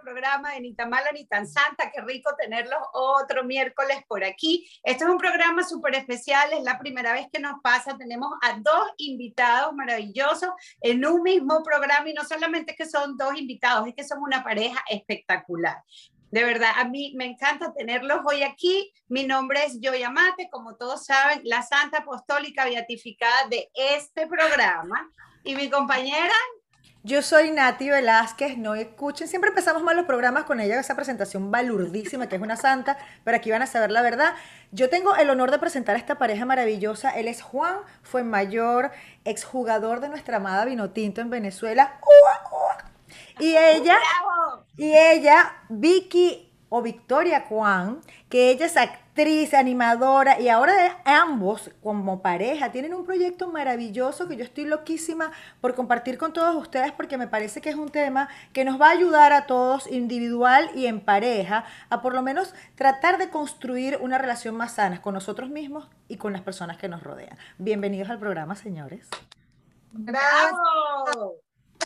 programa 0.00 0.52
de 0.52 0.60
Ni 0.60 0.74
tan 0.74 0.90
ni 1.12 1.26
tan 1.26 1.46
santa. 1.46 1.90
Qué 1.90 2.00
rico 2.02 2.30
tenerlos 2.38 2.80
otro 2.92 3.44
miércoles 3.44 3.98
por 4.06 4.24
aquí. 4.24 4.68
Este 4.82 5.04
es 5.04 5.10
un 5.10 5.18
programa 5.18 5.62
súper 5.62 5.94
especial, 5.94 6.52
es 6.52 6.62
la 6.62 6.78
primera 6.78 7.12
vez 7.12 7.26
que 7.32 7.40
nos 7.40 7.60
pasa. 7.62 7.96
Tenemos 7.96 8.30
a 8.42 8.58
dos 8.58 8.90
invitados 8.98 9.74
maravillosos 9.74 10.50
en 10.80 11.04
un 11.04 11.22
mismo 11.22 11.62
programa 11.62 12.08
y 12.08 12.14
no 12.14 12.24
solamente 12.24 12.74
que 12.74 12.86
son 12.86 13.16
dos 13.16 13.36
invitados, 13.36 13.86
es 13.88 13.94
que 13.94 14.04
son 14.04 14.22
una 14.22 14.42
pareja 14.42 14.82
espectacular. 14.88 15.82
De 16.30 16.44
verdad, 16.44 16.72
a 16.76 16.84
mí 16.84 17.14
me 17.16 17.24
encanta 17.24 17.72
tenerlos 17.72 18.20
hoy 18.26 18.42
aquí. 18.42 18.92
Mi 19.08 19.24
nombre 19.24 19.64
es 19.64 19.78
Joya 19.82 20.10
Mate, 20.10 20.50
como 20.50 20.76
todos 20.76 21.06
saben, 21.06 21.40
la 21.44 21.62
Santa 21.62 21.98
Apostólica 21.98 22.66
Beatificada 22.66 23.48
de 23.48 23.70
este 23.74 24.26
programa. 24.26 25.10
Y 25.42 25.54
mi 25.54 25.70
compañera 25.70 26.34
yo 27.04 27.22
soy 27.22 27.50
Nati 27.52 27.88
Velázquez, 27.88 28.58
no 28.58 28.74
escuchen, 28.74 29.28
siempre 29.28 29.50
empezamos 29.50 29.82
mal 29.82 29.96
los 29.96 30.04
programas 30.04 30.44
con 30.44 30.60
ella, 30.60 30.78
esa 30.80 30.96
presentación 30.96 31.50
balurdísima 31.50 32.28
que 32.28 32.36
es 32.36 32.42
una 32.42 32.56
santa, 32.56 32.98
pero 33.24 33.36
aquí 33.36 33.50
van 33.50 33.62
a 33.62 33.66
saber 33.66 33.90
la 33.90 34.02
verdad. 34.02 34.34
Yo 34.72 34.90
tengo 34.90 35.14
el 35.14 35.30
honor 35.30 35.50
de 35.50 35.58
presentar 35.58 35.94
a 35.94 35.98
esta 35.98 36.18
pareja 36.18 36.44
maravillosa, 36.44 37.10
él 37.10 37.28
es 37.28 37.40
Juan, 37.40 37.76
fue 38.02 38.24
mayor, 38.24 38.90
exjugador 39.24 40.00
de 40.00 40.08
nuestra 40.08 40.38
amada 40.38 40.64
Vinotinto 40.64 41.20
en 41.20 41.30
Venezuela. 41.30 41.98
Y 43.38 43.56
ella, 43.56 43.96
y 44.76 44.92
ella, 44.92 45.54
Vicky 45.68 46.52
o 46.68 46.82
Victoria 46.82 47.44
Juan, 47.48 48.00
que 48.28 48.50
ella 48.50 48.66
es 48.66 48.76
actriz, 48.76 49.07
animadora 49.18 50.38
y 50.40 50.48
ahora 50.48 51.02
ambos 51.04 51.72
como 51.82 52.22
pareja 52.22 52.70
tienen 52.70 52.94
un 52.94 53.04
proyecto 53.04 53.50
maravilloso 53.50 54.28
que 54.28 54.36
yo 54.36 54.44
estoy 54.44 54.64
loquísima 54.64 55.32
por 55.60 55.74
compartir 55.74 56.18
con 56.18 56.32
todos 56.32 56.54
ustedes 56.54 56.92
porque 56.92 57.18
me 57.18 57.26
parece 57.26 57.60
que 57.60 57.68
es 57.68 57.74
un 57.74 57.88
tema 57.88 58.28
que 58.52 58.64
nos 58.64 58.80
va 58.80 58.88
a 58.88 58.92
ayudar 58.92 59.32
a 59.32 59.46
todos 59.46 59.88
individual 59.90 60.70
y 60.76 60.86
en 60.86 61.00
pareja 61.00 61.64
a 61.90 62.00
por 62.00 62.14
lo 62.14 62.22
menos 62.22 62.54
tratar 62.76 63.18
de 63.18 63.28
construir 63.28 63.98
una 64.00 64.18
relación 64.18 64.54
más 64.54 64.74
sana 64.74 65.02
con 65.02 65.14
nosotros 65.14 65.50
mismos 65.50 65.88
y 66.06 66.16
con 66.16 66.32
las 66.32 66.42
personas 66.42 66.76
que 66.76 66.88
nos 66.88 67.02
rodean. 67.02 67.36
Bienvenidos 67.58 68.10
al 68.10 68.20
programa, 68.20 68.54
señores. 68.54 69.08
¡Bravo! 69.90 71.34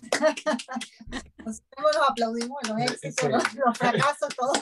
Nosotros 1.39 1.97
aplaudimos 2.09 2.59
los 2.69 2.79
éxitos, 2.81 3.55
los, 3.55 3.79
fracasos, 3.79 4.29
todo. 4.37 4.53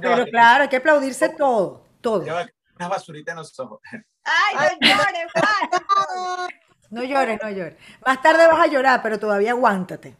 Pero 0.00 0.24
claro, 0.26 0.62
hay 0.62 0.68
que 0.68 0.76
aplaudirse 0.76 1.28
todo, 1.30 1.85
todo. 2.06 2.24
Una 2.78 2.88
basurita 2.88 3.32
en 3.32 3.38
los 3.38 3.58
ojos. 3.58 3.80
¡Ay, 4.24 4.76
no 4.80 4.88
llores, 4.88 5.32
Juan! 5.32 6.50
No 6.88 7.02
llores, 7.02 7.40
no 7.42 7.50
llores. 7.50 7.74
Más 8.04 8.22
tarde 8.22 8.46
vas 8.46 8.60
a 8.60 8.66
llorar, 8.68 9.00
pero 9.02 9.18
todavía 9.18 9.50
aguántate. 9.50 10.16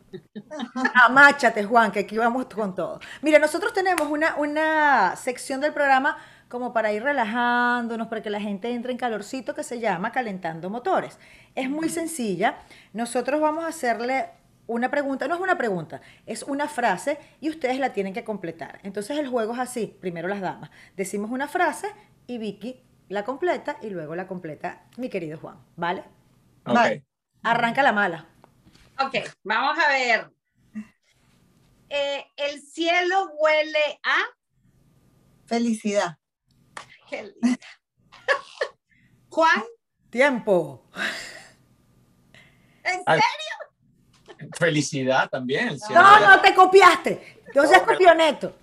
Amáchate, 1.06 1.64
Juan, 1.64 1.92
que 1.92 2.00
aquí 2.00 2.18
vamos 2.18 2.46
con 2.46 2.74
todo. 2.74 2.98
Mira, 3.22 3.38
nosotros 3.38 3.72
tenemos 3.72 4.08
una, 4.08 4.34
una 4.36 5.14
sección 5.14 5.60
del 5.60 5.72
programa 5.72 6.18
como 6.48 6.72
para 6.72 6.92
ir 6.92 7.04
relajándonos, 7.04 8.08
para 8.08 8.20
que 8.20 8.30
la 8.30 8.40
gente 8.40 8.72
entre 8.72 8.90
en 8.90 8.98
calorcito 8.98 9.54
que 9.54 9.62
se 9.62 9.78
llama 9.78 10.10
Calentando 10.10 10.68
Motores. 10.68 11.20
Es 11.54 11.70
muy 11.70 11.88
sencilla. 11.88 12.58
Nosotros 12.92 13.40
vamos 13.40 13.64
a 13.64 13.68
hacerle 13.68 14.30
una 14.66 14.90
pregunta, 14.90 15.28
no 15.28 15.34
es 15.34 15.40
una 15.40 15.56
pregunta, 15.56 16.00
es 16.26 16.42
una 16.42 16.68
frase 16.68 17.18
y 17.40 17.48
ustedes 17.50 17.78
la 17.78 17.92
tienen 17.92 18.12
que 18.12 18.24
completar. 18.24 18.80
Entonces 18.82 19.18
el 19.18 19.28
juego 19.28 19.52
es 19.54 19.58
así, 19.58 19.96
primero 20.00 20.28
las 20.28 20.40
damas. 20.40 20.70
Decimos 20.96 21.30
una 21.30 21.48
frase 21.48 21.88
y 22.26 22.38
Vicky 22.38 22.82
la 23.08 23.24
completa 23.24 23.78
y 23.82 23.90
luego 23.90 24.16
la 24.16 24.26
completa 24.26 24.84
mi 24.96 25.08
querido 25.08 25.38
Juan, 25.38 25.58
¿vale? 25.76 26.04
Vale. 26.64 27.04
Arranca 27.42 27.82
la 27.82 27.92
mala. 27.92 28.26
Ok, 28.98 29.14
vamos 29.44 29.78
a 29.78 29.88
ver. 29.88 30.30
Eh, 31.88 32.24
el 32.36 32.60
cielo 32.60 33.30
huele 33.38 34.00
a 34.02 34.16
felicidad. 35.46 36.18
Qué 37.08 37.32
Juan. 39.30 39.62
Tiempo. 40.10 40.88
¿En 42.82 43.04
serio? 43.04 43.55
Felicidad 44.58 45.28
también. 45.28 45.76
no, 45.90 46.20
no 46.20 46.40
te 46.40 46.54
copiaste. 46.54 47.42
Yo 47.54 47.66
seas 47.66 47.82
copioneto. 47.82 48.54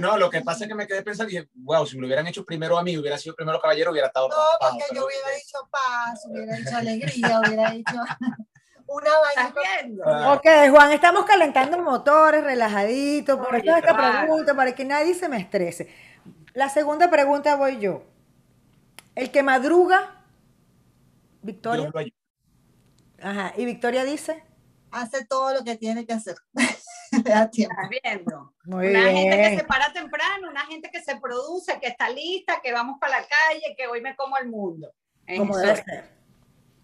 No, 0.00 0.16
lo 0.16 0.30
que 0.30 0.40
pasa 0.40 0.64
es 0.64 0.68
que 0.68 0.74
me 0.74 0.86
quedé 0.86 1.02
pensando 1.02 1.30
y 1.30 1.36
dije, 1.36 1.48
wow, 1.56 1.86
si 1.86 1.96
me 1.96 2.02
lo 2.02 2.06
hubieran 2.06 2.26
hecho 2.26 2.44
primero 2.44 2.78
a 2.78 2.82
mí, 2.82 2.96
hubiera 2.96 3.18
sido 3.18 3.34
primero 3.34 3.60
caballero, 3.60 3.90
hubiera 3.90 4.08
estado. 4.08 4.28
No, 4.28 4.36
porque 4.60 4.84
yo 4.94 5.04
hubiera 5.04 5.28
dicho 5.30 5.58
paz, 5.70 6.24
hubiera 6.26 6.56
dicho 6.56 6.76
alegría, 6.76 7.40
hubiera 7.40 7.70
dicho 7.70 7.94
una 8.86 9.10
vaina. 9.20 10.32
Ok, 10.32 10.46
Juan, 10.70 10.92
estamos 10.92 11.24
calentando 11.24 11.78
motores, 11.78 12.42
relajaditos, 12.42 13.38
por 13.38 13.56
eso 13.56 13.76
esta 13.76 13.96
pregunta, 13.96 14.54
para 14.54 14.74
que 14.74 14.84
nadie 14.84 15.14
se 15.14 15.28
me 15.28 15.38
estrese. 15.38 15.94
La 16.54 16.68
segunda 16.68 17.10
pregunta 17.10 17.56
voy 17.56 17.78
yo. 17.78 18.04
El 19.14 19.30
que 19.30 19.42
madruga, 19.42 20.22
Victoria. 21.42 21.90
Ajá, 23.20 23.52
y 23.56 23.64
Victoria 23.64 24.04
dice. 24.04 24.44
Hace 24.90 25.24
todo 25.26 25.52
lo 25.52 25.64
que 25.64 25.76
tiene 25.76 26.06
que 26.06 26.12
hacer. 26.12 26.36
Estás 27.12 27.50
viendo. 27.50 28.54
Muy 28.64 28.88
una 28.88 29.10
gente 29.10 29.36
que 29.36 29.58
se 29.58 29.64
para 29.64 29.92
temprano, 29.92 30.48
una 30.50 30.64
gente 30.66 30.90
que 30.90 31.02
se 31.02 31.16
produce, 31.16 31.78
que 31.80 31.88
está 31.88 32.10
lista, 32.10 32.60
que 32.62 32.72
vamos 32.72 32.98
para 33.00 33.20
la 33.20 33.26
calle, 33.26 33.74
que 33.76 33.86
hoy 33.86 34.00
me 34.00 34.16
como 34.16 34.36
el 34.38 34.48
mundo. 34.48 34.92
Como 35.36 35.56
debe 35.56 35.76
ser. 35.76 36.18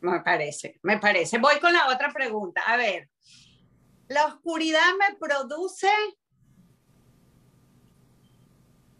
Me 0.01 0.21
parece, 0.21 0.79
me 0.83 0.99
parece. 0.99 1.39
Voy 1.39 1.59
con 1.61 1.73
la 1.73 1.89
otra 1.89 2.13
pregunta. 2.13 2.63
A 2.67 2.77
ver, 2.77 3.09
¿la 4.09 4.27
oscuridad 4.27 4.83
me 4.99 5.17
produce? 5.17 5.89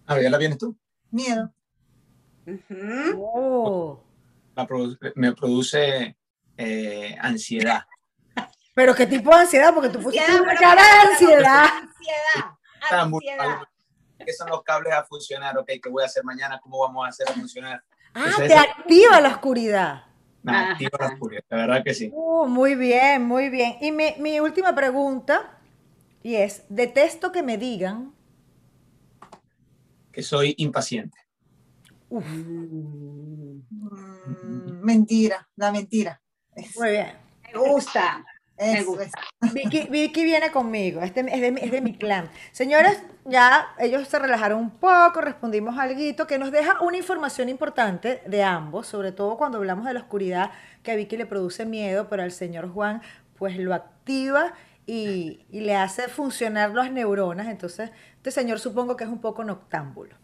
A 0.07 0.15
ver, 0.15 0.25
¿ya 0.25 0.31
la 0.31 0.39
vienes 0.39 0.59
tú? 0.59 0.77
Miedo. 1.11 1.53
oh. 3.19 4.01
me 5.15 5.33
produce 5.33 6.17
eh, 6.57 7.17
ansiedad. 7.21 7.85
¿Pero 8.75 8.95
qué 8.95 9.07
tipo 9.07 9.31
de 9.31 9.43
ansiedad? 9.43 9.73
Porque 9.73 9.89
tú 9.89 10.01
pusiste 10.01 10.41
una 10.41 10.55
cara 10.57 10.83
de 10.83 11.13
ansiedad. 11.13 11.69
Ansiedad. 12.91 13.63
¿Qué 14.25 14.33
son 14.33 14.49
los 14.49 14.63
cables 14.63 14.93
a 14.93 15.05
funcionar? 15.05 15.57
Ok, 15.59 15.67
¿qué 15.83 15.89
voy 15.91 16.03
a 16.03 16.07
hacer 16.07 16.25
mañana? 16.25 16.59
¿Cómo 16.63 16.81
vamos 16.81 17.05
a 17.07 17.09
hacer 17.09 17.29
a 17.29 17.33
funcionar? 17.33 17.83
Ah, 18.15 18.33
te 18.37 18.55
activa 18.55 19.21
la 19.21 19.29
oscuridad. 19.29 20.05
Me 20.43 20.57
activa 20.57 20.99
la 21.01 21.07
oscuridad, 21.07 21.43
la 21.49 21.57
verdad 21.57 21.83
que 21.85 21.95
sí. 21.95 22.11
Uh, 22.13 22.47
muy 22.47 22.75
bien, 22.75 23.25
muy 23.25 23.49
bien. 23.49 23.77
Y 23.81 23.93
mi, 23.93 24.15
mi 24.19 24.41
última 24.41 24.75
pregunta, 24.75 25.59
y 26.23 26.37
es, 26.37 26.65
detesto 26.69 27.33
que 27.33 27.43
me 27.43 27.57
digan... 27.59 28.15
Que 30.13 30.23
soy 30.23 30.55
impaciente. 30.59 31.19
Uf. 32.09 32.25
Mm, 32.25 33.63
mentira, 34.83 35.49
la 35.57 35.73
mentira. 35.73 36.21
Muy 36.77 36.91
bien. 36.91 37.13
Me 37.53 37.59
gusta. 37.59 38.25
Me 38.59 38.83
gusta. 38.83 39.21
Vicky, 39.53 39.89
Vicky, 39.91 40.25
viene 40.25 40.51
conmigo, 40.51 41.01
este 41.01 41.21
es 41.21 41.41
de, 41.41 41.49
es 41.61 41.71
de 41.73 41.81
mi 41.81 41.97
clan. 41.97 42.31
Señores, 42.53 43.03
ya 43.25 43.75
ellos 43.79 44.07
se 44.07 44.19
relajaron 44.19 44.61
un 44.61 44.71
poco, 44.71 45.21
respondimos 45.21 45.77
algo 45.79 46.27
que 46.27 46.39
nos 46.39 46.53
deja 46.53 46.81
una 46.81 46.97
información 46.97 47.49
importante 47.49 48.23
de 48.27 48.43
ambos, 48.45 48.87
sobre 48.87 49.11
todo 49.13 49.37
cuando 49.37 49.59
hablamos 49.59 49.87
de 49.87 49.95
la 49.95 50.01
oscuridad 50.01 50.53
que 50.83 50.93
a 50.93 50.97
Vicky 50.97 51.17
le 51.17 51.27
produce 51.27 51.67
miedo, 51.67 52.09
pero 52.09 52.23
al 52.23 52.31
señor 52.33 52.73
Juan 52.73 53.03
pues 53.37 53.59
lo 53.59 53.75
activa 53.75 54.55
y, 54.87 55.45
y 55.51 55.61
le 55.61 55.75
hace 55.75 56.09
funcionar 56.09 56.71
las 56.71 56.93
neuronas. 56.93 57.49
Entonces, 57.49 57.91
este 58.17 58.31
señor 58.31 58.61
supongo 58.61 58.97
que 58.97 59.05
es 59.05 59.11
un 59.11 59.21
poco 59.21 59.43
noctámbulo. 59.43 60.17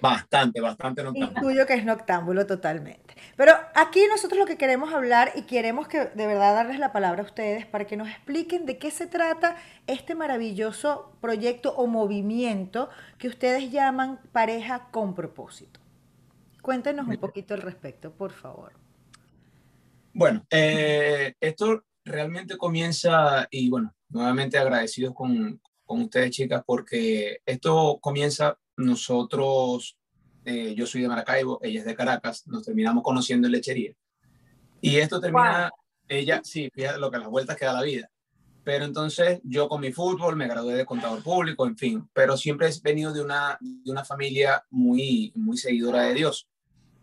Bastante, 0.00 0.60
bastante 0.60 1.02
noctámbulo. 1.02 1.40
Intuyo 1.40 1.66
que 1.66 1.74
es 1.74 1.84
noctámbulo 1.84 2.46
totalmente. 2.46 3.14
Pero 3.36 3.52
aquí 3.74 4.00
nosotros 4.08 4.38
lo 4.38 4.46
que 4.46 4.56
queremos 4.56 4.92
hablar 4.92 5.32
y 5.34 5.42
queremos 5.42 5.88
que 5.88 6.06
de 6.06 6.26
verdad 6.26 6.54
darles 6.54 6.78
la 6.78 6.92
palabra 6.92 7.22
a 7.22 7.26
ustedes 7.26 7.66
para 7.66 7.86
que 7.86 7.96
nos 7.96 8.08
expliquen 8.08 8.66
de 8.66 8.78
qué 8.78 8.90
se 8.90 9.06
trata 9.06 9.56
este 9.86 10.14
maravilloso 10.14 11.12
proyecto 11.20 11.74
o 11.76 11.86
movimiento 11.86 12.88
que 13.18 13.28
ustedes 13.28 13.70
llaman 13.70 14.20
pareja 14.32 14.88
con 14.90 15.14
propósito. 15.14 15.80
Cuéntenos 16.62 17.08
un 17.08 17.16
poquito 17.16 17.54
al 17.54 17.62
respecto, 17.62 18.12
por 18.12 18.32
favor. 18.32 18.72
Bueno, 20.12 20.44
eh, 20.50 21.34
esto 21.40 21.84
realmente 22.04 22.56
comienza, 22.56 23.46
y 23.50 23.70
bueno, 23.70 23.94
nuevamente 24.08 24.58
agradecidos 24.58 25.14
con, 25.14 25.60
con 25.86 26.02
ustedes, 26.02 26.30
chicas, 26.30 26.62
porque 26.66 27.40
esto 27.46 27.98
comienza 28.00 28.58
nosotros, 28.80 29.96
eh, 30.44 30.74
yo 30.74 30.86
soy 30.86 31.02
de 31.02 31.08
Maracaibo, 31.08 31.58
ella 31.62 31.80
es 31.80 31.86
de 31.86 31.94
Caracas, 31.94 32.46
nos 32.46 32.64
terminamos 32.64 33.02
conociendo 33.02 33.46
en 33.46 33.52
lechería. 33.52 33.94
Y 34.80 34.96
esto 34.96 35.20
termina, 35.20 35.70
ella, 36.08 36.40
sí, 36.44 36.70
fíjate 36.72 36.98
lo 36.98 37.10
que 37.10 37.18
las 37.18 37.28
vueltas 37.28 37.56
que 37.56 37.66
da 37.66 37.72
la 37.72 37.82
vida. 37.82 38.10
Pero 38.64 38.84
entonces 38.84 39.40
yo 39.42 39.68
con 39.68 39.80
mi 39.80 39.92
fútbol 39.92 40.36
me 40.36 40.46
gradué 40.46 40.74
de 40.74 40.84
contador 40.84 41.22
público, 41.22 41.66
en 41.66 41.76
fin, 41.76 42.08
pero 42.12 42.36
siempre 42.36 42.68
he 42.68 42.72
venido 42.82 43.12
de 43.12 43.22
una, 43.22 43.58
de 43.60 43.90
una 43.90 44.04
familia 44.04 44.64
muy, 44.70 45.32
muy 45.34 45.56
seguidora 45.56 46.02
de 46.02 46.14
Dios. 46.14 46.48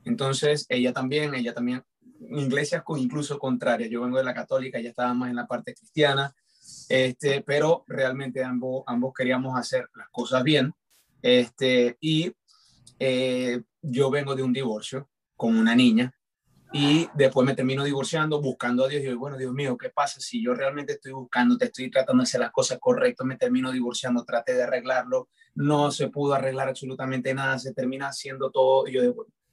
Entonces 0.05 0.65
ella 0.69 0.93
también, 0.93 1.33
ella 1.33 1.53
también, 1.53 1.83
iglesias 2.29 2.83
incluso 2.97 3.39
contrarias. 3.39 3.89
Yo 3.89 4.01
vengo 4.01 4.17
de 4.17 4.23
la 4.23 4.33
católica, 4.33 4.77
ella 4.77 4.89
estaba 4.89 5.13
más 5.13 5.29
en 5.29 5.35
la 5.35 5.47
parte 5.47 5.73
cristiana. 5.73 6.33
este, 6.89 7.41
pero 7.41 7.83
realmente 7.87 8.43
ambos, 8.43 8.83
ambos 8.87 9.13
queríamos 9.13 9.57
hacer 9.57 9.89
las 9.95 10.09
cosas 10.09 10.43
bien. 10.43 10.73
Este, 11.21 11.97
y 11.99 12.31
eh, 12.99 13.61
yo 13.81 14.09
vengo 14.09 14.35
de 14.35 14.43
un 14.43 14.53
divorcio 14.53 15.09
con 15.35 15.57
una 15.57 15.75
niña 15.75 16.13
y 16.73 17.07
después 17.13 17.45
me 17.45 17.55
termino 17.55 17.83
divorciando, 17.83 18.41
buscando 18.41 18.85
a 18.85 18.87
Dios. 18.87 19.01
Y 19.01 19.05
digo, 19.05 19.19
bueno, 19.19 19.37
Dios 19.37 19.53
mío, 19.53 19.77
¿qué 19.77 19.89
pasa 19.89 20.19
si 20.19 20.43
yo 20.43 20.53
realmente 20.53 20.93
estoy 20.93 21.13
buscando, 21.13 21.57
te 21.57 21.65
estoy 21.65 21.89
tratando 21.89 22.21
de 22.21 22.27
hacer 22.27 22.41
las 22.41 22.51
cosas 22.51 22.77
correctas, 22.79 23.25
me 23.25 23.37
termino 23.37 23.71
divorciando, 23.71 24.25
traté 24.25 24.53
de 24.53 24.63
arreglarlo, 24.63 25.29
no 25.55 25.91
se 25.91 26.09
pudo 26.09 26.33
arreglar 26.33 26.67
absolutamente 26.67 27.33
nada, 27.33 27.57
se 27.57 27.73
termina 27.73 28.09
haciendo 28.09 28.51
todo. 28.51 28.87
Y 28.87 28.93
yo 28.93 29.01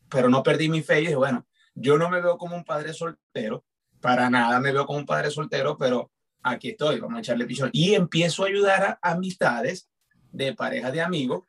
pero 0.08 0.28
no 0.28 0.42
perdí 0.42 0.68
mi 0.68 0.82
fe 0.82 0.98
y 0.98 1.02
dije, 1.02 1.16
bueno, 1.16 1.46
yo 1.74 1.98
no 1.98 2.08
me 2.08 2.20
veo 2.20 2.38
como 2.38 2.56
un 2.56 2.64
padre 2.64 2.92
soltero, 2.92 3.64
para 4.00 4.28
nada 4.30 4.60
me 4.60 4.70
veo 4.70 4.86
como 4.86 4.98
un 4.98 5.06
padre 5.06 5.30
soltero, 5.30 5.76
pero 5.78 6.10
aquí 6.42 6.70
estoy, 6.70 7.00
vamos 7.00 7.16
a 7.16 7.20
echarle 7.20 7.46
pichón. 7.46 7.70
Y 7.72 7.94
empiezo 7.94 8.44
a 8.44 8.48
ayudar 8.48 8.98
a 9.02 9.10
amistades 9.10 9.88
de 10.30 10.54
parejas 10.54 10.92
de 10.92 11.00
amigos 11.00 11.44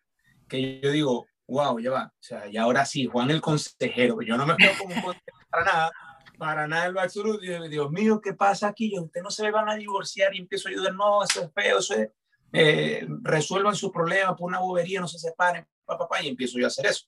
que 0.47 0.81
yo 0.81 0.91
digo, 0.91 1.27
wow, 1.47 1.79
ya 1.79 1.91
va, 1.91 2.05
o 2.05 2.23
sea, 2.23 2.47
y 2.47 2.57
ahora 2.57 2.85
sí, 2.85 3.05
Juan 3.05 3.31
el 3.31 3.41
consejero, 3.41 4.21
yo 4.21 4.37
no 4.37 4.45
me 4.45 4.55
veo 4.57 4.71
como 4.77 4.93
consejero 5.01 5.37
para 5.49 5.65
nada, 5.65 5.91
para 6.37 6.67
nada 6.67 7.03
absoluto, 7.03 7.43
y 7.43 7.69
Dios 7.69 7.91
mío, 7.91 8.19
¿qué 8.21 8.33
pasa 8.33 8.67
aquí? 8.67 8.93
Yo, 8.93 9.03
usted 9.03 9.21
no 9.21 9.29
se 9.29 9.49
van 9.51 9.69
a 9.69 9.75
divorciar 9.75 10.33
y 10.35 10.39
empiezo 10.39 10.67
a 10.67 10.71
ayudar, 10.71 10.93
no, 10.93 11.23
eso 11.23 11.43
es 11.43 11.51
feo, 11.53 11.79
eso 11.79 11.93
es, 11.95 12.09
eh, 12.53 13.07
resuelvan 13.21 13.75
su 13.75 13.91
problema 13.91 14.35
por 14.35 14.47
una 14.47 14.59
bobería, 14.59 14.99
no 14.99 15.07
se 15.07 15.19
separen, 15.19 15.65
papá, 15.85 16.07
pa, 16.07 16.21
y 16.21 16.29
empiezo 16.29 16.57
yo 16.57 16.65
a 16.65 16.67
hacer 16.67 16.87
eso. 16.87 17.05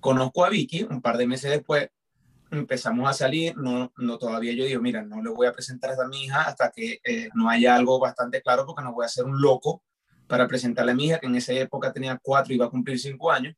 Conozco 0.00 0.44
a 0.44 0.48
Vicky 0.48 0.82
un 0.82 1.00
par 1.00 1.16
de 1.16 1.26
meses 1.26 1.50
después, 1.50 1.88
empezamos 2.50 3.08
a 3.08 3.12
salir, 3.12 3.56
no, 3.56 3.92
no 3.96 4.18
todavía 4.18 4.52
yo 4.52 4.64
digo, 4.64 4.82
mira, 4.82 5.02
no 5.02 5.22
le 5.22 5.30
voy 5.30 5.46
a 5.46 5.52
presentar 5.52 5.92
a 5.98 6.08
mi 6.08 6.24
hija 6.24 6.42
hasta 6.42 6.70
que 6.70 7.00
eh, 7.04 7.30
no 7.34 7.48
haya 7.48 7.74
algo 7.74 7.98
bastante 7.98 8.42
claro 8.42 8.66
porque 8.66 8.82
no 8.82 8.92
voy 8.92 9.06
a 9.06 9.08
ser 9.08 9.24
un 9.24 9.40
loco 9.40 9.82
para 10.32 10.48
presentarle 10.48 10.92
a 10.92 10.94
mi 10.94 11.08
hija, 11.08 11.18
que 11.18 11.26
en 11.26 11.36
esa 11.36 11.52
época 11.52 11.92
tenía 11.92 12.18
cuatro 12.22 12.54
y 12.54 12.56
iba 12.56 12.64
a 12.64 12.70
cumplir 12.70 12.98
cinco 12.98 13.30
años. 13.30 13.54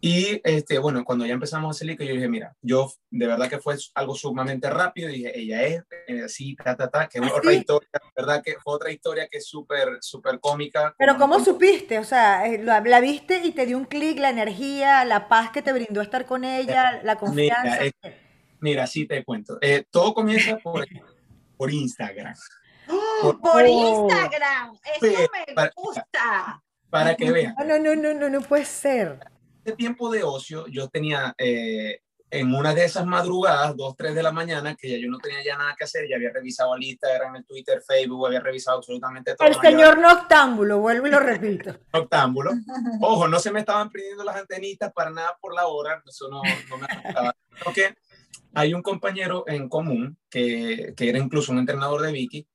Y 0.00 0.40
este, 0.44 0.78
bueno, 0.78 1.04
cuando 1.04 1.26
ya 1.26 1.34
empezamos 1.34 1.74
a 1.74 1.78
salir, 1.80 1.98
que 1.98 2.06
yo 2.06 2.14
dije, 2.14 2.28
mira, 2.28 2.54
yo 2.62 2.92
de 3.10 3.26
verdad 3.26 3.50
que 3.50 3.58
fue 3.58 3.74
algo 3.96 4.14
sumamente 4.14 4.70
rápido, 4.70 5.08
dije, 5.08 5.36
ella 5.36 5.64
es 5.64 5.82
eh, 6.06 6.22
así, 6.26 6.54
ta, 6.54 6.76
ta, 6.76 6.88
ta, 6.88 7.08
que 7.08 7.18
es 7.18 7.24
¿Ah, 7.24 7.34
otra 7.36 7.52
historia, 7.52 7.88
verdad 8.16 8.40
que 8.40 8.54
fue 8.62 8.74
otra 8.74 8.92
historia 8.92 9.26
que 9.28 9.38
es 9.38 9.48
súper, 9.48 9.98
súper 10.00 10.38
cómica. 10.38 10.94
Pero 10.96 11.18
¿cómo 11.18 11.44
supiste? 11.44 11.98
O 11.98 12.04
sea, 12.04 12.46
eh, 12.46 12.62
la, 12.62 12.80
la 12.82 13.00
viste 13.00 13.40
y 13.42 13.50
te 13.50 13.66
dio 13.66 13.76
un 13.76 13.86
clic, 13.86 14.20
la 14.20 14.30
energía, 14.30 15.04
la 15.04 15.26
paz 15.26 15.50
que 15.50 15.60
te 15.60 15.72
brindó 15.72 16.02
estar 16.02 16.24
con 16.24 16.44
ella, 16.44 17.02
la 17.02 17.16
confianza. 17.16 17.80
Mira, 17.80 18.16
mira 18.60 18.86
sí 18.86 19.06
te 19.06 19.24
cuento. 19.24 19.58
Eh, 19.60 19.86
todo 19.90 20.14
comienza 20.14 20.56
por, 20.58 20.86
por 21.56 21.72
Instagram. 21.72 22.36
¡Oh! 22.90 23.38
Por, 23.40 23.66
Instagram, 23.66 24.78
eso 24.94 25.28
me 25.56 25.70
gusta. 25.76 26.62
Para 26.88 27.14
que 27.14 27.30
vean. 27.30 27.54
No, 27.66 27.78
no, 27.78 27.94
no, 27.94 28.14
no, 28.14 28.28
no 28.28 28.40
puede 28.40 28.64
ser 28.64 29.20
este 29.60 29.76
tiempo 29.76 30.10
de 30.10 30.24
ocio, 30.24 30.66
yo 30.68 30.88
tenía 30.88 31.34
eh, 31.38 32.00
en 32.30 32.54
una 32.54 32.74
de 32.74 32.84
esas 32.84 33.06
madrugadas, 33.06 33.76
2, 33.76 33.94
3 33.96 34.14
de 34.14 34.22
la 34.22 34.32
mañana, 34.32 34.74
que 34.74 34.88
ya 34.88 34.96
yo 34.96 35.10
no 35.10 35.18
tenía 35.18 35.44
ya 35.44 35.58
nada 35.58 35.74
que 35.76 35.84
hacer, 35.84 36.08
ya 36.08 36.16
había 36.16 36.30
revisado 36.32 36.74
el 36.76 36.82
Instagram, 36.82 37.36
el 37.36 37.44
Twitter, 37.44 37.82
Facebook, 37.86 38.26
había 38.26 38.40
revisado 38.40 38.78
absolutamente 38.78 39.34
todo. 39.34 39.46
El 39.46 39.54
señor 39.56 39.98
noctámbulo, 39.98 40.78
vuelvo 40.78 41.08
y 41.08 41.10
lo 41.10 41.20
repito. 41.20 41.76
noctámbulo. 41.92 42.52
Ojo, 43.00 43.28
no 43.28 43.38
se 43.38 43.50
me 43.50 43.60
estaban 43.60 43.90
prendiendo 43.90 44.24
las 44.24 44.36
antenitas 44.36 44.92
para 44.92 45.10
nada 45.10 45.36
por 45.40 45.54
la 45.54 45.66
hora, 45.66 46.02
eso 46.06 46.28
no, 46.28 46.40
no 46.68 46.78
me 46.78 46.86
afectaba. 46.86 47.34
Porque 47.62 47.94
hay 48.54 48.74
un 48.74 48.82
compañero 48.82 49.44
en 49.46 49.68
común 49.68 50.16
que, 50.30 50.94
que 50.96 51.08
era 51.08 51.18
incluso 51.18 51.52
un 51.52 51.58
entrenador 51.58 52.00
de 52.00 52.12
Vicky, 52.12 52.48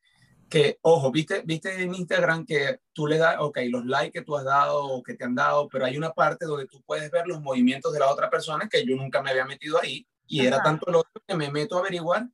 que, 0.49 0.77
ojo, 0.81 1.11
viste, 1.11 1.41
viste 1.45 1.81
en 1.81 1.95
Instagram 1.95 2.45
que 2.45 2.79
tú 2.93 3.07
le 3.07 3.17
das, 3.17 3.37
ok, 3.39 3.59
los 3.69 3.85
likes 3.85 4.11
que 4.11 4.25
tú 4.25 4.37
has 4.37 4.43
dado 4.43 4.85
o 4.85 5.03
que 5.03 5.15
te 5.15 5.25
han 5.25 5.35
dado, 5.35 5.67
pero 5.69 5.85
hay 5.85 5.97
una 5.97 6.11
parte 6.11 6.45
donde 6.45 6.67
tú 6.67 6.81
puedes 6.85 7.09
ver 7.11 7.27
los 7.27 7.41
movimientos 7.41 7.91
de 7.93 7.99
la 7.99 8.11
otra 8.11 8.29
persona 8.29 8.69
que 8.69 8.85
yo 8.85 8.95
nunca 8.95 9.21
me 9.21 9.31
había 9.31 9.45
metido 9.45 9.79
ahí 9.81 10.07
y 10.27 10.45
era 10.45 10.61
tanto 10.61 10.91
lo 10.91 11.03
que 11.27 11.35
me 11.35 11.51
meto 11.51 11.77
a 11.77 11.79
averiguar 11.81 12.27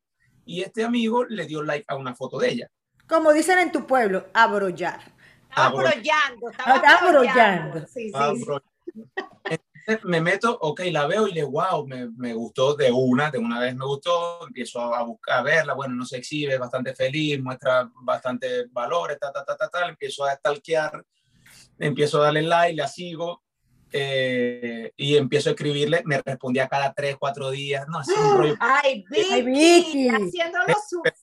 y 0.45 0.61
este 0.61 0.83
amigo 0.83 1.25
le 1.25 1.45
dio 1.45 1.63
like 1.63 1.85
a 1.87 1.95
una 1.95 2.15
foto 2.15 2.37
de 2.39 2.49
ella. 2.49 2.71
Como 3.07 3.33
dicen 3.33 3.59
en 3.59 3.71
tu 3.71 3.85
pueblo, 3.85 4.27
abrollar. 4.33 4.99
Abrollando, 5.53 6.49
estaba 6.49 6.79
abrollando. 6.79 7.85
Sí, 7.87 8.11
sí 8.11 9.57
me 10.03 10.21
meto, 10.21 10.57
ok, 10.61 10.81
la 10.91 11.07
veo 11.07 11.27
y 11.27 11.33
le, 11.33 11.43
wow, 11.43 11.85
me, 11.87 12.09
me, 12.17 12.33
gustó 12.33 12.75
de 12.75 12.91
una, 12.91 13.31
de 13.31 13.37
una 13.37 13.59
vez 13.59 13.75
me 13.75 13.85
gustó, 13.85 14.45
empiezo 14.45 14.79
a, 14.79 15.03
buscar, 15.03 15.39
a 15.39 15.41
verla, 15.41 15.73
bueno, 15.73 15.95
no 15.95 16.05
se 16.05 16.17
exhibe, 16.17 16.57
bastante 16.57 16.93
feliz, 16.93 17.41
muestra 17.41 17.89
bastante 18.01 18.65
valores, 18.71 19.19
ta, 19.19 19.31
ta, 19.31 19.43
ta, 19.43 19.55
ta, 19.55 19.69
ta, 19.69 19.87
empiezo 19.87 20.25
a 20.25 20.35
stalkear, 20.35 21.03
empiezo 21.79 22.21
a 22.21 22.25
darle 22.25 22.41
like, 22.43 22.75
la 22.75 22.87
sigo, 22.87 23.43
eh, 23.93 24.93
y 24.95 25.17
empiezo 25.17 25.49
a 25.49 25.53
escribirle, 25.53 26.01
me 26.05 26.21
respondía 26.21 26.67
cada 26.67 26.93
tres, 26.93 27.17
cuatro 27.19 27.49
días, 27.49 27.85
no, 27.89 27.99
así 27.99 28.13
un 28.17 28.37
rollo. 28.37 28.55
Ay, 28.59 29.03
Vicky, 29.09 30.07
haciéndolo 30.07 30.65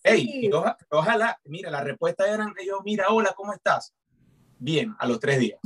hey, 0.03 0.51
ojalá, 0.91 1.39
mira, 1.45 1.71
la 1.71 1.83
respuesta 1.83 2.27
eran 2.27 2.53
ellos, 2.59 2.81
mira, 2.85 3.07
hola, 3.09 3.33
¿cómo 3.35 3.55
estás? 3.55 3.95
Bien, 4.59 4.95
a 4.99 5.07
los 5.07 5.21
tres 5.21 5.39
días. 5.39 5.61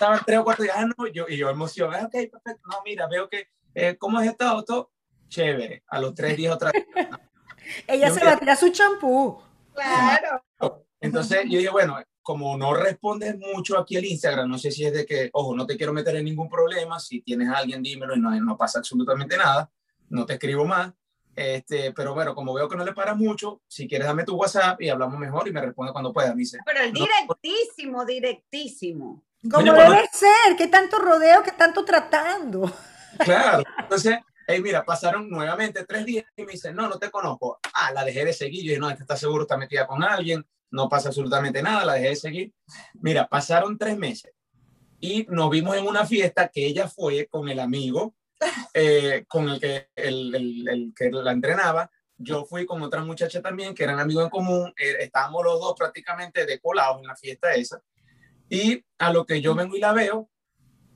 Estaban 0.00 0.20
tres 0.24 0.38
o 0.38 0.44
cuatro 0.44 0.64
días, 0.64 0.76
ah, 0.78 0.86
no, 0.86 1.06
yo, 1.08 1.26
y 1.28 1.36
yo 1.36 1.50
emocionado, 1.50 2.06
ok, 2.06 2.12
perfecto, 2.12 2.62
no, 2.70 2.78
mira, 2.86 3.06
veo 3.06 3.28
que, 3.28 3.48
eh, 3.74 3.96
¿cómo 3.98 4.18
es 4.18 4.30
esta 4.30 4.48
auto? 4.48 4.90
Chévere, 5.28 5.84
a 5.88 6.00
los 6.00 6.14
tres 6.14 6.38
días 6.38 6.54
otra 6.54 6.72
vez. 6.72 6.86
Ella 7.86 8.10
se 8.10 8.24
va 8.24 8.32
a 8.32 8.38
tirar 8.38 8.56
su 8.56 8.70
champú. 8.70 9.38
Claro. 9.74 10.42
Entonces 11.00 11.44
yo 11.44 11.58
dije, 11.58 11.70
bueno, 11.70 11.98
como 12.22 12.56
no 12.56 12.72
respondes 12.72 13.36
mucho 13.38 13.78
aquí 13.78 13.96
el 13.96 14.06
Instagram, 14.06 14.48
no 14.48 14.58
sé 14.58 14.70
si 14.70 14.86
es 14.86 14.92
de 14.92 15.04
que, 15.04 15.28
ojo, 15.34 15.54
no 15.54 15.66
te 15.66 15.76
quiero 15.76 15.92
meter 15.92 16.16
en 16.16 16.24
ningún 16.24 16.48
problema, 16.48 16.98
si 16.98 17.20
tienes 17.20 17.48
a 17.48 17.58
alguien 17.58 17.82
dímelo 17.82 18.16
y 18.16 18.20
no, 18.20 18.30
no 18.40 18.56
pasa 18.56 18.78
absolutamente 18.78 19.36
nada, 19.36 19.70
no 20.08 20.24
te 20.24 20.34
escribo 20.34 20.64
más. 20.64 20.92
Este, 21.36 21.92
pero 21.92 22.14
bueno, 22.14 22.34
como 22.34 22.54
veo 22.54 22.68
que 22.68 22.76
no 22.76 22.84
le 22.84 22.92
para 22.92 23.14
mucho, 23.14 23.60
si 23.68 23.86
quieres 23.86 24.06
dame 24.06 24.24
tu 24.24 24.34
WhatsApp 24.34 24.80
y 24.80 24.88
hablamos 24.88 25.18
mejor 25.18 25.46
y 25.46 25.52
me 25.52 25.60
responde 25.60 25.92
cuando 25.92 26.12
pueda. 26.12 26.34
dice, 26.34 26.58
pero 26.64 26.82
el 26.82 26.92
directísimo, 26.92 28.04
directísimo. 28.04 29.22
Como 29.48 29.72
debe 29.72 30.08
ser, 30.12 30.56
qué 30.56 30.66
tanto 30.66 30.98
rodeo, 30.98 31.42
qué 31.42 31.52
tanto 31.52 31.84
tratando. 31.84 32.72
Claro, 33.18 33.64
entonces, 33.78 34.16
hey, 34.46 34.62
mira, 34.62 34.82
pasaron 34.82 35.28
nuevamente 35.28 35.84
tres 35.84 36.06
días 36.06 36.24
y 36.36 36.44
me 36.44 36.52
dice, 36.52 36.72
no, 36.72 36.88
no 36.88 36.98
te 36.98 37.10
conozco. 37.10 37.58
Ah, 37.74 37.92
la 37.92 38.02
dejé 38.02 38.24
de 38.24 38.32
seguir. 38.32 38.62
Yo 38.62 38.68
dije, 38.68 38.78
no, 38.78 38.88
está 38.88 39.14
seguro, 39.14 39.42
está 39.42 39.58
metida 39.58 39.86
con 39.86 40.02
alguien, 40.02 40.46
no 40.70 40.88
pasa 40.88 41.08
absolutamente 41.08 41.62
nada, 41.62 41.84
la 41.84 41.94
dejé 41.94 42.08
de 42.10 42.16
seguir. 42.16 42.54
Mira, 42.94 43.28
pasaron 43.28 43.76
tres 43.76 43.98
meses 43.98 44.32
y 45.00 45.26
nos 45.28 45.50
vimos 45.50 45.76
en 45.76 45.86
una 45.86 46.06
fiesta 46.06 46.48
que 46.48 46.64
ella 46.64 46.88
fue 46.88 47.26
con 47.26 47.48
el 47.50 47.60
amigo 47.60 48.14
eh, 48.72 49.24
con 49.28 49.48
el 49.48 49.60
que, 49.60 49.88
el, 49.94 50.34
el, 50.34 50.68
el, 50.68 50.94
que 50.96 51.10
la 51.10 51.32
entrenaba. 51.32 51.90
Yo 52.16 52.44
fui 52.44 52.66
con 52.66 52.82
otra 52.82 53.02
muchacha 53.02 53.40
también, 53.40 53.74
que 53.74 53.84
eran 53.84 53.98
amigos 53.98 54.24
en 54.24 54.30
común. 54.30 54.72
Eh, 54.76 54.96
estábamos 55.00 55.44
los 55.44 55.60
dos 55.60 55.74
prácticamente 55.76 56.44
decolados 56.44 57.00
en 57.00 57.06
la 57.06 57.16
fiesta 57.16 57.52
esa. 57.54 57.82
Y 58.50 58.84
a 58.98 59.12
lo 59.12 59.24
que 59.24 59.40
yo 59.40 59.54
vengo 59.54 59.76
y 59.76 59.80
la 59.80 59.92
veo, 59.92 60.28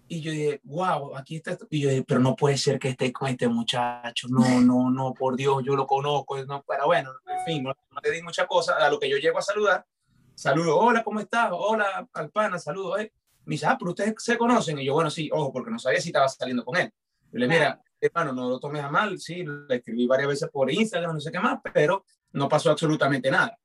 y 0.08 0.20
yo 0.20 0.32
dije, 0.32 0.60
wow, 0.64 1.16
aquí 1.16 1.36
está. 1.36 1.56
Y 1.70 1.80
yo 1.80 1.88
dije, 1.88 2.04
pero 2.06 2.20
no 2.20 2.34
puede 2.34 2.58
ser 2.58 2.78
que 2.78 2.90
esté 2.90 3.12
con 3.12 3.28
este 3.28 3.48
muchacho. 3.48 4.26
No, 4.28 4.40
no, 4.60 4.90
no, 4.90 5.14
por 5.14 5.36
Dios, 5.36 5.62
yo 5.64 5.76
lo 5.76 5.86
conozco. 5.86 6.44
No, 6.44 6.64
pero 6.66 6.86
bueno, 6.86 7.12
en 7.26 7.44
fin, 7.44 7.62
no, 7.62 7.70
no 7.70 8.00
le 8.02 8.10
di 8.10 8.22
mucha 8.22 8.46
cosa. 8.46 8.74
A 8.76 8.90
lo 8.90 8.98
que 8.98 9.08
yo 9.08 9.16
llego 9.18 9.38
a 9.38 9.42
saludar, 9.42 9.86
saludo, 10.34 10.76
hola, 10.76 11.04
¿cómo 11.04 11.20
estás? 11.20 11.50
Hola, 11.52 12.08
Alpana, 12.12 12.58
saludo. 12.58 12.98
Eh. 12.98 13.12
Me 13.44 13.52
dice, 13.52 13.66
ah, 13.66 13.76
pero 13.78 13.92
ustedes 13.92 14.14
se 14.18 14.36
conocen. 14.36 14.78
Y 14.80 14.84
yo, 14.84 14.94
bueno, 14.94 15.08
sí, 15.08 15.30
ojo, 15.32 15.52
porque 15.52 15.70
no 15.70 15.78
sabía 15.78 16.00
si 16.00 16.08
estaba 16.08 16.28
saliendo 16.28 16.64
con 16.64 16.76
él. 16.76 16.90
Yo 17.30 17.38
le 17.38 17.46
mira, 17.46 17.80
hermano, 18.00 18.32
no 18.32 18.48
lo 18.48 18.58
tomes 18.58 18.82
a 18.82 18.90
mal, 18.90 19.18
sí, 19.18 19.44
le 19.44 19.76
escribí 19.76 20.06
varias 20.06 20.28
veces 20.28 20.48
por 20.50 20.70
Instagram, 20.70 21.14
no 21.14 21.20
sé 21.20 21.32
qué 21.32 21.40
más, 21.40 21.60
pero 21.72 22.04
no 22.32 22.48
pasó 22.48 22.70
absolutamente 22.70 23.30
nada. 23.30 23.56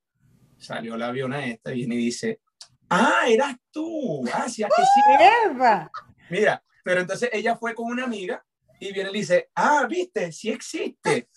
Salió 0.58 0.98
la 0.98 1.08
aviona 1.08 1.46
esta, 1.46 1.72
viene 1.72 1.96
y 1.96 2.00
dice, 2.00 2.42
ah, 2.90 3.26
eras 3.28 3.56
tú, 3.72 4.22
gracias, 4.24 4.70
que 4.76 4.82
sí. 4.84 5.26
Eva. 5.46 5.92
Mira, 6.30 6.64
pero 6.84 7.02
entonces 7.02 7.30
ella 7.32 7.56
fue 7.56 7.74
con 7.74 7.88
una 7.88 8.04
amiga 8.04 8.44
y 8.80 8.94
viene 8.94 9.10
y 9.10 9.14
dice, 9.14 9.50
ah, 9.56 9.86
viste, 9.90 10.32
sí 10.32 10.50
existe, 10.50 11.30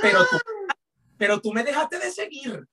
pero 0.00 0.24
tú, 0.24 0.38
pero 1.16 1.40
tú 1.40 1.52
me 1.52 1.62
dejaste 1.62 1.98
de 1.98 2.10
seguir. 2.10 2.66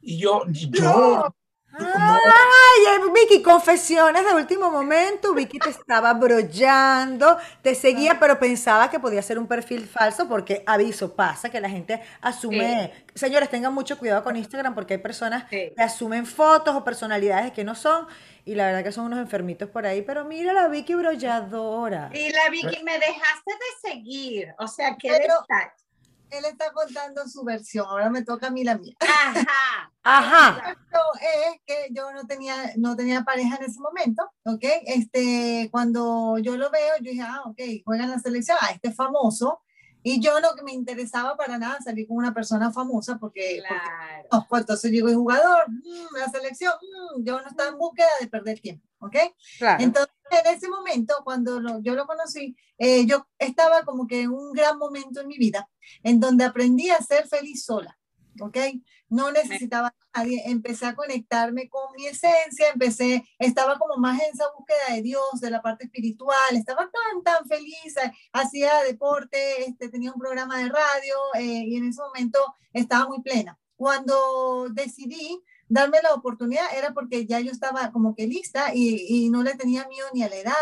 Y 0.00 0.18
yo, 0.18 0.44
yo, 0.48 1.34
Ay, 1.72 3.00
Vicky, 3.14 3.42
confesiones 3.42 4.24
de 4.24 4.34
último 4.34 4.70
momento. 4.70 5.34
Vicky 5.34 5.58
te 5.58 5.70
estaba 5.70 6.12
brollando, 6.14 7.38
te 7.62 7.74
seguía, 7.74 8.18
pero 8.18 8.38
pensaba 8.38 8.90
que 8.90 8.98
podía 8.98 9.22
ser 9.22 9.38
un 9.38 9.46
perfil 9.46 9.86
falso 9.86 10.28
porque 10.28 10.62
aviso, 10.66 11.14
pasa 11.14 11.50
que 11.50 11.60
la 11.60 11.68
gente 11.68 12.02
asume. 12.20 12.92
Señores, 13.14 13.50
tengan 13.50 13.72
mucho 13.72 13.98
cuidado 13.98 14.22
con 14.24 14.36
Instagram 14.36 14.74
porque 14.74 14.94
hay 14.94 15.00
personas 15.00 15.44
que 15.48 15.74
asumen 15.76 16.26
fotos 16.26 16.74
o 16.74 16.84
personalidades 16.84 17.52
que 17.52 17.64
no 17.64 17.74
son 17.74 18.06
y 18.44 18.54
la 18.54 18.66
verdad 18.66 18.82
que 18.82 18.92
son 18.92 19.06
unos 19.06 19.20
enfermitos 19.20 19.68
por 19.68 19.86
ahí, 19.86 20.02
pero 20.02 20.24
mira 20.24 20.52
la 20.52 20.68
Vicky 20.68 20.94
brolladora. 20.94 22.10
Y 22.12 22.30
la 22.30 22.48
Vicky, 22.50 22.82
me 22.82 22.98
dejaste 22.98 23.52
de 23.52 23.90
seguir, 23.90 24.54
o 24.58 24.66
sea, 24.66 24.96
¿qué 24.98 25.10
él 26.30 26.44
está 26.44 26.72
contando 26.72 27.26
su 27.28 27.44
versión, 27.44 27.86
ahora 27.88 28.10
me 28.10 28.22
toca 28.22 28.48
a 28.48 28.50
mí 28.50 28.64
la 28.64 28.78
mía. 28.78 28.94
Ajá. 29.00 29.92
Ajá. 30.02 30.76
Es 31.20 31.60
que 31.66 31.88
yo 31.92 32.12
no 32.12 32.26
tenía, 32.26 32.72
no 32.76 32.96
tenía 32.96 33.22
pareja 33.22 33.56
en 33.56 33.64
ese 33.64 33.80
momento, 33.80 34.22
¿ok? 34.44 34.64
Este, 34.86 35.68
cuando 35.70 36.38
yo 36.38 36.56
lo 36.56 36.70
veo, 36.70 36.94
yo 37.00 37.10
dije, 37.10 37.22
ah, 37.22 37.42
ok, 37.44 37.58
juega 37.84 38.04
en 38.04 38.10
la 38.10 38.18
selección, 38.18 38.56
ah, 38.60 38.70
este 38.72 38.88
es 38.88 38.96
famoso, 38.96 39.60
y 40.02 40.20
yo 40.20 40.40
no 40.40 40.54
que 40.54 40.62
me 40.62 40.72
interesaba 40.72 41.36
para 41.36 41.58
nada 41.58 41.78
salir 41.80 42.06
con 42.08 42.16
una 42.16 42.32
persona 42.32 42.72
famosa 42.72 43.18
porque, 43.18 43.62
claro. 43.66 44.46
pues, 44.48 44.62
entonces 44.62 44.90
llegó 44.90 45.08
el 45.08 45.16
jugador, 45.16 45.68
mm, 45.68 46.16
la 46.18 46.28
selección, 46.30 46.72
mm, 46.80 47.24
yo 47.24 47.40
no 47.40 47.48
estaba 47.48 47.70
en 47.70 47.78
búsqueda 47.78 48.08
de 48.20 48.26
perder 48.28 48.60
tiempo, 48.60 48.86
¿ok? 48.98 49.16
Claro. 49.58 49.82
Entonces, 49.82 50.14
en 50.30 50.54
ese 50.54 50.68
momento, 50.68 51.14
cuando 51.24 51.80
yo 51.82 51.94
lo 51.94 52.06
conocí, 52.06 52.56
eh, 52.78 53.04
yo 53.06 53.26
estaba 53.38 53.82
como 53.84 54.06
que 54.06 54.22
en 54.22 54.30
un 54.30 54.52
gran 54.52 54.78
momento 54.78 55.20
en 55.20 55.28
mi 55.28 55.36
vida, 55.36 55.68
en 56.02 56.20
donde 56.20 56.44
aprendí 56.44 56.88
a 56.90 56.98
ser 56.98 57.28
feliz 57.28 57.64
sola, 57.64 57.98
¿ok? 58.40 58.56
No 59.08 59.30
necesitaba 59.32 59.88
a 60.12 60.18
nadie, 60.18 60.42
empecé 60.46 60.86
a 60.86 60.94
conectarme 60.94 61.68
con 61.68 61.82
mi 61.96 62.06
esencia, 62.06 62.68
empecé, 62.72 63.24
estaba 63.38 63.78
como 63.78 63.96
más 63.96 64.20
en 64.20 64.32
esa 64.32 64.44
búsqueda 64.56 64.94
de 64.94 65.02
Dios, 65.02 65.40
de 65.40 65.50
la 65.50 65.62
parte 65.62 65.84
espiritual, 65.84 66.54
estaba 66.54 66.88
tan, 66.90 67.22
tan 67.24 67.46
feliz, 67.46 67.96
eh, 67.96 68.12
hacía 68.32 68.82
deporte, 68.84 69.64
este, 69.68 69.88
tenía 69.88 70.12
un 70.12 70.20
programa 70.20 70.58
de 70.58 70.68
radio 70.68 71.14
eh, 71.34 71.64
y 71.66 71.76
en 71.76 71.88
ese 71.88 72.00
momento 72.00 72.38
estaba 72.72 73.08
muy 73.08 73.22
plena. 73.22 73.58
Cuando 73.76 74.68
decidí 74.70 75.42
darme 75.68 75.98
la 76.02 76.14
oportunidad 76.14 76.66
era 76.76 76.92
porque 76.92 77.26
ya 77.26 77.40
yo 77.40 77.50
estaba 77.50 77.92
como 77.92 78.14
que 78.14 78.26
lista 78.26 78.74
y, 78.74 79.06
y 79.08 79.30
no 79.30 79.42
le 79.42 79.54
tenía 79.54 79.86
miedo 79.88 80.06
ni 80.12 80.22
a 80.22 80.28
la 80.28 80.36
edad, 80.36 80.54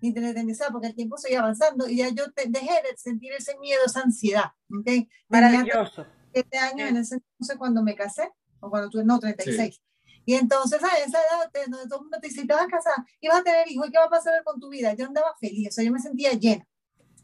ni 0.00 0.10
a 0.10 0.32
la 0.32 0.70
porque 0.70 0.88
el 0.88 0.94
tiempo 0.94 1.16
seguía 1.16 1.40
avanzando 1.40 1.88
y 1.88 1.96
ya 1.98 2.08
yo 2.10 2.24
dejé 2.34 2.82
de 2.82 2.96
sentir 2.96 3.32
ese 3.32 3.56
miedo, 3.58 3.80
esa 3.86 4.00
ansiedad. 4.00 4.52
¿okay? 4.68 5.08
Maravilloso 5.28 6.06
siete 6.36 6.58
años 6.58 6.90
en 6.90 6.96
ese 6.98 7.14
entonces 7.14 7.56
cuando 7.56 7.82
me 7.82 7.94
casé, 7.94 8.30
o 8.60 8.68
cuando 8.68 8.90
tuve, 8.90 9.04
no, 9.04 9.18
36. 9.18 9.80
Y 10.26 10.34
entonces 10.34 10.82
a 10.82 10.98
esa 10.98 11.18
edad, 11.18 11.50
donde 11.68 11.88
todo 11.88 11.98
el 11.98 12.02
mundo 12.02 12.18
te 12.20 12.28
dice, 12.28 12.46
te 12.46 12.52
vas 12.52 12.64
a 12.64 12.68
casar, 12.68 12.94
y 13.20 13.28
vas 13.28 13.40
a 13.40 13.44
tener 13.44 13.70
hijos, 13.70 13.88
¿y 13.88 13.90
qué 13.90 13.98
va 13.98 14.04
a 14.04 14.10
pasar 14.10 14.44
con 14.44 14.60
tu 14.60 14.68
vida? 14.68 14.92
Yo 14.94 15.06
andaba 15.06 15.34
feliz, 15.40 15.68
o 15.68 15.72
sea, 15.72 15.84
yo 15.84 15.92
me 15.92 16.00
sentía 16.00 16.32
llena. 16.32 16.66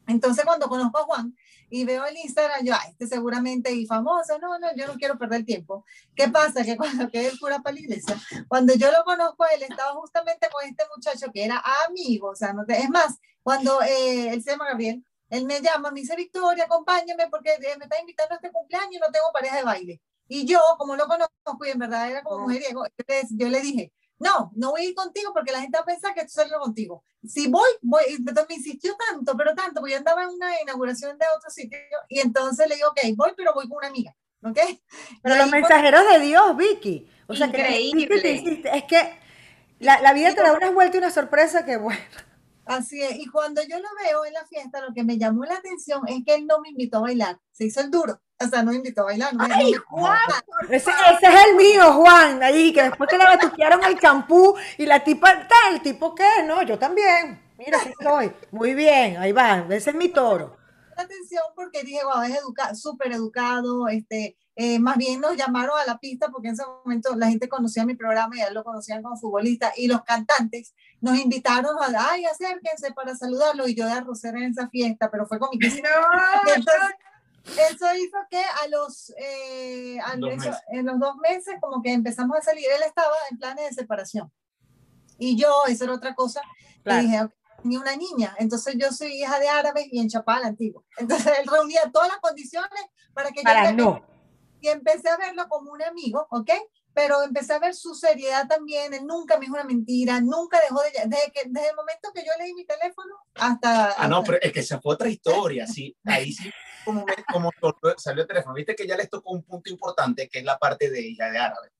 Entonces 0.06 0.44
cuando 0.44 0.68
conozco 0.68 0.98
a 0.98 1.04
Juan 1.04 1.36
y 1.70 1.84
veo 1.84 2.04
el 2.06 2.16
Instagram, 2.16 2.64
yo, 2.64 2.74
ay, 2.74 2.90
este 2.90 3.06
seguramente 3.06 3.72
y 3.72 3.86
famoso, 3.86 4.38
no, 4.38 4.58
no, 4.58 4.74
yo 4.74 4.86
no 4.86 4.94
quiero 4.94 5.18
perder 5.18 5.40
el 5.40 5.46
tiempo. 5.46 5.84
¿Qué 6.14 6.28
pasa? 6.28 6.64
Que 6.64 6.76
cuando 6.76 7.10
quedé 7.10 7.28
el 7.28 7.38
cura 7.38 7.60
para 7.60 7.74
la 7.74 7.80
iglesia, 7.80 8.16
cuando 8.48 8.74
yo 8.74 8.90
lo 8.90 9.04
conozco, 9.04 9.44
él 9.54 9.62
estaba 9.62 9.92
justamente 9.92 10.48
con 10.50 10.64
este 10.68 10.84
muchacho 10.96 11.30
que 11.32 11.44
era 11.44 11.62
amigo, 11.86 12.30
o 12.30 12.34
sea, 12.34 12.52
no 12.52 12.64
te, 12.64 12.78
es 12.78 12.88
más, 12.88 13.18
cuando 13.42 13.80
eh, 13.82 14.30
él 14.30 14.42
se 14.42 14.52
llama 14.52 14.68
Gabriel, 14.70 15.04
él 15.32 15.46
me 15.46 15.62
llama, 15.62 15.90
me 15.90 16.00
dice, 16.00 16.14
Victoria, 16.14 16.64
acompáñame 16.64 17.26
porque 17.30 17.52
eh, 17.54 17.76
me 17.78 17.84
está 17.84 17.98
invitando 17.98 18.34
a 18.34 18.36
este 18.36 18.52
cumpleaños 18.52 18.92
y 18.92 18.98
no 18.98 19.10
tengo 19.10 19.32
pareja 19.32 19.56
de 19.56 19.64
baile. 19.64 20.00
Y 20.28 20.44
yo, 20.44 20.60
como 20.76 20.94
lo 20.94 21.06
conozco 21.06 21.64
y 21.64 21.70
en 21.70 21.78
verdad 21.78 22.10
era 22.10 22.22
como 22.22 22.40
mujeriego, 22.40 22.84
yo 23.30 23.48
le 23.48 23.60
dije, 23.62 23.92
no, 24.18 24.52
no 24.54 24.72
voy 24.72 24.82
a 24.82 24.88
ir 24.90 24.94
contigo 24.94 25.32
porque 25.32 25.50
la 25.50 25.62
gente 25.62 25.78
va 25.78 25.84
a 25.84 25.86
pensar 25.86 26.12
que 26.12 26.20
estoy 26.20 26.42
saliendo 26.42 26.60
contigo. 26.60 27.02
Si 27.26 27.48
voy, 27.48 27.70
voy, 27.80 28.02
entonces 28.08 28.44
me 28.46 28.56
insistió 28.56 28.94
tanto, 29.08 29.34
pero 29.34 29.54
tanto, 29.54 29.80
porque 29.80 29.92
yo 29.92 29.98
andaba 29.98 30.24
en 30.24 30.28
una 30.28 30.60
inauguración 30.60 31.16
de 31.16 31.24
otro 31.34 31.48
sitio 31.48 31.78
y 32.10 32.20
entonces 32.20 32.68
le 32.68 32.74
digo, 32.74 32.90
ok, 32.90 33.00
voy, 33.16 33.32
pero 33.34 33.54
voy 33.54 33.66
con 33.70 33.78
una 33.78 33.88
amiga, 33.88 34.14
¿ok? 34.44 34.58
Pero 35.22 35.36
los 35.36 35.50
mensajeros 35.50 36.02
de 36.12 36.20
Dios, 36.20 36.56
Vicky. 36.58 37.10
O 37.26 37.34
sea, 37.34 37.46
Increíble. 37.46 38.62
es 38.70 38.84
que 38.84 39.18
la, 39.78 39.98
la 40.02 40.12
vida 40.12 40.34
te 40.34 40.42
da 40.42 40.52
una 40.52 40.70
vuelta 40.70 40.98
y 40.98 40.98
una 40.98 41.10
sorpresa 41.10 41.64
que, 41.64 41.78
bueno. 41.78 42.00
Así 42.64 43.02
es, 43.02 43.16
y 43.16 43.26
cuando 43.26 43.60
yo 43.62 43.78
lo 43.78 43.88
veo 44.04 44.24
en 44.24 44.34
la 44.34 44.44
fiesta, 44.46 44.80
lo 44.80 44.94
que 44.94 45.02
me 45.02 45.18
llamó 45.18 45.44
la 45.44 45.56
atención 45.56 46.02
es 46.06 46.24
que 46.24 46.34
él 46.36 46.46
no 46.46 46.60
me 46.60 46.68
invitó 46.68 46.98
a 46.98 47.02
bailar, 47.02 47.40
se 47.50 47.64
hizo 47.64 47.80
el 47.80 47.90
duro, 47.90 48.20
o 48.38 48.46
sea, 48.46 48.62
no 48.62 48.70
me 48.70 48.76
invitó 48.76 49.02
a 49.02 49.06
bailar. 49.06 49.34
No 49.34 49.44
¡Ay, 49.50 49.72
Juan! 49.72 50.18
Ese, 50.70 50.90
ese, 50.90 51.26
es 51.26 51.44
el 51.48 51.56
mío, 51.56 51.92
Juan, 51.94 52.40
ahí, 52.42 52.72
que 52.72 52.84
después 52.84 53.10
que 53.10 53.18
le 53.18 53.24
batuquearon 53.24 53.82
el 53.84 53.98
campú 53.98 54.54
y 54.78 54.86
la 54.86 55.02
tipa, 55.02 55.48
tal, 55.48 55.74
¿el 55.74 55.82
tipo 55.82 56.14
qué? 56.14 56.44
No, 56.46 56.62
yo 56.62 56.78
también, 56.78 57.42
mira, 57.58 57.78
aquí 57.78 57.90
estoy, 57.90 58.32
muy 58.52 58.74
bien, 58.74 59.16
ahí 59.16 59.32
va, 59.32 59.66
ese 59.70 59.90
es 59.90 59.96
mi 59.96 60.08
toro. 60.08 60.56
La 60.96 61.02
atención 61.02 61.42
porque 61.56 61.82
dije, 61.82 62.00
wow, 62.04 62.22
es 62.22 62.38
educado, 62.38 62.74
súper 62.76 63.12
educado, 63.12 63.88
este, 63.88 64.36
eh, 64.54 64.78
más 64.78 64.98
bien 64.98 65.20
nos 65.20 65.36
llamaron 65.36 65.78
a 65.78 65.86
la 65.86 65.98
pista 65.98 66.28
porque 66.28 66.48
en 66.48 66.54
ese 66.54 66.64
momento 66.66 67.16
la 67.16 67.28
gente 67.28 67.48
conocía 67.48 67.86
mi 67.86 67.94
programa 67.94 68.36
y 68.36 68.40
ya 68.40 68.50
lo 68.50 68.62
conocían 68.62 69.02
como 69.02 69.16
futbolista 69.16 69.72
y 69.76 69.88
los 69.88 70.02
cantantes 70.02 70.74
nos 71.02 71.18
invitaron 71.18 71.76
a, 71.80 72.10
ay, 72.10 72.24
acérquense 72.24 72.92
para 72.92 73.16
saludarlo 73.16 73.66
y 73.66 73.74
yo 73.74 73.86
de 73.86 73.92
arrocer 73.92 74.36
en 74.36 74.44
esa 74.44 74.68
fiesta, 74.68 75.10
pero 75.10 75.26
fue 75.26 75.40
con 75.40 75.48
mi 75.52 75.58
eso 75.66 75.82
hizo 77.96 78.18
que 78.30 78.40
a 78.40 78.68
los, 78.68 79.10
eh, 79.18 79.98
en 80.68 80.86
los 80.86 81.00
dos 81.00 81.16
meses 81.16 81.56
como 81.60 81.82
que 81.82 81.92
empezamos 81.92 82.38
a 82.38 82.42
salir, 82.42 82.66
él 82.76 82.84
estaba 82.86 83.12
en 83.30 83.38
planes 83.38 83.70
de 83.70 83.74
separación. 83.74 84.30
Y 85.18 85.36
yo, 85.36 85.64
esa 85.66 85.84
era 85.84 85.94
otra 85.94 86.14
cosa, 86.14 86.40
le 86.84 87.00
dije, 87.00 87.28
ni 87.64 87.76
una 87.76 87.96
niña. 87.96 88.36
Entonces 88.38 88.76
yo 88.78 88.92
soy 88.92 89.14
hija 89.14 89.40
de 89.40 89.48
árabes 89.48 89.88
y 89.90 89.98
en 90.00 90.08
Chapal 90.08 90.44
antiguo. 90.44 90.84
Entonces 90.96 91.32
él 91.40 91.48
reunía 91.50 91.90
todas 91.92 92.08
las 92.08 92.18
condiciones 92.18 92.70
para 93.12 93.30
que 93.30 93.42
para 93.42 93.72
no. 93.72 94.06
y 94.60 94.68
empecé 94.68 95.08
a 95.08 95.16
verlo 95.16 95.48
como 95.48 95.72
un 95.72 95.82
amigo, 95.82 96.28
¿ok? 96.30 96.50
Pero 96.94 97.22
empecé 97.22 97.54
a 97.54 97.58
ver 97.58 97.74
su 97.74 97.94
seriedad 97.94 98.46
también, 98.46 98.92
él 98.92 99.06
nunca 99.06 99.36
me 99.38 99.46
dijo 99.46 99.54
una 99.54 99.64
mentira, 99.64 100.20
nunca 100.20 100.60
dejó 100.60 100.82
de... 100.82 100.90
Desde, 101.08 101.32
que, 101.32 101.42
desde 101.46 101.70
el 101.70 101.76
momento 101.76 102.10
que 102.14 102.22
yo 102.22 102.32
le 102.38 102.44
di 102.46 102.54
mi 102.54 102.64
teléfono 102.64 103.14
hasta... 103.34 103.94
Ah, 103.96 104.08
no, 104.08 104.22
pero 104.22 104.38
es 104.40 104.52
que 104.52 104.60
esa 104.60 104.80
fue 104.80 104.94
otra 104.94 105.08
historia, 105.08 105.66
sí, 105.66 105.96
ahí 106.04 106.32
sí, 106.32 106.50
como, 106.84 107.04
como 107.32 107.50
salió 107.96 108.22
el 108.22 108.28
teléfono, 108.28 108.54
viste 108.54 108.74
que 108.74 108.86
ya 108.86 108.96
les 108.96 109.08
tocó 109.08 109.32
un 109.32 109.42
punto 109.42 109.70
importante, 109.70 110.28
que 110.28 110.40
es 110.40 110.44
la 110.44 110.58
parte 110.58 110.90
de 110.90 111.00
ella 111.00 111.30
de 111.30 111.38
árabe. 111.38 111.70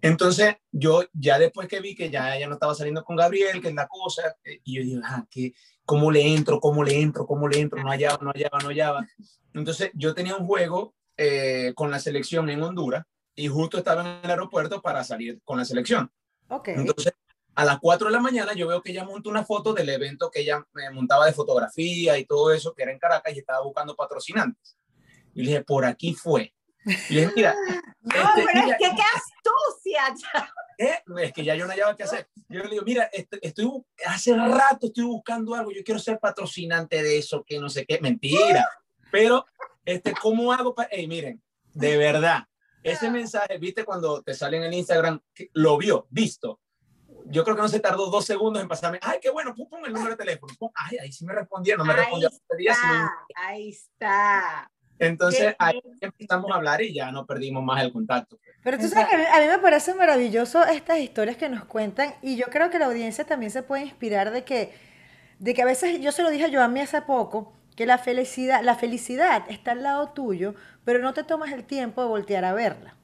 Entonces, 0.00 0.56
yo 0.72 1.04
ya 1.12 1.38
después 1.38 1.68
que 1.68 1.80
vi 1.80 1.94
que 1.94 2.10
ya 2.10 2.36
ella 2.36 2.48
no 2.48 2.54
estaba 2.54 2.74
saliendo 2.74 3.04
con 3.04 3.14
Gabriel, 3.14 3.60
que 3.60 3.68
es 3.68 3.74
la 3.74 3.86
cosa, 3.86 4.34
eh, 4.44 4.60
y 4.64 4.76
yo 4.76 4.82
dije, 4.82 5.00
ah, 5.04 5.24
que, 5.30 5.54
¿cómo 5.84 6.10
le 6.10 6.34
entro? 6.34 6.58
¿Cómo 6.58 6.82
le 6.82 7.00
entro? 7.00 7.24
¿Cómo 7.24 7.46
le 7.46 7.60
entro? 7.60 7.80
No 7.80 7.90
hallaba, 7.90 8.18
no 8.20 8.30
hallaba, 8.30 8.58
no 8.58 8.70
hallaba. 8.70 9.06
Entonces, 9.54 9.90
yo 9.94 10.12
tenía 10.12 10.34
un 10.34 10.44
juego 10.44 10.94
eh, 11.16 11.72
con 11.76 11.90
la 11.90 12.00
selección 12.00 12.50
en 12.50 12.62
Honduras 12.62 13.04
y 13.34 13.48
justo 13.48 13.78
estaba 13.78 14.02
en 14.02 14.24
el 14.24 14.30
aeropuerto 14.30 14.80
para 14.82 15.04
salir 15.04 15.40
con 15.44 15.58
la 15.58 15.64
selección. 15.64 16.10
Okay. 16.48 16.74
Entonces, 16.74 17.14
a 17.54 17.64
las 17.64 17.78
4 17.80 18.06
de 18.08 18.12
la 18.12 18.20
mañana 18.20 18.52
yo 18.54 18.68
veo 18.68 18.82
que 18.82 18.90
ella 18.90 19.04
monta 19.04 19.30
una 19.30 19.44
foto 19.44 19.72
del 19.72 19.88
evento 19.88 20.30
que 20.30 20.40
ella 20.40 20.66
me 20.72 20.90
montaba 20.90 21.26
de 21.26 21.32
fotografía 21.32 22.18
y 22.18 22.24
todo 22.24 22.52
eso, 22.52 22.74
que 22.74 22.82
era 22.82 22.92
en 22.92 22.98
Caracas 22.98 23.34
y 23.34 23.38
estaba 23.38 23.62
buscando 23.62 23.94
patrocinantes. 23.94 24.76
Y 25.34 25.42
le 25.42 25.50
dije, 25.50 25.64
por 25.64 25.84
aquí 25.84 26.14
fue. 26.14 26.54
Y 26.84 27.14
le 27.14 27.20
dije, 27.22 27.32
mira. 27.36 27.54
no, 28.00 28.14
este, 28.14 28.44
pero 28.52 28.66
es 28.66 28.76
que 28.78 28.90
qué 28.96 29.02
astucia. 29.14 30.14
¿Eh? 30.78 30.98
Es 31.22 31.32
que 31.32 31.44
ya 31.44 31.54
yo 31.54 31.66
no 31.66 31.72
hallaba 31.72 31.96
qué 31.96 32.04
hacer. 32.04 32.28
Yo 32.48 32.62
le 32.64 32.70
digo, 32.70 32.82
mira, 32.84 33.04
este, 33.12 33.38
estoy, 33.46 33.70
hace 34.06 34.34
rato 34.34 34.86
estoy 34.86 35.04
buscando 35.04 35.54
algo, 35.54 35.70
yo 35.70 35.82
quiero 35.84 36.00
ser 36.00 36.18
patrocinante 36.18 37.02
de 37.02 37.18
eso, 37.18 37.44
que 37.46 37.58
no 37.58 37.68
sé 37.68 37.86
qué. 37.86 38.00
Mentira. 38.00 38.68
Pero 39.10 39.46
este, 39.84 40.12
¿cómo 40.12 40.52
hago 40.52 40.74
para...? 40.74 40.88
Hey, 40.90 41.06
miren, 41.06 41.42
de 41.74 41.96
verdad, 41.96 42.46
ese 42.82 43.10
mensaje, 43.10 43.58
viste 43.58 43.84
cuando 43.84 44.22
te 44.22 44.34
sale 44.34 44.56
en 44.56 44.64
el 44.64 44.74
Instagram, 44.74 45.20
lo 45.54 45.76
vio, 45.78 46.06
visto. 46.10 46.60
Yo 47.26 47.44
creo 47.44 47.54
que 47.54 47.62
no 47.62 47.68
se 47.68 47.80
tardó 47.80 48.10
dos 48.10 48.24
segundos 48.24 48.62
en 48.62 48.68
pasarme, 48.68 48.98
ay, 49.00 49.18
qué 49.22 49.30
bueno, 49.30 49.54
pum, 49.54 49.68
pum, 49.68 49.84
el 49.84 49.92
número 49.92 50.16
de 50.16 50.16
teléfono. 50.16 50.52
ay, 50.74 50.98
ahí 50.98 51.12
sí 51.12 51.24
me 51.24 51.32
respondía, 51.32 51.76
no 51.76 51.84
me 51.84 51.94
respondía. 51.94 52.28
Ahí 52.28 52.66
está, 52.66 53.12
ahí 53.36 53.68
está. 53.68 54.70
Entonces 54.98 55.54
ahí 55.58 55.80
empezamos 56.00 56.50
a 56.52 56.54
hablar 56.54 56.80
y 56.82 56.94
ya 56.94 57.10
no 57.10 57.26
perdimos 57.26 57.64
más 57.64 57.82
el 57.82 57.92
contacto. 57.92 58.38
Pero 58.62 58.78
tú 58.78 58.88
sabes 58.88 59.08
que 59.08 59.16
a 59.16 59.40
mí 59.40 59.46
me 59.46 59.58
parece 59.58 59.94
maravilloso 59.94 60.64
estas 60.64 60.98
historias 60.98 61.36
que 61.36 61.48
nos 61.48 61.64
cuentan 61.64 62.14
y 62.22 62.36
yo 62.36 62.46
creo 62.46 62.70
que 62.70 62.78
la 62.78 62.86
audiencia 62.86 63.24
también 63.24 63.50
se 63.50 63.62
puede 63.62 63.82
inspirar 63.82 64.30
de 64.30 64.44
que, 64.44 64.72
de 65.38 65.54
que 65.54 65.62
a 65.62 65.64
veces, 65.64 66.00
yo 66.00 66.12
se 66.12 66.22
lo 66.22 66.30
dije 66.30 66.56
a 66.56 66.68
mí 66.68 66.80
hace 66.80 67.02
poco, 67.02 67.52
que 67.76 67.86
la 67.86 67.98
felicidad, 67.98 68.62
la 68.62 68.74
felicidad 68.74 69.44
está 69.48 69.72
al 69.72 69.82
lado 69.82 70.10
tuyo, 70.10 70.54
pero 70.84 71.00
no 71.00 71.14
te 71.14 71.24
tomas 71.24 71.52
el 71.52 71.64
tiempo 71.64 72.02
de 72.02 72.08
voltear 72.08 72.44
a 72.44 72.52
verla. 72.52 72.96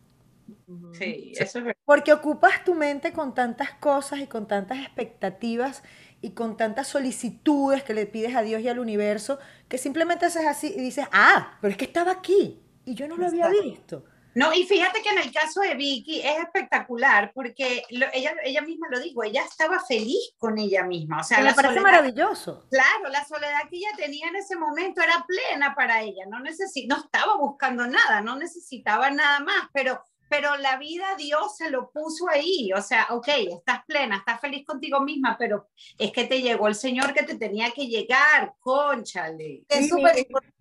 Sí, 0.92 1.32
eso 1.34 1.58
es 1.58 1.64
verdad. 1.64 1.80
Porque 1.84 2.12
ocupas 2.12 2.64
tu 2.64 2.74
mente 2.74 3.12
con 3.12 3.34
tantas 3.34 3.72
cosas 3.72 4.20
y 4.20 4.26
con 4.26 4.46
tantas 4.46 4.78
expectativas 4.78 5.82
y 6.20 6.30
con 6.30 6.56
tantas 6.56 6.88
solicitudes 6.88 7.82
que 7.82 7.94
le 7.94 8.06
pides 8.06 8.34
a 8.34 8.42
Dios 8.42 8.60
y 8.62 8.68
al 8.68 8.78
universo, 8.78 9.38
que 9.68 9.78
simplemente 9.78 10.26
haces 10.26 10.46
así 10.46 10.72
y 10.74 10.80
dices, 10.80 11.06
ah, 11.12 11.58
pero 11.60 11.70
es 11.70 11.76
que 11.76 11.84
estaba 11.84 12.12
aquí 12.12 12.60
y 12.84 12.94
yo 12.94 13.08
no 13.08 13.16
lo 13.16 13.26
había 13.26 13.48
visto. 13.48 14.04
No, 14.38 14.54
y 14.54 14.64
fíjate 14.64 15.02
que 15.02 15.08
en 15.08 15.18
el 15.18 15.32
caso 15.32 15.62
de 15.62 15.74
Vicky 15.74 16.20
es 16.20 16.38
espectacular 16.38 17.32
porque 17.34 17.82
ella, 17.90 18.36
ella 18.44 18.62
misma 18.62 18.86
lo 18.88 19.00
dijo, 19.00 19.24
ella 19.24 19.42
estaba 19.42 19.80
feliz 19.80 20.32
con 20.38 20.56
ella 20.58 20.84
misma. 20.84 21.22
O 21.22 21.24
sea, 21.24 21.40
me 21.40 21.52
parece 21.54 21.80
maravilloso. 21.80 22.64
Claro, 22.70 23.08
la 23.10 23.24
soledad 23.24 23.68
que 23.68 23.78
ella 23.78 23.90
tenía 23.96 24.28
en 24.28 24.36
ese 24.36 24.54
momento 24.54 25.02
era 25.02 25.26
plena 25.26 25.74
para 25.74 26.02
ella, 26.02 26.24
no, 26.28 26.38
no 26.38 26.48
estaba 26.48 27.36
buscando 27.36 27.88
nada, 27.88 28.20
no 28.20 28.36
necesitaba 28.36 29.10
nada 29.10 29.40
más, 29.40 29.70
pero, 29.72 30.04
pero 30.30 30.56
la 30.56 30.76
vida 30.76 31.16
Dios 31.16 31.56
se 31.56 31.68
lo 31.68 31.90
puso 31.90 32.28
ahí. 32.28 32.70
O 32.76 32.80
sea, 32.80 33.08
ok, 33.10 33.26
estás 33.56 33.84
plena, 33.86 34.18
estás 34.18 34.40
feliz 34.40 34.64
contigo 34.64 35.00
misma, 35.00 35.34
pero 35.36 35.66
es 35.98 36.12
que 36.12 36.26
te 36.26 36.42
llegó 36.42 36.68
el 36.68 36.76
Señor 36.76 37.12
que 37.12 37.24
te 37.24 37.34
tenía 37.34 37.72
que 37.72 37.88
llegar, 37.88 38.54
conchale. 38.60 39.64
Es 39.68 39.88
súper 39.88 40.16
importante 40.16 40.58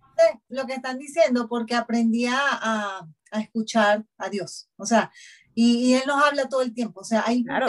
lo 0.48 0.66
que 0.66 0.74
están 0.74 0.98
diciendo 0.98 1.48
porque 1.48 1.74
aprendí 1.74 2.26
a, 2.26 3.06
a 3.30 3.40
escuchar 3.40 4.04
a 4.16 4.28
Dios. 4.28 4.68
O 4.76 4.86
sea, 4.86 5.10
y, 5.54 5.94
Él 5.94 6.02
nos 6.06 6.22
habla 6.22 6.48
todo 6.48 6.62
el 6.62 6.72
tiempo. 6.72 7.00
O 7.00 7.04
sea, 7.04 7.24
hay 7.26 7.44
claro. 7.44 7.66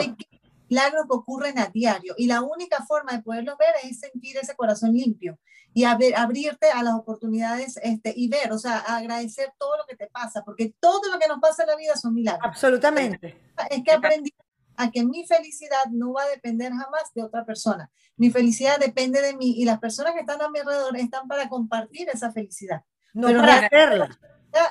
milagros 0.68 1.02
que 1.02 1.16
ocurren 1.16 1.58
a 1.58 1.66
diario 1.66 2.14
y 2.16 2.26
la 2.26 2.42
única 2.42 2.84
forma 2.86 3.12
de 3.12 3.22
poderlos 3.22 3.56
ver 3.58 3.74
es 3.82 4.00
sentir 4.00 4.36
ese 4.36 4.54
corazón 4.54 4.92
limpio 4.92 5.38
y 5.72 5.84
abrirte 5.84 6.70
a 6.70 6.82
las 6.82 6.94
oportunidades 6.94 7.78
este, 7.82 8.12
y 8.16 8.28
ver, 8.28 8.52
o 8.52 8.58
sea, 8.58 8.78
agradecer 8.78 9.52
todo 9.58 9.76
lo 9.76 9.84
que 9.86 9.96
te 9.96 10.08
pasa, 10.08 10.42
porque 10.44 10.74
todo 10.80 11.12
lo 11.12 11.18
que 11.18 11.28
nos 11.28 11.38
pasa 11.38 11.62
en 11.62 11.68
la 11.68 11.76
vida 11.76 11.96
son 11.96 12.14
milagros. 12.14 12.44
Absolutamente. 12.44 13.36
Es 13.70 13.82
que 13.84 13.92
aprendí 13.92 14.34
a 14.76 14.90
que 14.90 15.04
mi 15.04 15.26
felicidad 15.26 15.86
no 15.90 16.14
va 16.14 16.22
a 16.22 16.28
depender 16.28 16.72
jamás 16.72 17.12
de 17.14 17.22
otra 17.22 17.44
persona. 17.44 17.90
Mi 18.16 18.30
felicidad 18.30 18.78
depende 18.78 19.20
de 19.20 19.36
mí 19.36 19.54
y 19.58 19.64
las 19.64 19.78
personas 19.78 20.14
que 20.14 20.20
están 20.20 20.40
a 20.42 20.48
mi 20.48 20.58
alrededor 20.58 20.96
están 20.96 21.28
para 21.28 21.48
compartir 21.48 22.08
esa 22.08 22.32
felicidad. 22.32 22.82
No 23.12 23.26
Pero 23.28 23.40
para 23.40 23.66
hacerla. 23.66 24.18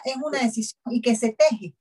Es 0.05 0.15
una 0.23 0.39
decisión 0.39 0.81
y 0.89 1.01
que 1.01 1.15
se 1.15 1.33
teje. 1.33 1.75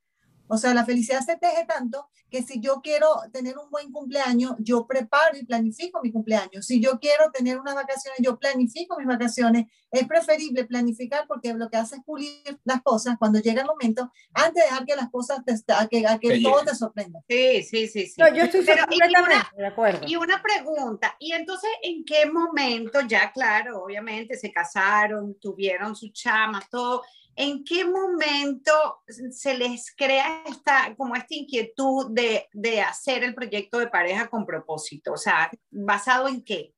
O 0.49 0.57
sea, 0.57 0.75
la 0.75 0.85
felicidad 0.85 1.21
se 1.21 1.37
teje 1.37 1.65
tanto 1.67 2.09
que 2.31 2.43
si 2.43 2.61
yo 2.61 2.81
quiero 2.83 3.09
tener 3.33 3.57
un 3.59 3.71
buen 3.71 3.91
cumpleaños, 3.91 4.53
yo 4.59 4.87
preparo 4.87 5.37
y 5.39 5.47
planifico 5.47 6.01
mi 6.03 6.13
cumpleaños. 6.13 6.67
Si 6.67 6.81
yo 6.81 6.99
quiero 7.01 7.31
tener 7.33 7.59
unas 7.59 7.75
vacaciones, 7.75 8.21
yo 8.23 8.39
planifico 8.39 8.99
mis 8.99 9.07
vacaciones. 9.07 9.67
Es 9.91 10.07
preferible 10.07 10.65
planificar 10.65 11.27
porque 11.27 11.55
lo 11.55 11.71
que 11.71 11.79
hace 11.79 11.97
es 11.97 12.05
pulir 12.05 12.61
las 12.65 12.83
cosas 12.83 13.17
cuando 13.19 13.41
llega 13.41 13.63
el 13.63 13.67
momento, 13.67 14.13
antes 14.35 14.63
de 14.63 14.69
dejar 14.69 14.85
que 14.85 14.97
las 14.97 15.11
cosas, 15.11 15.39
te, 15.45 15.55
a 15.73 15.87
que, 15.87 16.07
a 16.07 16.19
que 16.19 16.41
todo 16.41 16.65
te 16.65 16.75
sorprenda. 16.75 17.21
Sí, 17.29 17.63
sí, 17.63 17.89
sí. 17.89 18.07
sí. 18.07 18.15
No, 18.19 18.29
yo 18.35 18.45
estoy 18.45 18.65
completamente 18.67 19.47
de 19.57 19.67
acuerdo. 19.67 20.07
Y 20.07 20.17
una 20.17 20.43
pregunta, 20.43 21.17
¿y 21.19 21.33
entonces 21.33 21.71
en 21.83 22.05
qué 22.05 22.27
momento, 22.27 23.01
ya 23.09 23.33
claro, 23.33 23.83
obviamente 23.83 24.37
se 24.37 24.53
casaron, 24.53 25.39
tuvieron 25.41 25.97
su 25.97 26.11
chama, 26.11 26.63
todo, 26.71 27.03
¿en 27.39 27.65
qué 27.65 27.85
momento 27.85 28.73
se 29.31 29.57
les 29.57 29.95
crea 29.97 30.43
esta, 30.45 30.95
como 30.97 31.15
esta 31.15 31.35
inquietud 31.37 32.11
de, 32.11 32.49
de, 32.53 32.81
hacer 32.81 33.23
el 33.23 33.35
proyecto 33.35 33.79
de 33.79 33.87
pareja 33.87 34.29
con 34.29 34.45
propósito? 34.45 35.13
O 35.13 35.17
sea, 35.17 35.49
¿basado 35.71 36.27
en 36.27 36.43
qué? 36.43 36.75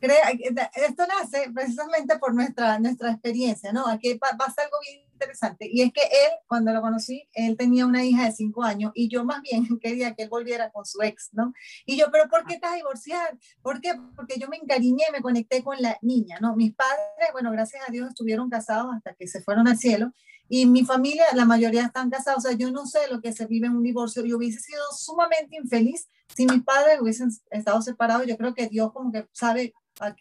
Esto 0.00 1.06
nace 1.08 1.50
precisamente 1.52 2.18
por 2.18 2.34
nuestra, 2.34 2.78
nuestra 2.78 3.10
experiencia, 3.10 3.72
¿no? 3.72 3.88
Aquí 3.88 4.14
pasa 4.14 4.62
algo 4.62 4.76
bien 4.88 5.05
interesante. 5.16 5.68
Y 5.70 5.82
es 5.82 5.92
que 5.92 6.02
él, 6.02 6.32
cuando 6.46 6.72
lo 6.72 6.80
conocí, 6.80 7.28
él 7.32 7.56
tenía 7.56 7.86
una 7.86 8.04
hija 8.04 8.26
de 8.26 8.32
cinco 8.32 8.62
años 8.62 8.92
y 8.94 9.08
yo 9.08 9.24
más 9.24 9.42
bien 9.42 9.66
quería 9.80 10.14
que 10.14 10.24
él 10.24 10.28
volviera 10.28 10.70
con 10.70 10.84
su 10.84 11.02
ex, 11.02 11.30
¿no? 11.32 11.52
Y 11.84 11.96
yo, 11.96 12.06
pero 12.12 12.28
¿por 12.28 12.44
qué 12.46 12.54
estás 12.54 12.72
a 12.72 12.76
divorciar? 12.76 13.38
¿Por 13.62 13.80
qué? 13.80 13.92
Porque 14.14 14.38
yo 14.38 14.48
me 14.48 14.56
encariñé, 14.56 15.04
me 15.12 15.22
conecté 15.22 15.62
con 15.62 15.80
la 15.80 15.98
niña, 16.02 16.38
¿no? 16.40 16.54
Mis 16.54 16.74
padres, 16.74 17.28
bueno, 17.32 17.50
gracias 17.50 17.82
a 17.88 17.92
Dios 17.92 18.08
estuvieron 18.08 18.50
casados 18.50 18.94
hasta 18.94 19.14
que 19.14 19.26
se 19.26 19.40
fueron 19.40 19.66
al 19.68 19.78
cielo. 19.78 20.12
Y 20.48 20.66
mi 20.66 20.84
familia, 20.84 21.24
la 21.34 21.44
mayoría 21.44 21.86
están 21.86 22.08
casados. 22.08 22.44
O 22.44 22.48
sea, 22.48 22.56
yo 22.56 22.70
no 22.70 22.86
sé 22.86 23.00
lo 23.10 23.20
que 23.20 23.32
se 23.32 23.46
vive 23.46 23.66
en 23.66 23.76
un 23.76 23.82
divorcio. 23.82 24.24
Yo 24.24 24.36
hubiese 24.36 24.60
sido 24.60 24.82
sumamente 24.96 25.56
infeliz 25.56 26.08
si 26.36 26.46
mis 26.46 26.62
padres 26.62 27.00
hubiesen 27.00 27.30
estado 27.50 27.82
separados. 27.82 28.26
Yo 28.26 28.36
creo 28.36 28.54
que 28.54 28.68
Dios 28.68 28.92
como 28.92 29.10
que 29.10 29.26
sabe 29.32 29.74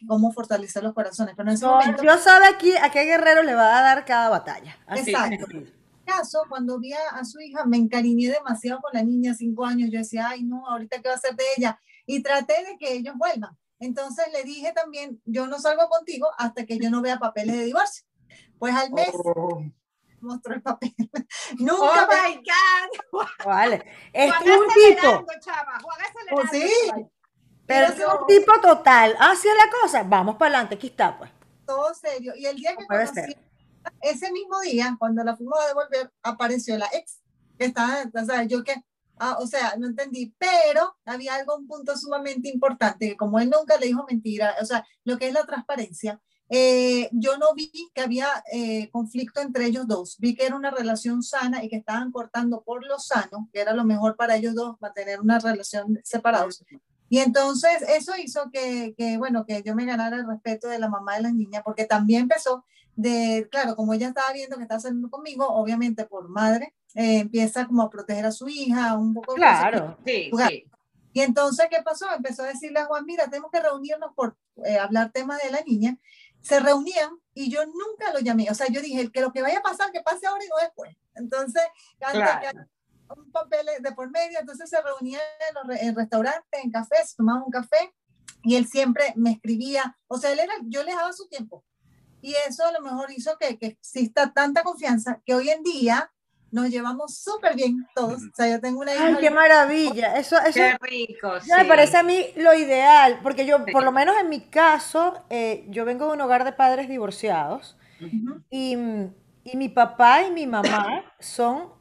cómo 0.07 0.31
fortalecer 0.31 0.83
los 0.83 0.93
corazones. 0.93 1.35
Pero 1.35 1.49
en 1.49 1.55
ese 1.55 1.65
momento, 1.65 2.01
Dios 2.01 2.21
sabe 2.21 2.47
aquí 2.47 2.71
a 2.75 2.89
qué 2.89 3.03
guerrero 3.03 3.43
le 3.43 3.55
va 3.55 3.77
a 3.77 3.81
dar 3.81 4.05
cada 4.05 4.29
batalla. 4.29 4.77
exacto. 4.89 5.45
En 5.51 5.73
caso, 6.05 6.43
cuando 6.47 6.79
vi 6.79 6.93
a, 6.93 7.25
su 7.25 7.39
hija, 7.39 7.65
me 7.65 7.77
encariñé 7.77 8.29
demasiado 8.29 8.79
con 8.79 8.91
la 8.93 9.03
niña, 9.03 9.33
cinco 9.33 9.65
años. 9.65 9.89
Yo 9.91 9.99
decía, 9.99 10.29
ay, 10.29 10.43
no, 10.43 10.67
ahorita 10.67 11.01
qué 11.01 11.07
va 11.07 11.15
a 11.15 11.17
hacer 11.17 11.35
de 11.35 11.43
ella. 11.57 11.79
Y 12.05 12.21
traté 12.21 12.53
de 12.63 12.77
que 12.77 12.93
ellos 12.93 13.15
vuelvan. 13.17 13.57
Entonces 13.79 14.25
le 14.31 14.43
dije 14.43 14.71
también, 14.71 15.21
yo 15.25 15.47
no 15.47 15.59
salgo 15.59 15.89
contigo 15.89 16.27
hasta 16.37 16.65
que 16.65 16.77
yo 16.77 16.89
no 16.89 17.01
vea 17.01 17.17
papeles 17.17 17.57
de 17.57 17.65
divorcio. 17.65 18.05
Pues 18.59 18.73
al 18.75 18.91
mes 18.91 19.09
oh. 19.13 19.63
mostró 20.21 20.53
el 20.53 20.61
papel. 20.61 20.93
Nunca. 21.59 21.75
Oh 21.75 22.07
my 22.07 22.35
God. 22.35 23.25
Vale. 23.45 23.83
Es 24.13 24.31
un 24.31 24.67
tipo. 24.73 25.25
Chava, 25.39 25.79
oh, 26.31 26.41
sí. 26.51 26.69
Pero 27.65 27.87
es 27.87 27.99
un 27.99 28.27
tipo 28.27 28.51
total. 28.61 29.15
Hacia 29.19 29.53
la 29.53 29.71
cosa, 29.81 30.03
vamos 30.03 30.35
para 30.35 30.55
adelante, 30.55 30.75
aquí 30.75 30.87
está, 30.87 31.17
pues. 31.17 31.31
Todo 31.65 31.93
serio. 31.95 32.33
Y 32.35 32.45
el 32.45 32.55
día 32.57 32.75
que 32.75 32.85
conocí, 32.85 33.35
ese 34.01 34.31
mismo 34.31 34.59
día, 34.61 34.95
cuando 34.99 35.23
la 35.23 35.35
fuimos 35.35 35.59
a 35.59 35.67
devolver, 35.67 36.11
apareció 36.21 36.77
la 36.77 36.87
ex, 36.93 37.19
que 37.57 37.65
estaba, 37.65 38.03
o 38.13 38.25
sea, 38.25 38.43
yo 38.43 38.63
que, 38.63 38.75
ah, 39.17 39.37
o 39.39 39.47
sea, 39.47 39.75
no 39.77 39.87
entendí, 39.87 40.35
pero 40.37 40.95
había 41.05 41.35
algo, 41.35 41.55
un 41.55 41.67
punto 41.67 41.97
sumamente 41.97 42.49
importante, 42.49 43.09
que 43.09 43.17
como 43.17 43.39
él 43.39 43.49
nunca 43.49 43.77
le 43.77 43.87
dijo 43.87 44.05
mentira, 44.07 44.55
o 44.61 44.65
sea, 44.65 44.85
lo 45.03 45.17
que 45.17 45.27
es 45.27 45.33
la 45.33 45.45
transparencia, 45.45 46.21
eh, 46.47 47.09
yo 47.11 47.37
no 47.37 47.55
vi 47.55 47.71
que 47.93 48.01
había 48.01 48.27
eh, 48.53 48.91
conflicto 48.91 49.41
entre 49.41 49.65
ellos 49.65 49.87
dos, 49.87 50.17
vi 50.19 50.35
que 50.35 50.45
era 50.45 50.55
una 50.55 50.69
relación 50.69 51.23
sana 51.23 51.63
y 51.63 51.69
que 51.69 51.77
estaban 51.77 52.11
cortando 52.11 52.61
por 52.63 52.85
lo 52.85 52.99
sano, 52.99 53.49
que 53.51 53.61
era 53.61 53.73
lo 53.73 53.83
mejor 53.83 54.15
para 54.15 54.35
ellos 54.35 54.53
dos, 54.53 54.75
mantener 54.79 55.21
una 55.21 55.39
relación 55.39 55.99
separados. 56.03 56.63
Y 57.09 57.19
entonces 57.19 57.83
eso 57.87 58.13
hizo 58.17 58.49
que, 58.51 58.93
que, 58.97 59.17
bueno, 59.17 59.45
que 59.45 59.61
yo 59.63 59.75
me 59.75 59.85
ganara 59.85 60.17
el 60.17 60.27
respeto 60.27 60.67
de 60.67 60.79
la 60.79 60.89
mamá 60.89 61.15
de 61.15 61.23
las 61.23 61.33
niñas, 61.33 61.61
porque 61.63 61.85
también 61.85 62.23
empezó 62.23 62.65
de, 62.95 63.47
claro, 63.51 63.75
como 63.75 63.93
ella 63.93 64.07
estaba 64.07 64.31
viendo 64.33 64.57
que 64.57 64.63
estaba 64.63 64.79
saliendo 64.79 65.09
conmigo, 65.09 65.47
obviamente 65.47 66.05
por 66.05 66.29
madre, 66.29 66.73
eh, 66.95 67.19
empieza 67.19 67.67
como 67.67 67.83
a 67.83 67.89
proteger 67.89 68.25
a 68.25 68.31
su 68.31 68.47
hija, 68.47 68.97
un 68.97 69.13
poco. 69.13 69.35
Claro, 69.35 69.97
sí, 70.05 70.31
sí. 70.49 70.65
Y 71.13 71.21
entonces, 71.21 71.67
¿qué 71.69 71.81
pasó? 71.81 72.07
Empezó 72.13 72.43
a 72.43 72.47
decirle 72.47 72.79
a 72.79 72.85
Juan, 72.85 73.05
mira, 73.05 73.29
tenemos 73.29 73.49
que 73.49 73.61
reunirnos 73.61 74.11
por 74.15 74.35
eh, 74.65 74.77
hablar 74.77 75.11
temas 75.11 75.41
de 75.41 75.49
la 75.49 75.61
niña. 75.61 75.97
Se 76.41 76.59
reunían 76.59 77.09
y 77.33 77.49
yo 77.49 77.65
nunca 77.65 78.11
lo 78.13 78.19
llamé. 78.19 78.49
O 78.51 78.53
sea, 78.53 78.67
yo 78.67 78.81
dije, 78.81 79.09
que 79.11 79.21
lo 79.21 79.31
que 79.31 79.41
vaya 79.41 79.59
a 79.59 79.61
pasar, 79.61 79.91
que 79.91 80.01
pase 80.01 80.27
ahora 80.27 80.43
y 80.43 80.49
no 80.49 80.55
después. 80.61 80.95
Entonces, 81.15 81.63
claro 81.99 82.67
un 83.09 83.31
papel 83.31 83.65
de 83.79 83.91
por 83.91 84.09
medio, 84.09 84.39
entonces 84.39 84.69
se 84.69 84.81
reunían 84.81 85.21
en, 85.79 85.95
restaurantes, 85.95 86.63
en 86.63 86.71
cafés, 86.71 87.15
tomaban 87.15 87.43
un 87.43 87.51
café 87.51 87.93
y 88.43 88.55
él 88.55 88.67
siempre 88.67 89.13
me 89.15 89.31
escribía, 89.31 89.97
o 90.07 90.17
sea, 90.17 90.31
él 90.31 90.39
era, 90.39 90.53
yo 90.63 90.83
le 90.83 90.93
daba 90.93 91.13
su 91.13 91.27
tiempo. 91.27 91.63
Y 92.21 92.33
eso 92.47 92.65
a 92.65 92.71
lo 92.71 92.81
mejor 92.81 93.11
hizo 93.11 93.37
que, 93.39 93.57
que 93.57 93.67
exista 93.67 94.33
tanta 94.33 94.63
confianza 94.63 95.21
que 95.25 95.35
hoy 95.35 95.49
en 95.49 95.61
día 95.61 96.11
nos 96.51 96.69
llevamos 96.69 97.17
súper 97.17 97.55
bien 97.55 97.85
todos. 97.93 98.21
O 98.23 98.35
sea, 98.35 98.47
yo 98.47 98.61
tengo 98.61 98.79
una 98.79 98.95
hija. 98.95 99.07
¡Ay, 99.07 99.17
qué 99.19 99.29
maravilla! 99.29 100.15
Eso, 100.15 100.37
eso 100.37 100.53
qué 100.53 100.77
rico. 100.79 101.33
Me 101.55 101.65
parece 101.65 101.97
a 101.97 102.03
mí 102.03 102.27
lo 102.37 102.53
ideal, 102.53 103.19
porque 103.21 103.45
yo, 103.45 103.63
por 103.65 103.83
lo 103.83 103.91
menos 103.91 104.15
en 104.19 104.29
mi 104.29 104.39
caso, 104.39 105.25
eh, 105.29 105.65
yo 105.69 105.85
vengo 105.85 106.07
de 106.07 106.13
un 106.13 106.21
hogar 106.21 106.45
de 106.45 106.53
padres 106.53 106.87
divorciados 106.87 107.77
y, 108.49 108.77
y 109.43 109.57
mi 109.57 109.69
papá 109.69 110.23
y 110.23 110.31
mi 110.31 110.47
mamá 110.47 111.13
son 111.19 111.73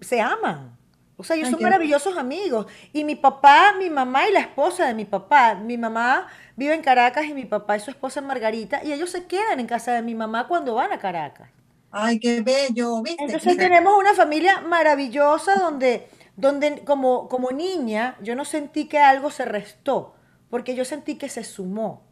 se 0.00 0.20
aman. 0.20 0.76
O 1.20 1.24
sea, 1.24 1.34
ellos 1.34 1.50
son 1.50 1.60
maravillosos 1.60 2.16
amigos. 2.16 2.66
Y 2.92 3.02
mi 3.02 3.16
papá, 3.16 3.74
mi 3.76 3.90
mamá 3.90 4.28
y 4.28 4.32
la 4.32 4.38
esposa 4.38 4.86
de 4.86 4.94
mi 4.94 5.04
papá. 5.04 5.56
Mi 5.56 5.76
mamá 5.76 6.28
vive 6.54 6.74
en 6.74 6.80
Caracas 6.80 7.26
y 7.26 7.34
mi 7.34 7.44
papá 7.44 7.76
y 7.76 7.80
su 7.80 7.90
esposa 7.90 8.20
en 8.20 8.26
Margarita. 8.26 8.84
Y 8.84 8.92
ellos 8.92 9.10
se 9.10 9.26
quedan 9.26 9.58
en 9.58 9.66
casa 9.66 9.92
de 9.94 10.02
mi 10.02 10.14
mamá 10.14 10.46
cuando 10.46 10.76
van 10.76 10.92
a 10.92 10.98
Caracas. 10.98 11.50
Ay, 11.90 12.20
qué 12.20 12.40
bello, 12.40 13.02
¿viste? 13.02 13.24
Entonces 13.24 13.56
tenemos 13.56 13.98
una 13.98 14.14
familia 14.14 14.60
maravillosa 14.60 15.56
donde, 15.56 16.08
donde 16.36 16.84
como, 16.84 17.28
como 17.28 17.50
niña 17.50 18.16
yo 18.22 18.36
no 18.36 18.44
sentí 18.44 18.86
que 18.86 18.98
algo 18.98 19.30
se 19.30 19.44
restó, 19.44 20.14
porque 20.50 20.74
yo 20.76 20.84
sentí 20.84 21.16
que 21.16 21.28
se 21.28 21.42
sumó. 21.42 22.07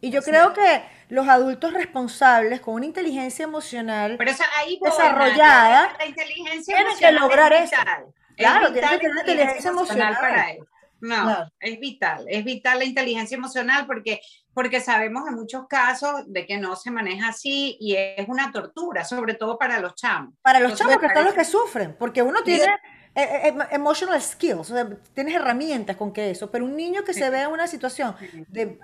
Y 0.00 0.10
yo 0.10 0.22
creo 0.22 0.52
que 0.52 0.82
los 1.08 1.28
adultos 1.28 1.72
responsables 1.72 2.60
con 2.60 2.74
una 2.74 2.86
inteligencia 2.86 3.44
emocional 3.44 4.16
desarrollada 4.16 5.94
la 5.98 6.06
inteligencia 6.06 6.76
tienen 6.76 6.98
que 6.98 7.12
lograr 7.12 7.52
eso. 7.52 7.76
Claro, 8.36 8.72
tienen 8.72 8.90
que 8.90 8.98
tener 8.98 9.18
inteligencia 9.18 9.70
emocional, 9.70 10.16
para 10.18 10.50
eso. 10.52 10.66
No, 11.00 11.50
es 11.60 11.80
vital, 11.80 12.26
es 12.28 12.44
vital 12.44 12.78
la 12.78 12.84
inteligencia 12.84 13.36
emocional 13.36 13.86
porque, 13.86 14.20
porque 14.52 14.80
sabemos 14.80 15.26
en 15.28 15.34
muchos 15.34 15.66
casos 15.66 16.24
de 16.26 16.46
que 16.46 16.58
no 16.58 16.76
se 16.76 16.90
maneja 16.90 17.28
así 17.28 17.76
y 17.80 17.96
es 17.96 18.28
una 18.28 18.52
tortura, 18.52 19.04
sobre 19.04 19.34
todo 19.34 19.58
para 19.58 19.80
los 19.80 19.94
chamos. 19.94 20.34
Para 20.42 20.60
los 20.60 20.74
chamos 20.74 20.98
que 20.98 21.06
están 21.06 21.24
los 21.24 21.34
que 21.34 21.44
sufren, 21.44 21.96
porque 21.98 22.22
uno 22.22 22.42
tiene 22.42 22.64
em, 22.64 22.70
emotional 23.14 24.20
skills, 24.22 24.70
o 24.70 24.74
sea, 24.74 24.88
tienes 25.14 25.34
herramientas 25.34 25.96
con 25.96 26.12
que 26.12 26.30
eso, 26.30 26.50
pero 26.50 26.64
un 26.64 26.76
niño 26.76 27.02
que 27.02 27.12
se 27.12 27.28
ve 27.28 27.42
en 27.42 27.50
una 27.50 27.66
situación 27.66 28.14
de 28.48 28.78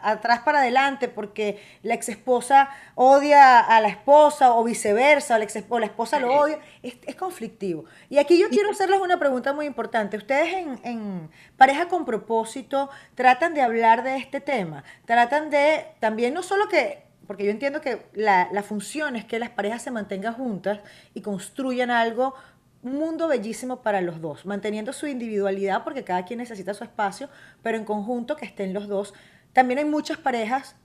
atrás 0.00 0.40
para 0.40 0.60
adelante 0.60 1.08
porque 1.08 1.60
la 1.82 1.94
ex 1.94 2.08
esposa 2.08 2.70
odia 2.94 3.58
a 3.58 3.80
la 3.80 3.88
esposa 3.88 4.54
o 4.54 4.62
viceversa, 4.62 5.34
o 5.34 5.38
la, 5.38 5.44
ex 5.44 5.58
o 5.68 5.78
la 5.80 5.86
esposa 5.86 6.20
lo 6.20 6.32
odia, 6.32 6.60
es, 6.82 6.96
es, 7.04 7.16
conflictivo. 7.16 7.84
Y 8.08 8.18
aquí 8.18 8.38
yo 8.38 8.48
quiero 8.50 8.70
hacerles 8.70 9.00
una 9.00 9.18
pregunta 9.18 9.52
muy 9.52 9.66
importante. 9.66 10.16
Ustedes 10.16 10.54
en, 10.54 10.80
en 10.84 11.30
pareja 11.56 11.88
con 11.88 12.04
propósito 12.04 12.88
tratan 13.16 13.52
de 13.52 13.62
hablar 13.62 14.04
de 14.04 14.16
este 14.16 14.40
tema, 14.40 14.84
tratan 15.06 15.50
de 15.50 15.86
también 15.98 16.34
no 16.34 16.42
solo 16.42 16.68
que 16.68 17.02
porque 17.26 17.44
yo 17.44 17.50
entiendo 17.50 17.80
que 17.80 18.06
la, 18.14 18.48
la, 18.52 18.62
función 18.62 19.16
es 19.16 19.24
que 19.24 19.38
las 19.38 19.50
parejas 19.50 19.82
se 19.82 19.90
mantengan 19.90 20.34
juntas 20.34 20.80
y 21.14 21.22
construyan 21.22 21.90
algo 21.90 22.34
mundo 22.82 23.28
bellísimo 23.28 23.82
para 23.82 24.00
los 24.00 24.20
dos, 24.20 24.44
manteniendo 24.44 24.92
su 24.92 25.06
individualidad 25.06 25.84
porque 25.84 26.04
cada 26.04 26.24
quien 26.24 26.38
necesita 26.38 26.74
su 26.74 26.84
espacio, 26.84 27.28
pero 27.62 27.78
en 27.78 27.84
conjunto 27.84 28.36
que 28.36 28.44
estén 28.44 28.74
los 28.74 28.88
dos. 28.88 29.14
También 29.52 29.78
hay 29.78 29.84
muchas 29.84 30.18
parejas 30.18 30.76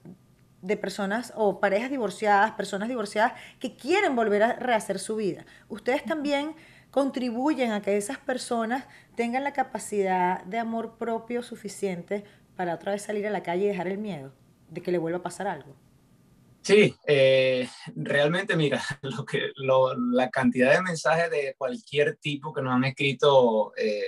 de 0.62 0.76
personas 0.76 1.32
o 1.36 1.60
parejas 1.60 1.90
divorciadas, 1.90 2.52
personas 2.52 2.88
divorciadas 2.88 3.32
que 3.58 3.76
quieren 3.76 4.16
volver 4.16 4.42
a 4.42 4.52
rehacer 4.54 4.98
su 4.98 5.16
vida. 5.16 5.44
Ustedes 5.68 6.04
también 6.04 6.54
contribuyen 6.90 7.72
a 7.72 7.82
que 7.82 7.96
esas 7.96 8.18
personas 8.18 8.84
tengan 9.14 9.44
la 9.44 9.52
capacidad 9.52 10.42
de 10.44 10.58
amor 10.58 10.96
propio 10.98 11.42
suficiente 11.42 12.24
para 12.56 12.74
otra 12.74 12.92
vez 12.92 13.02
salir 13.02 13.26
a 13.26 13.30
la 13.30 13.42
calle 13.42 13.64
y 13.64 13.68
dejar 13.68 13.88
el 13.88 13.98
miedo 13.98 14.32
de 14.70 14.82
que 14.82 14.92
le 14.92 14.98
vuelva 14.98 15.18
a 15.18 15.22
pasar 15.22 15.46
algo. 15.46 15.74
Sí, 16.68 16.94
eh, 17.06 17.66
realmente, 17.96 18.54
mira, 18.54 18.82
lo 19.00 19.24
que, 19.24 19.52
la 19.56 20.28
cantidad 20.28 20.74
de 20.74 20.82
mensajes 20.82 21.30
de 21.30 21.54
cualquier 21.56 22.16
tipo 22.16 22.52
que 22.52 22.60
nos 22.60 22.74
han 22.74 22.84
escrito 22.84 23.72
eh, 23.74 24.02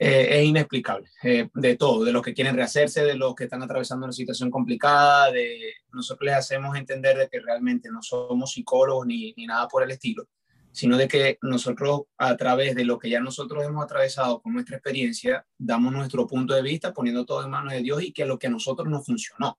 eh, 0.00 0.26
es 0.30 0.44
inexplicable. 0.46 1.08
de 1.22 1.76
todo, 1.76 2.02
de 2.02 2.10
los 2.10 2.22
que 2.22 2.34
quieren 2.34 2.56
rehacerse, 2.56 3.04
de 3.04 3.14
los 3.14 3.36
que 3.36 3.44
están 3.44 3.62
atravesando 3.62 4.06
una 4.06 4.12
situación 4.12 4.50
complicada, 4.50 5.30
de 5.30 5.74
nosotros 5.92 6.26
les 6.26 6.34
hacemos 6.34 6.76
entender 6.76 7.16
de 7.16 7.28
que 7.28 7.38
realmente 7.38 7.88
no 7.92 8.02
somos 8.02 8.50
psicólogos 8.50 9.06
ni, 9.06 9.32
ni 9.36 9.46
nada 9.46 9.68
por 9.68 9.84
el 9.84 9.92
estilo, 9.92 10.26
sino 10.72 10.96
de 10.96 11.06
que 11.06 11.38
nosotros 11.42 12.00
a 12.18 12.36
través 12.36 12.74
de 12.74 12.84
lo 12.84 12.98
que 12.98 13.10
ya 13.10 13.20
nosotros 13.20 13.64
hemos 13.64 13.84
atravesado 13.84 14.42
con 14.42 14.54
nuestra 14.54 14.78
experiencia, 14.78 15.46
damos 15.56 15.92
nuestro 15.92 16.26
punto 16.26 16.52
de 16.52 16.62
vista 16.62 16.92
poniendo 16.92 17.24
todo 17.24 17.44
en 17.44 17.50
manos 17.50 17.74
de 17.74 17.80
Dios 17.80 18.02
y 18.02 18.12
que 18.12 18.26
lo 18.26 18.40
que 18.40 18.48
a 18.48 18.50
nosotros 18.50 18.88
nos 18.88 19.06
funcionó. 19.06 19.56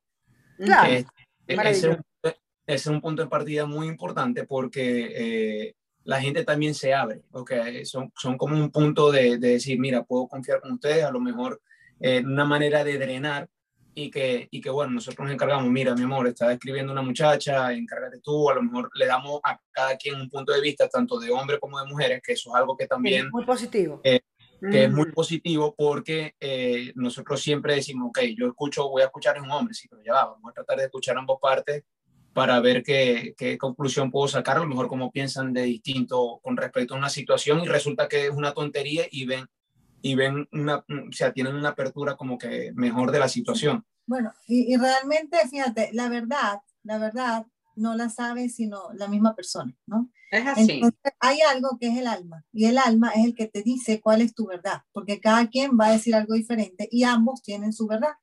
Claro. 0.57 1.05
Ese, 1.47 1.97
es 2.65 2.87
un 2.87 3.01
punto 3.01 3.23
de 3.23 3.29
partida 3.29 3.65
muy 3.65 3.87
importante 3.87 4.45
porque 4.45 5.11
eh, 5.15 5.75
la 6.03 6.21
gente 6.21 6.43
también 6.43 6.73
se 6.73 6.93
abre, 6.93 7.21
okay? 7.31 7.85
son, 7.85 8.11
son 8.15 8.37
como 8.37 8.55
un 8.55 8.71
punto 8.71 9.11
de, 9.11 9.37
de, 9.37 9.49
decir, 9.49 9.79
mira, 9.79 10.03
puedo 10.03 10.27
confiar 10.27 10.61
con 10.61 10.71
ustedes, 10.71 11.03
a 11.03 11.11
lo 11.11 11.19
mejor 11.19 11.61
eh, 11.99 12.23
una 12.25 12.45
manera 12.45 12.83
de 12.83 12.97
drenar 12.97 13.47
y 13.93 14.09
que, 14.09 14.47
y 14.51 14.61
que, 14.61 14.69
bueno, 14.69 14.93
nosotros 14.93 15.25
nos 15.25 15.33
encargamos, 15.33 15.69
mira, 15.69 15.93
mi 15.93 16.03
amor, 16.03 16.27
está 16.27 16.51
escribiendo 16.51 16.91
una 16.91 17.01
muchacha, 17.01 17.73
encárgate 17.73 18.19
tú, 18.21 18.49
a 18.49 18.55
lo 18.55 18.63
mejor 18.63 18.89
le 18.95 19.05
damos 19.05 19.41
a 19.43 19.59
cada 19.71 19.97
quien 19.97 20.15
un 20.15 20.29
punto 20.29 20.53
de 20.53 20.61
vista, 20.61 20.87
tanto 20.87 21.19
de 21.19 21.29
hombres 21.29 21.59
como 21.59 21.79
de 21.79 21.87
mujeres, 21.87 22.21
que 22.23 22.33
eso 22.33 22.49
es 22.49 22.55
algo 22.55 22.77
que 22.77 22.87
también... 22.87 23.29
muy 23.31 23.45
positivo. 23.45 23.99
Eh, 24.03 24.21
que 24.69 24.83
es 24.83 24.91
muy 24.91 25.11
positivo 25.11 25.73
porque 25.75 26.35
eh, 26.39 26.91
nosotros 26.95 27.41
siempre 27.41 27.75
decimos, 27.75 28.09
ok, 28.09 28.19
yo 28.37 28.47
escucho, 28.47 28.89
voy 28.89 29.01
a 29.01 29.05
escuchar 29.05 29.37
a 29.37 29.41
un 29.41 29.49
hombre, 29.49 29.73
sí, 29.73 29.87
pero 29.87 30.03
ya 30.03 30.13
va, 30.13 30.25
vamos 30.25 30.51
a 30.51 30.53
tratar 30.53 30.77
de 30.77 30.85
escuchar 30.85 31.17
ambas 31.17 31.37
partes 31.41 31.83
para 32.33 32.59
ver 32.59 32.83
qué, 32.83 33.33
qué, 33.35 33.57
conclusión 33.57 34.11
puedo 34.11 34.27
sacar, 34.27 34.57
a 34.57 34.59
lo 34.59 34.67
mejor 34.67 34.87
cómo 34.87 35.11
piensan 35.11 35.51
de 35.51 35.63
distinto 35.63 36.39
con 36.43 36.55
respecto 36.55 36.93
a 36.93 36.97
una 36.97 37.09
situación 37.09 37.61
y 37.61 37.67
resulta 37.67 38.07
que 38.07 38.27
es 38.27 38.31
una 38.31 38.53
tontería 38.53 39.05
y 39.09 39.25
ven 39.25 39.47
y 40.03 40.15
ven 40.15 40.47
una, 40.51 40.77
o 40.77 41.11
sea, 41.11 41.31
tienen 41.31 41.55
una 41.55 41.69
apertura 41.69 42.15
como 42.15 42.37
que 42.37 42.71
mejor 42.73 43.11
de 43.11 43.19
la 43.19 43.27
situación. 43.27 43.85
Bueno, 44.07 44.33
y, 44.47 44.73
y 44.73 44.77
realmente, 44.77 45.37
fíjate, 45.49 45.89
la 45.93 46.09
verdad, 46.09 46.59
la 46.83 46.97
verdad 46.97 47.45
no 47.75 47.95
la 47.95 48.09
sabe 48.09 48.49
sino 48.49 48.91
la 48.93 49.07
misma 49.07 49.35
persona, 49.35 49.75
¿no? 49.85 50.09
Es 50.31 50.47
así. 50.47 50.71
Entonces, 50.71 51.13
hay 51.19 51.41
algo 51.41 51.77
que 51.79 51.87
es 51.87 51.97
el 51.97 52.07
alma, 52.07 52.45
y 52.53 52.65
el 52.65 52.77
alma 52.77 53.11
es 53.11 53.25
el 53.25 53.35
que 53.35 53.47
te 53.47 53.63
dice 53.63 53.99
cuál 54.01 54.21
es 54.21 54.33
tu 54.33 54.47
verdad, 54.47 54.83
porque 54.93 55.19
cada 55.19 55.47
quien 55.47 55.71
va 55.79 55.87
a 55.87 55.91
decir 55.91 56.15
algo 56.15 56.33
diferente 56.35 56.87
y 56.91 57.03
ambos 57.03 57.41
tienen 57.41 57.73
su 57.73 57.87
verdad. 57.87 58.13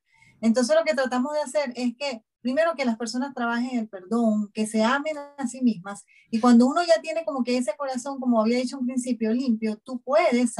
Entonces, 0.41 0.75
lo 0.75 0.83
que 0.83 0.95
tratamos 0.95 1.33
de 1.33 1.41
hacer 1.41 1.73
es 1.75 1.95
que 1.97 2.23
primero 2.41 2.73
que 2.75 2.85
las 2.85 2.97
personas 2.97 3.33
trabajen 3.33 3.77
el 3.77 3.89
perdón, 3.89 4.49
que 4.53 4.67
se 4.67 4.83
amen 4.83 5.17
a 5.37 5.47
sí 5.47 5.61
mismas. 5.61 6.05
Y 6.31 6.39
cuando 6.39 6.67
uno 6.67 6.81
ya 6.83 7.01
tiene 7.01 7.25
como 7.25 7.43
que 7.43 7.57
ese 7.57 7.75
corazón, 7.77 8.19
como 8.19 8.41
había 8.41 8.57
dicho 8.57 8.77
un 8.77 8.85
principio, 8.85 9.31
limpio, 9.33 9.77
tú 9.83 10.01
puedes, 10.01 10.55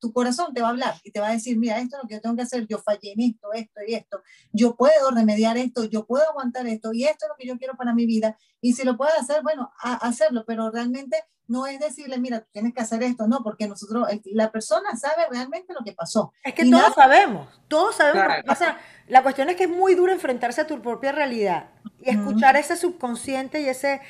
tu 0.00 0.12
corazón 0.12 0.52
te 0.52 0.60
va 0.60 0.68
a 0.68 0.70
hablar 0.70 0.94
y 1.02 1.10
te 1.10 1.20
va 1.20 1.28
a 1.28 1.32
decir, 1.32 1.58
mira, 1.58 1.78
esto 1.78 1.96
es 1.96 2.02
lo 2.02 2.08
que 2.08 2.14
yo 2.14 2.20
tengo 2.20 2.36
que 2.36 2.42
hacer, 2.42 2.66
yo 2.66 2.78
fallé 2.78 3.12
en 3.12 3.20
esto, 3.20 3.52
esto 3.52 3.80
y 3.86 3.94
esto, 3.94 4.22
yo 4.52 4.76
puedo 4.76 5.10
remediar 5.10 5.56
esto, 5.56 5.84
yo 5.84 6.06
puedo 6.06 6.28
aguantar 6.28 6.66
esto 6.66 6.92
y 6.92 7.04
esto 7.04 7.26
es 7.26 7.28
lo 7.28 7.36
que 7.36 7.46
yo 7.46 7.58
quiero 7.58 7.74
para 7.76 7.94
mi 7.94 8.06
vida. 8.06 8.36
Y 8.60 8.72
si 8.72 8.84
lo 8.84 8.96
puedes 8.96 9.18
hacer, 9.18 9.42
bueno, 9.42 9.70
hacerlo, 9.80 10.44
pero 10.46 10.70
realmente 10.70 11.16
no 11.46 11.66
es 11.66 11.78
decirle, 11.78 12.18
mira, 12.18 12.40
tú 12.40 12.46
tienes 12.52 12.72
que 12.74 12.80
hacer 12.80 13.02
esto, 13.02 13.26
no, 13.26 13.42
porque 13.42 13.68
nosotros, 13.68 14.08
la 14.24 14.50
persona 14.50 14.96
sabe 14.96 15.26
realmente 15.30 15.74
lo 15.74 15.84
que 15.84 15.92
pasó. 15.92 16.32
Es 16.42 16.54
que 16.54 16.68
todos 16.70 16.94
sabemos, 16.94 17.48
todos 17.68 17.96
sabemos 17.96 18.28
lo 18.28 18.34
que 18.36 18.44
pasa. 18.44 18.78
La 19.08 19.22
cuestión 19.22 19.50
es 19.50 19.56
que 19.56 19.64
es 19.64 19.70
muy 19.70 19.94
duro 19.94 20.12
enfrentarse 20.12 20.62
a 20.62 20.66
tu 20.66 20.80
propia 20.80 21.12
realidad 21.12 21.68
y 22.00 22.10
escuchar 22.10 22.56
ese 22.56 22.76
subconsciente 22.76 23.60
y 23.60 23.68
ese 23.68 24.00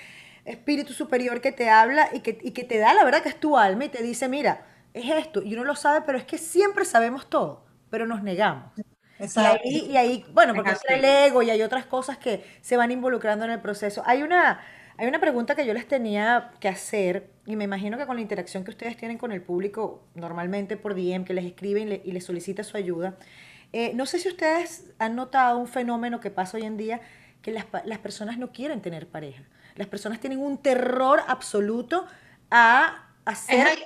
espíritu 0.45 0.93
superior 0.93 1.41
que 1.41 1.53
te 1.53 1.71
habla 1.71 2.09
y 2.13 2.21
que, 2.21 2.39
y 2.43 2.53
que 2.53 2.65
te 2.65 2.79
da 2.79 2.95
la 2.95 3.05
verdad 3.05 3.23
que 3.23 3.31
es 3.31 3.41
tu 3.41 3.57
alma 3.57 3.87
y 3.87 3.89
te 3.89 4.03
dice, 4.03 4.29
mira, 4.29 4.67
es 4.93 5.11
esto, 5.11 5.43
y 5.43 5.55
uno 5.55 5.65
lo 5.65 5.75
sabe, 5.75 6.03
pero 6.03 6.19
es 6.19 6.25
que 6.25 6.39
siempre 6.39 6.85
sabemos 6.85 7.29
todo, 7.29 7.65
pero 7.91 8.07
nos 8.07 8.23
negamos. 8.23 8.71
Exacto. 9.19 9.61
Y 9.65 9.75
ahí, 9.75 9.91
y 9.91 9.97
ahí 9.97 10.27
bueno, 10.33 10.55
porque 10.55 10.73
es 10.73 10.81
el 10.89 11.05
ego 11.05 11.43
y 11.43 11.51
hay 11.51 11.63
otras 11.63 11.87
cosas 11.87 12.19
que 12.19 12.45
se 12.61 12.77
van 12.77 12.91
involucrando 12.91 13.45
en 13.45 13.53
el 13.53 13.61
proceso. 13.61 14.03
Hay 14.07 14.23
una 14.23 14.61
hay 14.97 15.09
una 15.09 15.21
pregunta 15.21 15.55
que 15.55 15.67
yo 15.67 15.75
les 15.75 15.89
tenía 15.89 16.53
que 16.61 16.69
hacer 16.69 17.31
y 17.47 17.57
me 17.57 17.65
imagino 17.65 17.99
que 17.99 18.07
con 18.07 18.17
la 18.17 18.23
interacción 18.23 18.65
que 18.65 18.71
ustedes 18.71 18.97
tienen 18.97 19.19
con 19.19 19.33
el 19.33 19.43
público 19.43 20.05
normalmente 20.15 20.77
por 20.77 20.95
DM, 20.95 21.25
que 21.25 21.35
les 21.35 21.45
escriben 21.45 22.01
y 22.05 22.13
les 22.13 22.25
solicita 22.25 22.63
su 22.63 22.77
ayuda, 22.77 23.17
eh, 23.73 23.93
no 23.95 24.07
sé 24.07 24.19
si 24.21 24.29
ustedes 24.29 24.93
han 24.99 25.17
notado 25.17 25.59
un 25.59 25.67
fenómeno 25.67 26.21
que 26.21 26.31
pasa 26.31 26.57
hoy 26.57 26.63
en 26.63 26.77
día, 26.77 27.01
que 27.43 27.51
las, 27.51 27.67
las 27.85 27.99
personas 27.99 28.39
no 28.39 28.53
quieren 28.53 28.81
tener 28.81 29.09
pareja. 29.09 29.43
Las 29.75 29.89
personas 29.89 30.21
tienen 30.21 30.39
un 30.39 30.59
terror 30.59 31.21
absoluto 31.27 32.07
a 32.51 33.04
hacer 33.25 33.85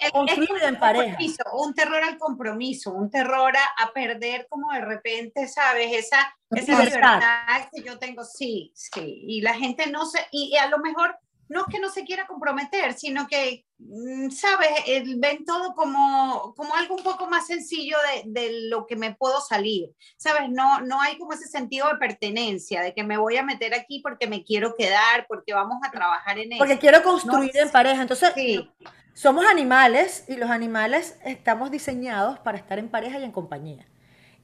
en 0.62 0.79
pareja. 0.79 1.16
Un 1.53 1.74
terror 1.74 2.03
al 2.03 2.18
compromiso, 2.18 2.92
un 2.92 3.11
terror 3.11 3.53
a, 3.57 3.92
perder 3.92 4.46
como 4.48 4.72
de 4.72 4.81
repente, 4.81 5.48
¿sabes? 5.48 5.92
Esa, 5.92 6.37
esa 6.51 6.83
libertad 6.83 7.68
que 7.72 7.83
yo 7.83 7.98
tengo, 7.98 8.24
sí, 8.24 8.72
sí. 8.74 9.22
Y 9.27 9.40
la 9.40 9.55
gente 9.55 9.90
no 9.90 10.07
se, 10.07 10.20
y, 10.31 10.57
a 10.57 10.68
lo 10.68 10.79
mejor 10.79 11.18
no 11.48 11.61
es 11.61 11.66
que 11.70 11.80
no 11.80 11.90
se 11.90 12.04
quiera 12.04 12.26
comprometer, 12.26 12.94
sino 12.94 13.26
que, 13.26 13.64
mm, 13.78 14.30
¿sabes? 14.30 14.70
ven 15.16 15.44
todo 15.44 15.74
como, 15.74 16.54
como 16.56 16.74
algo 16.74 16.96
un 16.96 17.02
poco 17.02 17.28
más 17.28 17.46
sencillo 17.46 17.96
de, 18.24 18.40
de, 18.40 18.68
lo 18.68 18.87
que 18.87 18.96
me 18.96 19.14
puedo 19.14 19.40
salir, 19.40 19.90
¿sabes? 20.16 20.50
No, 20.50 20.80
no 20.80 21.00
hay 21.00 21.18
como 21.18 21.32
ese 21.32 21.48
sentido 21.48 21.88
de 21.88 21.96
pertenencia, 21.96 22.82
de 22.82 22.94
que 22.94 23.04
me 23.04 23.16
voy 23.16 23.37
a 23.37 23.42
meter 23.42 23.74
aquí 23.74 24.00
porque 24.00 24.26
me 24.26 24.44
quiero 24.44 24.74
quedar, 24.76 25.26
porque 25.28 25.54
vamos 25.54 25.78
a 25.84 25.90
trabajar 25.90 26.38
en 26.38 26.52
eso. 26.52 26.58
Porque 26.58 26.78
quiero 26.78 27.02
construir 27.02 27.56
en 27.56 27.70
pareja. 27.70 28.02
Entonces, 28.02 28.32
sí 28.34 28.68
somos 29.18 29.44
animales 29.46 30.24
y 30.28 30.37
los 30.37 30.48
animales 30.48 31.18
estamos 31.24 31.72
diseñados 31.72 32.38
para 32.38 32.56
estar 32.56 32.78
en 32.78 32.88
pareja 32.88 33.18
y 33.18 33.24
en 33.24 33.32
compañía. 33.32 33.84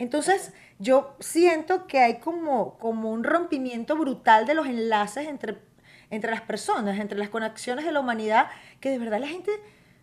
Entonces, 0.01 0.53
yo 0.81 1.15
siento 1.21 1.87
que 1.87 2.01
hay 2.01 2.19
como, 2.19 2.77
como 2.79 3.13
un 3.13 3.23
rompimiento 3.23 3.97
brutal 3.97 4.47
de 4.47 4.55
los 4.55 4.67
enlaces 4.67 5.29
entre, 5.29 5.59
entre 6.11 6.31
las 6.31 6.41
personas, 6.43 6.99
entre 6.99 7.19
las 7.19 7.29
conexiones 7.29 7.85
de 7.85 7.93
la 7.93 8.01
humanidad, 8.01 8.49
que 8.81 8.91
de 8.91 8.99
verdad 8.99 9.21
la 9.21 9.29
gente 9.29 9.51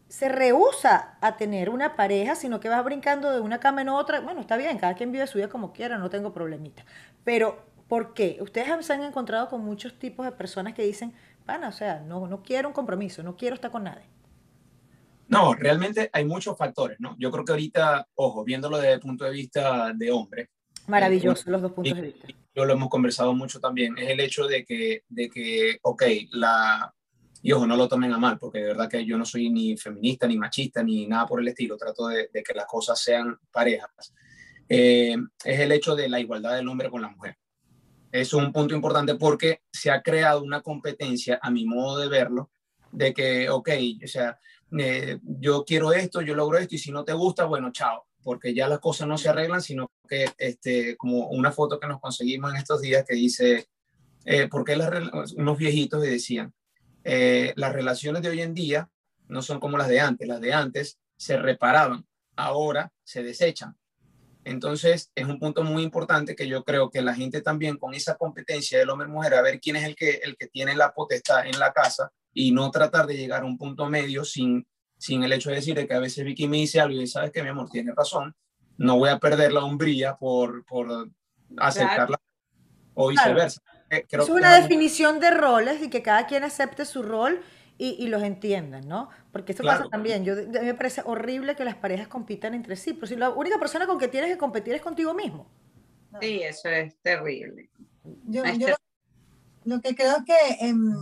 se 0.08 0.28
rehúsa 0.28 1.18
a 1.22 1.38
tener 1.38 1.70
una 1.70 1.96
pareja, 1.96 2.36
sino 2.36 2.60
que 2.60 2.68
va 2.68 2.82
brincando 2.82 3.32
de 3.32 3.40
una 3.40 3.60
cama 3.60 3.82
en 3.82 3.90
otra. 3.90 4.20
Bueno, 4.20 4.42
está 4.42 4.58
bien, 4.58 4.78
cada 4.78 4.94
quien 4.94 5.12
vive 5.12 5.26
su 5.26 5.38
vida 5.38 5.48
como 5.48 5.72
quiera, 5.72 5.98
no 5.98 6.10
tengo 6.10 6.34
problemita. 6.34 6.84
Pero, 7.24 7.66
¿por 7.88 8.14
qué? 8.14 8.38
Ustedes 8.42 8.86
se 8.86 8.94
han 8.94 9.04
encontrado 9.04 9.48
con 9.48 9.64
muchos 9.64 9.98
tipos 9.98 10.26
de 10.26 10.34
personas 10.34 10.74
que 10.74 10.84
dicen, 10.84 11.14
pana, 11.46 11.70
o 11.70 11.72
sea, 11.72 12.02
no, 12.02 12.28
no 12.28 12.44
quiero 12.44 12.68
un 12.68 12.74
compromiso, 12.74 13.24
no 13.24 13.38
quiero 13.38 13.56
estar 13.56 13.72
con 13.72 13.86
nadie. 13.86 14.04
No, 15.30 15.54
realmente 15.54 16.10
hay 16.12 16.26
muchos 16.26 16.58
factores, 16.58 17.00
¿no? 17.00 17.16
Yo 17.18 17.32
creo 17.32 17.46
que 17.46 17.54
ahorita, 17.54 18.06
ojo, 18.16 18.44
viéndolo 18.44 18.80
desde 18.80 18.94
el 18.96 19.00
punto 19.00 19.24
de 19.24 19.32
vista 19.32 19.94
de 19.94 20.12
hombre. 20.12 20.50
Maravilloso, 20.88 21.50
los 21.50 21.62
dos 21.62 21.72
puntos 21.72 21.96
de 21.96 22.02
vista. 22.02 22.28
Yo 22.54 22.66
lo 22.66 22.74
hemos 22.74 22.90
conversado 22.90 23.34
mucho 23.34 23.60
también, 23.60 23.98
es 23.98 24.10
el 24.10 24.20
hecho 24.20 24.46
de 24.46 24.66
que, 24.66 25.04
de 25.08 25.30
que 25.30 25.80
ok, 25.82 26.04
la, 26.32 26.94
y 27.42 27.52
ojo, 27.54 27.66
no 27.66 27.76
lo 27.76 27.88
tomen 27.88 28.14
a 28.14 28.20
mal, 28.20 28.38
porque 28.38 28.60
de 28.60 28.66
verdad 28.66 28.90
que 28.90 29.06
yo 29.06 29.18
no 29.18 29.26
soy 29.26 29.50
ni 29.50 29.76
feminista, 29.76 30.28
ni 30.28 30.38
machista, 30.38 30.84
ni 30.84 31.08
nada 31.08 31.26
por 31.26 31.42
el 31.42 31.48
estilo, 31.48 31.76
trato 31.76 32.08
de, 32.08 32.30
que 32.32 32.54
las 32.54 32.66
cosas 32.66 33.00
sean 33.00 33.38
parejas. 33.52 34.14
Eh, 34.70 35.16
es 35.44 35.60
el 35.60 35.72
hecho 35.72 35.96
de 35.96 36.08
la 36.08 36.20
igualdad 36.20 36.56
del 36.56 36.68
hombre 36.68 36.90
con 36.90 37.02
la 37.02 37.10
mujer. 37.10 37.38
Es 38.12 38.34
un 38.34 38.52
punto 38.52 38.76
importante 38.76 39.16
porque 39.16 39.62
se 39.72 39.90
ha 39.90 40.02
creado 40.02 40.44
una 40.44 40.62
competencia, 40.62 41.40
a 41.42 41.50
mi 41.50 41.66
modo 41.66 42.00
de 42.00 42.10
verlo, 42.10 42.52
de 42.92 43.14
que, 43.14 43.50
ok, 43.50 43.70
o 44.04 44.08
sea, 44.08 44.38
eh, 44.78 45.18
yo 45.24 45.64
quiero 45.66 45.94
esto, 45.94 46.22
yo 46.22 46.36
logro 46.36 46.60
esto, 46.60 46.76
y 46.76 46.80
si 46.80 46.92
no 46.92 47.04
te 47.04 47.14
gusta, 47.14 47.46
bueno, 47.46 47.72
chao, 47.72 48.06
porque 48.24 48.54
ya 48.54 48.68
las 48.68 48.80
cosas 48.80 49.08
no 49.08 49.18
se 49.18 49.30
arreglan, 49.30 49.62
sino 49.62 49.92
que, 50.08 50.30
este, 50.38 50.96
como 50.98 51.28
una 51.30 51.52
foto 51.52 51.80
que 51.80 51.88
nos 51.88 52.00
conseguimos 52.00 52.52
en 52.52 52.58
estos 52.58 52.82
días 52.82 53.06
que 53.08 53.16
dice, 53.16 53.68
eh, 54.26 54.48
porque 54.50 54.76
las, 54.76 55.34
unos 55.34 55.58
viejitos 55.58 56.02
decían, 56.02 56.54
eh, 57.04 57.54
las 57.56 57.74
relaciones 57.74 58.22
de 58.22 58.30
hoy 58.30 58.42
en 58.42 58.54
día 58.54 58.90
no 59.28 59.42
son 59.42 59.60
como 59.60 59.78
las 59.78 59.88
de 59.88 60.00
antes, 60.00 60.28
las 60.28 60.42
de 60.42 60.54
antes 60.54 61.00
se 61.18 61.38
reparaban, 61.38 62.06
ahora 62.36 62.92
se 63.04 63.24
desechan. 63.24 63.76
Entonces, 64.44 65.12
es 65.14 65.26
un 65.28 65.40
punto 65.40 65.64
muy 65.64 65.84
importante 65.84 66.36
que 66.36 66.48
yo 66.48 66.64
creo 66.64 66.90
que 66.90 67.02
la 67.02 67.14
gente 67.14 67.42
también 67.42 67.78
con 67.78 67.94
esa 67.94 68.16
competencia 68.16 68.80
del 68.80 68.90
hombre 68.90 69.08
y 69.08 69.12
mujer, 69.12 69.36
a 69.36 69.42
ver 69.42 69.60
quién 69.60 69.76
es 69.76 69.84
el 69.84 69.96
que, 69.96 70.20
el 70.24 70.36
que 70.36 70.48
tiene 70.48 70.76
la 70.76 70.94
potestad 70.94 71.46
en 71.46 71.60
la 71.60 71.74
casa, 71.74 72.12
y 72.34 72.52
no 72.52 72.72
tratar 72.72 73.08
de 73.08 73.18
llegar 73.18 73.44
a 73.44 73.46
un 73.46 73.58
punto 73.58 73.88
medio 73.88 74.24
sin, 74.24 74.66
sin 75.02 75.24
el 75.24 75.34
hecho 75.34 75.50
de 75.50 75.56
decir 75.56 75.88
que 75.88 75.94
a 75.96 76.00
veces 76.00 76.24
Vicky 76.24 76.48
me 76.48 76.58
dice 76.58 76.80
algo 76.80 77.02
y 77.02 77.08
sabes 77.08 77.32
que 77.32 77.42
mi 77.42 77.50
amor 77.50 77.68
tiene 77.72 77.92
razón, 77.92 78.36
no 78.78 79.00
voy 79.00 79.10
a 79.10 79.18
perder 79.18 79.52
la 79.52 79.66
hombría 79.66 80.16
por, 80.16 80.64
por 80.64 81.10
acercarla. 81.58 82.22
o 82.94 83.08
viceversa. 83.08 83.64
Eh, 83.90 84.06
es 84.08 84.30
una 84.30 84.56
definición 84.62 85.20
de 85.20 85.32
roles 85.32 85.82
y 85.82 85.90
que 85.90 86.04
cada 86.04 86.28
quien 86.28 86.44
acepte 86.44 86.86
su 86.86 87.02
rol 87.02 87.42
y, 87.80 87.96
y 87.98 88.10
los 88.10 88.22
entiendan, 88.22 88.88
¿no? 88.88 89.10
Porque 89.32 89.54
eso 89.54 89.64
pasa 89.64 89.90
también. 89.90 90.24
Yo, 90.24 90.34
a 90.34 90.36
mí 90.36 90.68
me 90.68 90.76
parece 90.76 91.02
horrible 91.04 91.56
que 91.56 91.66
las 91.66 91.76
parejas 91.76 92.08
compitan 92.08 92.54
entre 92.54 92.76
sí, 92.76 92.94
pero 92.94 93.08
si 93.08 93.16
la 93.16 93.32
única 93.32 93.58
persona 93.58 93.88
con 93.88 93.98
que 93.98 94.08
tienes 94.08 94.30
que 94.30 94.38
competir 94.38 94.76
es 94.76 94.84
contigo 94.84 95.16
mismo. 95.16 95.50
Sí, 96.22 96.44
eso 96.44 96.70
es 96.70 96.96
terrible. 97.02 97.72
Yo, 98.28 98.46
yo 98.46 98.68
lo, 99.64 99.82
que 99.82 99.96
creo 99.96 100.18
es 100.18 100.26
que 100.26 100.68
em, 100.68 100.94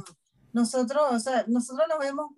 nosotros, 0.53 1.03
o 1.11 1.19
sea, 1.19 1.45
nosotros 1.47 1.87
nos 1.89 1.99
vemos 1.99 2.31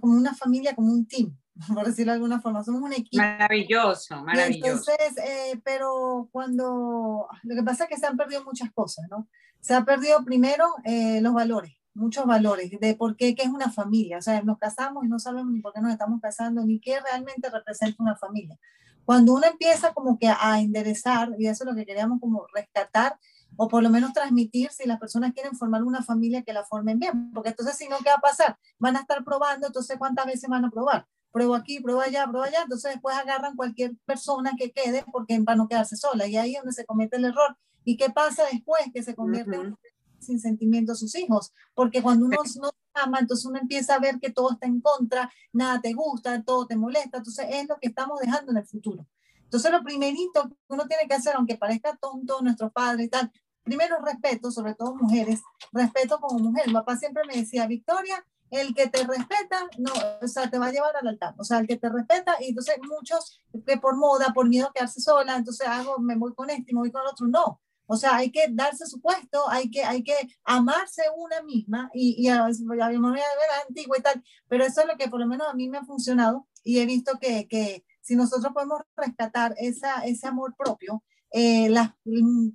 como 0.00 0.16
una 0.16 0.34
familia, 0.34 0.74
como 0.74 0.92
un 0.92 1.06
team, 1.06 1.36
por 1.74 1.86
decirlo 1.86 2.12
de 2.12 2.16
alguna 2.16 2.40
forma, 2.40 2.64
somos 2.64 2.82
un 2.82 2.92
equipo. 2.92 3.22
Maravilloso, 3.22 4.22
maravilloso. 4.24 4.90
entonces, 4.90 5.24
eh, 5.24 5.60
pero 5.64 6.28
cuando, 6.32 7.28
lo 7.42 7.54
que 7.54 7.62
pasa 7.62 7.84
es 7.84 7.90
que 7.90 7.96
se 7.96 8.06
han 8.06 8.16
perdido 8.16 8.44
muchas 8.44 8.72
cosas, 8.72 9.06
¿no? 9.10 9.28
Se 9.60 9.74
ha 9.74 9.84
perdido 9.84 10.24
primero 10.24 10.66
eh, 10.84 11.20
los 11.22 11.32
valores, 11.32 11.72
muchos 11.94 12.26
valores, 12.26 12.70
de 12.80 12.94
por 12.96 13.16
qué, 13.16 13.34
qué 13.34 13.42
es 13.44 13.48
una 13.48 13.70
familia, 13.70 14.18
o 14.18 14.22
sea, 14.22 14.42
nos 14.42 14.58
casamos 14.58 15.04
y 15.04 15.08
no 15.08 15.18
sabemos 15.18 15.52
ni 15.52 15.60
por 15.60 15.72
qué 15.72 15.80
nos 15.80 15.92
estamos 15.92 16.20
casando, 16.20 16.64
ni 16.64 16.80
qué 16.80 17.00
realmente 17.00 17.48
representa 17.50 18.02
una 18.02 18.16
familia. 18.16 18.58
Cuando 19.04 19.34
uno 19.34 19.46
empieza 19.46 19.92
como 19.92 20.18
que 20.18 20.28
a 20.28 20.60
enderezar, 20.60 21.30
y 21.38 21.46
eso 21.46 21.64
es 21.64 21.70
lo 21.70 21.76
que 21.76 21.84
queríamos 21.84 22.20
como 22.20 22.46
rescatar, 22.54 23.18
o 23.56 23.68
por 23.68 23.82
lo 23.82 23.90
menos 23.90 24.12
transmitir 24.12 24.70
si 24.70 24.86
las 24.86 24.98
personas 24.98 25.32
quieren 25.32 25.56
formar 25.56 25.82
una 25.82 26.02
familia 26.02 26.42
que 26.42 26.52
la 26.52 26.64
formen 26.64 26.98
bien, 26.98 27.30
porque 27.32 27.50
entonces 27.50 27.76
si 27.76 27.88
no, 27.88 27.98
¿qué 27.98 28.10
va 28.10 28.16
a 28.16 28.20
pasar? 28.20 28.58
Van 28.78 28.96
a 28.96 29.00
estar 29.00 29.24
probando, 29.24 29.66
entonces 29.66 29.96
¿cuántas 29.98 30.26
veces 30.26 30.48
van 30.48 30.64
a 30.64 30.70
probar? 30.70 31.06
Pruebo 31.30 31.54
aquí, 31.54 31.80
pruebo 31.80 32.00
allá, 32.00 32.24
pruebo 32.24 32.44
allá, 32.44 32.62
entonces 32.62 32.92
después 32.92 33.16
agarran 33.16 33.56
cualquier 33.56 33.96
persona 34.04 34.52
que 34.56 34.70
quede 34.72 35.04
porque 35.10 35.40
para 35.42 35.56
no 35.56 35.68
quedarse 35.68 35.96
sola, 35.96 36.26
y 36.26 36.36
ahí 36.36 36.54
es 36.54 36.60
donde 36.60 36.72
se 36.72 36.84
comete 36.84 37.16
el 37.16 37.24
error. 37.26 37.56
¿Y 37.84 37.96
qué 37.96 38.10
pasa 38.10 38.44
después? 38.50 38.82
Que 38.94 39.02
se 39.02 39.14
convierte 39.14 39.56
en 39.56 39.76
sin 40.24 40.40
sentimiento 40.40 40.92
a 40.92 40.94
sus 40.94 41.14
hijos, 41.14 41.52
porque 41.74 42.02
cuando 42.02 42.26
uno 42.26 42.38
no 42.60 42.70
ama, 42.94 43.18
entonces 43.20 43.46
uno 43.46 43.58
empieza 43.58 43.94
a 43.94 43.98
ver 43.98 44.18
que 44.18 44.30
todo 44.30 44.52
está 44.52 44.66
en 44.66 44.80
contra, 44.80 45.30
nada 45.52 45.80
te 45.80 45.92
gusta, 45.92 46.42
todo 46.42 46.66
te 46.66 46.76
molesta, 46.76 47.18
entonces 47.18 47.46
es 47.50 47.68
lo 47.68 47.76
que 47.78 47.88
estamos 47.88 48.18
dejando 48.20 48.52
en 48.52 48.58
el 48.58 48.66
futuro. 48.66 49.06
Entonces 49.42 49.70
lo 49.70 49.84
primerito 49.84 50.48
que 50.48 50.56
uno 50.68 50.86
tiene 50.86 51.06
que 51.06 51.14
hacer, 51.14 51.34
aunque 51.36 51.56
parezca 51.56 51.96
tonto, 51.96 52.40
nuestro 52.42 52.72
padre 52.72 53.04
y 53.04 53.08
tal, 53.08 53.30
primero 53.64 53.98
respeto, 54.04 54.50
sobre 54.50 54.74
todo 54.74 54.94
mujeres, 54.94 55.42
respeto 55.72 56.20
como 56.20 56.38
mujer. 56.38 56.68
Mi 56.68 56.74
papá 56.74 56.96
siempre 56.96 57.24
me 57.26 57.36
decía, 57.36 57.66
Victoria, 57.66 58.24
el 58.50 58.74
que 58.74 58.88
te 58.88 59.04
respeta, 59.04 59.68
no, 59.78 59.92
o 60.22 60.28
sea, 60.28 60.48
te 60.48 60.58
va 60.58 60.66
a 60.66 60.70
llevar 60.70 60.96
al 60.96 61.08
altar, 61.08 61.34
o 61.38 61.44
sea, 61.44 61.58
el 61.58 61.66
que 61.66 61.76
te 61.76 61.88
respeta, 61.88 62.36
y 62.40 62.50
entonces 62.50 62.76
muchos 62.88 63.42
que 63.66 63.76
por 63.78 63.96
moda, 63.96 64.32
por 64.32 64.48
miedo 64.48 64.68
a 64.68 64.72
quedarse 64.72 65.00
sola, 65.00 65.36
entonces 65.36 65.66
hago, 65.66 65.98
me 65.98 66.16
voy 66.16 66.34
con 66.34 66.50
este, 66.50 66.72
me 66.72 66.80
voy 66.80 66.92
con 66.92 67.02
el 67.02 67.08
otro, 67.08 67.26
no, 67.26 67.60
o 67.86 67.96
sea, 67.96 68.16
hay 68.16 68.30
que 68.30 68.46
darse 68.50 68.86
su 68.86 69.00
puesto, 69.00 69.48
hay 69.50 69.70
que, 69.70 69.82
hay 69.82 70.02
que 70.02 70.14
amarse 70.44 71.02
una 71.16 71.42
misma 71.42 71.90
y, 71.92 72.14
y 72.18 72.28
a, 72.28 72.44
me 72.44 72.66
voy 72.66 72.80
a 72.80 72.88
ver 72.88 73.20
antigua 73.68 73.98
y 73.98 74.02
tal, 74.02 74.22
pero 74.48 74.64
eso 74.64 74.82
es 74.82 74.86
lo 74.86 74.96
que 74.96 75.08
por 75.08 75.20
lo 75.20 75.26
menos 75.26 75.48
a 75.48 75.54
mí 75.54 75.68
me 75.68 75.78
ha 75.78 75.84
funcionado 75.84 76.46
y 76.62 76.78
he 76.78 76.86
visto 76.86 77.18
que, 77.20 77.46
que 77.48 77.84
si 78.00 78.16
nosotros 78.16 78.52
podemos 78.52 78.82
rescatar 78.96 79.54
esa, 79.58 80.04
ese 80.04 80.26
amor 80.26 80.54
propio, 80.56 81.02
eh, 81.36 81.68
las, 81.68 81.90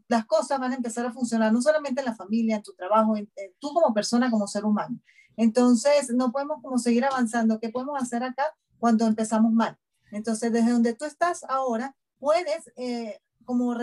las 0.08 0.26
cosas 0.26 0.60
van 0.60 0.72
a 0.72 0.76
empezar 0.76 1.06
a 1.06 1.12
funcionar, 1.12 1.52
no 1.52 1.62
solamente 1.62 2.02
en 2.02 2.06
la 2.06 2.16
familia, 2.16 2.56
en 2.56 2.64
tu 2.64 2.74
trabajo, 2.74 3.18
en, 3.18 3.30
tú 3.60 3.74
como 3.74 3.94
persona, 3.94 4.32
como 4.32 4.48
ser 4.48 4.66
humano. 4.66 5.00
Entonces, 5.36 6.10
no 6.16 6.32
podemos 6.32 6.62
como 6.62 6.78
seguir 6.78 7.06
avanzando. 7.06 7.60
¿Qué 7.60 7.70
podemos 7.70 8.02
hacer 8.02 8.24
acá 8.24 8.44
cuando 8.78 9.06
empezamos 9.06 9.52
mal? 9.52 9.78
Entonces, 10.12 10.52
desde 10.52 10.72
donde 10.72 10.94
tú 10.94 11.06
estás 11.06 11.44
ahora, 11.44 11.96
puedes 12.20 12.72
eh, 12.76 13.20
como 13.46 13.74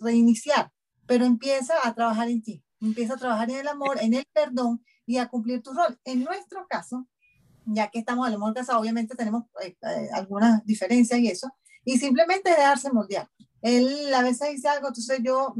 reiniciar 0.00 0.70
pero 1.06 1.24
empieza 1.24 1.74
a 1.84 1.94
trabajar 1.94 2.28
en 2.28 2.42
ti, 2.42 2.64
empieza 2.80 3.14
a 3.14 3.18
trabajar 3.18 3.50
en 3.50 3.56
el 3.56 3.68
amor, 3.68 3.98
en 4.00 4.14
el 4.14 4.24
perdón 4.32 4.84
y 5.06 5.18
a 5.18 5.28
cumplir 5.28 5.62
tu 5.62 5.72
rol. 5.72 5.98
En 6.04 6.24
nuestro 6.24 6.66
caso, 6.68 7.06
ya 7.66 7.88
que 7.88 7.98
estamos 7.98 8.26
a 8.26 8.30
lo 8.30 8.38
mejor 8.38 8.54
casados, 8.54 8.80
obviamente 8.80 9.14
tenemos 9.14 9.44
eh, 9.62 9.76
eh, 9.82 10.08
algunas 10.12 10.64
diferencias 10.64 11.20
y 11.20 11.28
eso, 11.28 11.50
y 11.84 11.98
simplemente 11.98 12.50
dejarse 12.50 12.92
moldear. 12.92 13.28
Él 13.62 14.12
a 14.12 14.22
veces 14.22 14.50
dice 14.50 14.68
algo, 14.68 14.88
entonces 14.88 15.20
yo, 15.22 15.54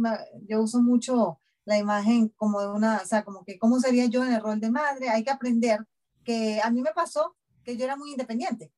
yo 0.49 0.63
uso 0.63 0.83
mucho 0.83 1.39
la 1.65 1.79
imagen 1.79 2.29
como 2.37 2.61
de 2.61 2.69
una, 2.69 3.01
o 3.03 3.07
sea, 3.07 3.25
como 3.25 3.45
que 3.45 3.59
cómo 3.59 3.79
sería 3.81 4.07
yo 4.07 4.25
en 4.25 4.33
el 4.33 4.43
rol 4.43 4.61
de 4.61 4.71
madre, 4.71 5.09
hay 5.09 5.25
que 5.25 5.31
aprender 5.31 5.87
que 6.25 6.61
a 6.63 6.71
mí 6.71 6.83
me 6.83 6.93
pasó 6.93 7.37
que 7.65 7.77
yo 7.77 7.85
era 7.85 7.97
muy 7.97 8.11
independiente. 8.11 8.73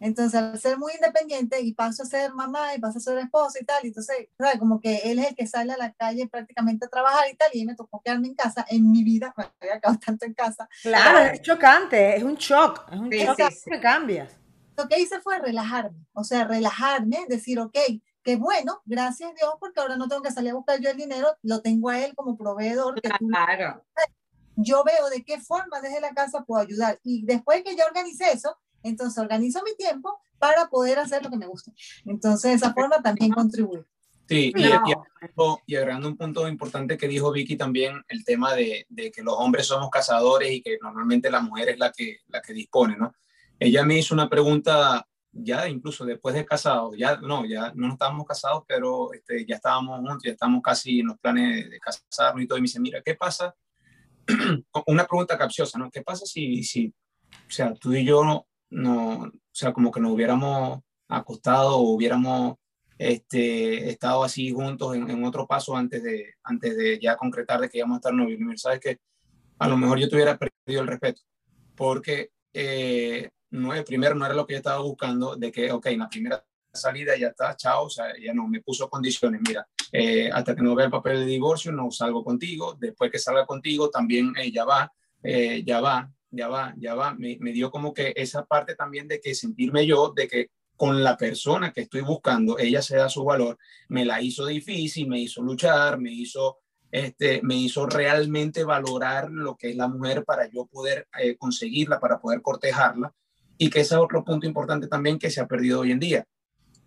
Entonces, 0.00 0.40
al 0.40 0.58
ser 0.58 0.78
muy 0.78 0.94
independiente 0.94 1.60
y 1.60 1.74
paso 1.74 2.02
a 2.02 2.06
ser 2.06 2.32
mamá 2.32 2.74
y 2.74 2.80
paso 2.80 2.96
a 2.96 3.02
ser 3.02 3.18
esposa 3.18 3.58
y 3.60 3.66
tal, 3.66 3.84
entonces, 3.84 4.28
¿sabes? 4.38 4.58
como 4.58 4.80
que 4.80 4.96
él 5.04 5.18
es 5.18 5.28
el 5.28 5.34
que 5.34 5.46
sale 5.46 5.74
a 5.74 5.76
la 5.76 5.92
calle 5.92 6.26
prácticamente 6.26 6.86
a 6.86 6.88
trabajar 6.88 7.24
y 7.30 7.36
tal, 7.36 7.50
y 7.52 7.66
me 7.66 7.74
tocó 7.74 8.00
quedarme 8.02 8.28
en 8.28 8.34
casa. 8.34 8.64
En 8.70 8.90
mi 8.90 9.04
vida 9.04 9.34
me 9.36 9.44
había 9.60 9.78
quedado 9.78 9.98
tanto 9.98 10.24
en 10.24 10.32
casa. 10.32 10.68
Claro, 10.82 11.18
es 11.34 11.42
chocante, 11.42 12.16
es 12.16 12.22
un 12.22 12.36
shock, 12.36 12.86
es 12.90 12.98
un 12.98 13.10
shock 13.10 13.36
que 13.66 13.80
cambias. 13.80 14.32
Lo 14.78 14.88
que 14.88 14.98
hice 14.98 15.20
fue 15.20 15.38
relajarme, 15.38 16.06
o 16.14 16.24
sea, 16.24 16.44
relajarme, 16.44 17.26
decir, 17.28 17.60
ok, 17.60 17.76
qué 18.30 18.36
bueno, 18.36 18.80
gracias 18.84 19.28
a 19.28 19.34
Dios, 19.34 19.54
porque 19.58 19.80
ahora 19.80 19.96
no 19.96 20.06
tengo 20.06 20.22
que 20.22 20.30
salir 20.30 20.52
a 20.52 20.54
buscar 20.54 20.80
yo 20.80 20.88
el 20.88 20.96
dinero, 20.96 21.36
lo 21.42 21.62
tengo 21.62 21.88
a 21.88 21.98
él 21.98 22.14
como 22.14 22.36
proveedor. 22.36 23.00
claro. 23.18 23.84
yo 24.54 24.84
veo 24.84 25.10
de 25.10 25.24
qué 25.24 25.40
forma 25.40 25.80
desde 25.80 26.00
la 26.00 26.14
casa 26.14 26.44
puedo 26.44 26.62
ayudar. 26.62 27.00
Y 27.02 27.24
después 27.24 27.64
que 27.64 27.74
yo 27.74 27.84
organicé 27.84 28.30
eso, 28.30 28.56
entonces 28.84 29.18
organizo 29.18 29.64
mi 29.64 29.74
tiempo 29.74 30.16
para 30.38 30.68
poder 30.68 31.00
hacer 31.00 31.24
lo 31.24 31.30
que 31.30 31.38
me 31.38 31.48
gusta. 31.48 31.72
Entonces, 32.04 32.52
de 32.52 32.56
esa 32.58 32.72
forma 32.72 33.02
también 33.02 33.32
contribuye. 33.32 33.82
Sí, 34.28 34.52
y, 34.54 34.64
y, 35.66 35.74
agregando 35.74 36.06
un 36.06 36.16
punto 36.16 36.46
importante 36.46 36.96
que 36.96 37.08
dijo 37.08 37.32
Vicky 37.32 37.56
también, 37.56 38.00
el 38.06 38.24
tema 38.24 38.54
de, 38.54 38.86
de, 38.88 39.10
que 39.10 39.24
los 39.24 39.34
hombres 39.36 39.66
somos 39.66 39.90
cazadores 39.90 40.52
y 40.52 40.62
que 40.62 40.78
normalmente 40.80 41.32
la 41.32 41.40
mujer 41.40 41.70
es 41.70 41.78
la 41.80 41.90
que, 41.90 42.18
la 42.28 42.40
que 42.40 42.52
dispone, 42.52 42.96
¿no? 42.96 43.12
Ella 43.58 43.84
me 43.84 43.98
hizo 43.98 44.14
una 44.14 44.30
pregunta 44.30 45.04
ya 45.32 45.68
incluso 45.68 46.04
después 46.04 46.34
de 46.34 46.44
casados, 46.44 46.96
ya 46.96 47.16
no, 47.16 47.44
ya 47.44 47.72
no 47.74 47.92
estábamos 47.92 48.26
casados, 48.26 48.64
pero 48.66 49.12
este, 49.12 49.46
ya 49.46 49.56
estábamos 49.56 50.00
juntos, 50.00 50.22
ya 50.24 50.32
estamos 50.32 50.60
casi 50.62 51.00
en 51.00 51.08
los 51.08 51.18
planes 51.18 51.70
de 51.70 51.78
casarnos 51.78 52.42
y 52.42 52.46
todo, 52.46 52.58
y 52.58 52.62
me 52.62 52.66
dice, 52.66 52.80
mira, 52.80 53.00
¿qué 53.04 53.14
pasa? 53.14 53.54
una 54.86 55.06
pregunta 55.06 55.38
capciosa, 55.38 55.78
¿no? 55.78 55.90
¿Qué 55.90 56.02
pasa 56.02 56.26
si, 56.26 56.62
si, 56.62 56.88
o 56.88 57.50
sea, 57.50 57.74
tú 57.74 57.92
y 57.92 58.04
yo 58.04 58.24
no, 58.24 58.46
o 59.22 59.30
sea, 59.52 59.72
como 59.72 59.90
que 59.90 60.00
nos 60.00 60.12
hubiéramos 60.12 60.80
acostado 61.08 61.76
o 61.76 61.90
hubiéramos 61.90 62.56
este, 62.98 63.88
estado 63.88 64.22
así 64.24 64.52
juntos 64.52 64.94
en, 64.94 65.24
otro 65.24 65.46
paso 65.46 65.76
antes 65.76 66.02
de, 66.02 66.34
antes 66.44 66.76
de 66.76 66.98
ya 67.00 67.16
concretar 67.16 67.60
de 67.60 67.68
que 67.68 67.78
íbamos 67.78 67.96
a 67.96 67.98
estar 67.98 68.14
novios. 68.14 68.60
Sabes 68.60 68.80
que 68.80 68.98
a 69.58 69.68
lo 69.68 69.76
mejor 69.76 69.98
yo 69.98 70.08
te 70.08 70.16
hubiera 70.16 70.38
perdido 70.38 70.82
el 70.82 70.86
respeto, 70.86 71.22
porque 71.74 72.30
eh, 72.52 73.30
no, 73.50 73.72
primero 73.84 74.14
no 74.14 74.26
era 74.26 74.34
lo 74.34 74.46
que 74.46 74.54
yo 74.54 74.58
estaba 74.58 74.80
buscando, 74.80 75.36
de 75.36 75.50
que, 75.50 75.70
ok, 75.72 75.86
en 75.86 75.98
la 76.00 76.08
primera 76.08 76.44
salida 76.72 77.16
ya 77.16 77.28
está, 77.28 77.56
chao, 77.56 77.86
o 77.86 77.90
sea, 77.90 78.06
ya 78.18 78.32
no, 78.32 78.46
me 78.46 78.60
puso 78.60 78.88
condiciones, 78.88 79.40
mira, 79.46 79.66
eh, 79.92 80.30
hasta 80.32 80.54
que 80.54 80.62
no 80.62 80.74
vea 80.74 80.86
el 80.86 80.92
papel 80.92 81.20
de 81.20 81.26
divorcio, 81.26 81.72
no 81.72 81.90
salgo 81.90 82.24
contigo, 82.24 82.76
después 82.78 83.10
que 83.10 83.18
salga 83.18 83.44
contigo, 83.46 83.90
también 83.90 84.32
eh, 84.36 84.52
ya 84.52 84.64
va, 84.64 84.92
ya 85.22 85.80
va, 85.80 86.10
ya 86.30 86.48
va, 86.48 86.74
ya 86.76 86.94
va, 86.94 87.14
me, 87.14 87.36
dio 87.52 87.70
como 87.70 87.92
que 87.92 88.12
esa 88.16 88.44
parte 88.44 88.74
también 88.74 89.08
de 89.08 89.20
que 89.20 89.34
sentirme 89.34 89.86
yo, 89.86 90.12
de 90.14 90.28
que 90.28 90.50
con 90.76 91.02
la 91.02 91.16
persona 91.16 91.72
que 91.72 91.82
estoy 91.82 92.00
buscando, 92.00 92.58
ella 92.58 92.80
se 92.80 92.96
da 92.96 93.08
su 93.08 93.24
valor, 93.24 93.58
me 93.88 94.04
la 94.04 94.22
hizo 94.22 94.46
difícil, 94.46 95.08
me 95.08 95.20
hizo 95.20 95.42
luchar, 95.42 95.98
me 96.00 96.10
hizo, 96.10 96.58
este, 96.90 97.42
me 97.42 97.56
hizo 97.56 97.86
realmente 97.86 98.64
valorar 98.64 99.30
lo 99.30 99.56
que 99.56 99.70
es 99.70 99.76
la 99.76 99.88
mujer 99.88 100.24
para 100.24 100.48
yo 100.48 100.66
poder 100.66 101.06
eh, 101.18 101.36
conseguirla, 101.36 102.00
para 102.00 102.18
poder 102.18 102.40
cortejarla. 102.40 103.12
Y 103.62 103.68
que 103.68 103.80
ese 103.80 103.94
es 103.94 104.00
otro 104.00 104.24
punto 104.24 104.46
importante 104.46 104.88
también 104.88 105.18
que 105.18 105.28
se 105.28 105.38
ha 105.38 105.46
perdido 105.46 105.80
hoy 105.80 105.92
en 105.92 105.98
día, 105.98 106.26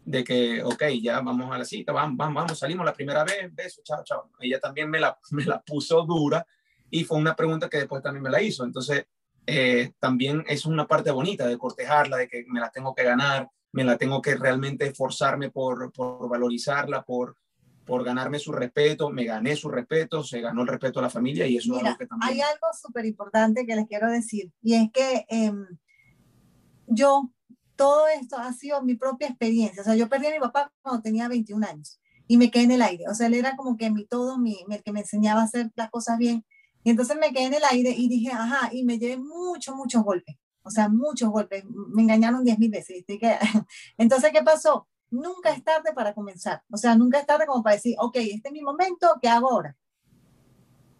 de 0.05 0.23
que, 0.23 0.63
ok, 0.63 0.85
ya 1.03 1.21
vamos 1.21 1.53
a 1.53 1.59
la 1.59 1.65
cita, 1.65 1.91
vamos, 1.91 2.17
vamos, 2.17 2.33
vamos 2.33 2.57
salimos 2.57 2.83
la 2.83 2.95
primera 2.95 3.23
vez, 3.23 3.53
beso, 3.53 3.83
chao, 3.83 4.03
chao. 4.03 4.31
Ella 4.39 4.59
también 4.59 4.89
me 4.89 4.99
la, 4.99 5.15
me 5.31 5.45
la 5.45 5.61
puso 5.61 6.01
dura 6.01 6.43
y 6.89 7.03
fue 7.03 7.19
una 7.19 7.35
pregunta 7.35 7.69
que 7.69 7.77
después 7.77 8.01
también 8.01 8.23
me 8.23 8.31
la 8.31 8.41
hizo. 8.41 8.65
Entonces, 8.65 9.05
eh, 9.45 9.91
también 9.99 10.43
es 10.47 10.65
una 10.65 10.87
parte 10.87 11.11
bonita 11.11 11.45
de 11.45 11.59
cortejarla, 11.59 12.17
de 12.17 12.27
que 12.27 12.43
me 12.47 12.59
la 12.59 12.71
tengo 12.71 12.95
que 12.95 13.03
ganar, 13.03 13.47
me 13.71 13.83
la 13.83 13.95
tengo 13.95 14.19
que 14.19 14.33
realmente 14.33 14.87
esforzarme 14.87 15.51
por, 15.51 15.93
por 15.93 16.27
valorizarla, 16.27 17.03
por, 17.03 17.37
por 17.85 18.03
ganarme 18.03 18.39
su 18.39 18.51
respeto, 18.51 19.11
me 19.11 19.25
gané 19.25 19.55
su 19.55 19.69
respeto, 19.69 20.23
se 20.23 20.41
ganó 20.41 20.63
el 20.63 20.69
respeto 20.69 20.97
a 20.97 21.03
la 21.03 21.09
familia 21.11 21.45
y 21.45 21.57
eso 21.57 21.75
es 21.77 21.83
algo 21.83 21.97
que 21.99 22.07
también... 22.07 22.31
Hay 22.31 22.41
algo 22.41 22.67
súper 22.81 23.05
importante 23.05 23.63
que 23.67 23.75
les 23.75 23.85
quiero 23.85 24.09
decir 24.09 24.51
y 24.63 24.73
es 24.73 24.91
que 24.91 25.27
em, 25.29 25.67
yo, 26.87 27.31
todo 27.75 28.07
esto 28.07 28.37
ha 28.37 28.53
sido 28.53 28.81
mi 28.83 28.95
propia 28.95 29.27
experiencia, 29.27 29.81
o 29.81 29.85
sea, 29.85 29.95
yo 29.95 30.09
perdí 30.09 30.27
a 30.27 30.31
mi 30.31 30.39
papá 30.39 30.71
cuando 30.81 31.01
tenía 31.01 31.27
21 31.27 31.65
años 31.65 31.99
y 32.27 32.37
me 32.37 32.51
quedé 32.51 32.63
en 32.63 32.71
el 32.71 32.81
aire, 32.81 33.05
o 33.09 33.13
sea, 33.15 33.27
él 33.27 33.33
era 33.33 33.55
como 33.55 33.77
que 33.77 33.89
mi 33.89 34.05
todo, 34.05 34.37
mi, 34.37 34.65
el 34.69 34.83
que 34.83 34.91
me 34.91 35.01
enseñaba 35.01 35.41
a 35.41 35.45
hacer 35.45 35.71
las 35.75 35.89
cosas 35.89 36.17
bien 36.17 36.45
y 36.83 36.89
entonces 36.89 37.17
me 37.17 37.31
quedé 37.31 37.45
en 37.45 37.53
el 37.55 37.63
aire 37.69 37.91
y 37.91 38.07
dije, 38.09 38.31
ajá, 38.31 38.69
y 38.73 38.83
me 38.83 38.99
llevé 38.99 39.17
muchos, 39.17 39.75
muchos 39.75 40.03
golpes. 40.03 40.35
O 40.63 40.69
sea, 40.69 40.89
muchos 40.89 41.29
golpes. 41.29 41.63
Me 41.65 42.01
engañaron 42.01 42.43
diez 42.43 42.59
mil 42.59 42.71
veces. 42.71 43.05
Entonces, 43.97 44.31
¿qué 44.33 44.43
pasó? 44.43 44.87
Nunca 45.09 45.51
es 45.51 45.63
tarde 45.63 45.93
para 45.93 46.13
comenzar. 46.13 46.61
O 46.69 46.77
sea, 46.77 46.95
nunca 46.95 47.19
es 47.19 47.25
tarde 47.25 47.45
como 47.45 47.63
para 47.63 47.75
decir, 47.75 47.95
ok, 47.99 48.17
este 48.17 48.49
es 48.49 48.51
mi 48.51 48.61
momento, 48.61 49.07
¿qué 49.21 49.29
hago 49.29 49.49
ahora? 49.49 49.77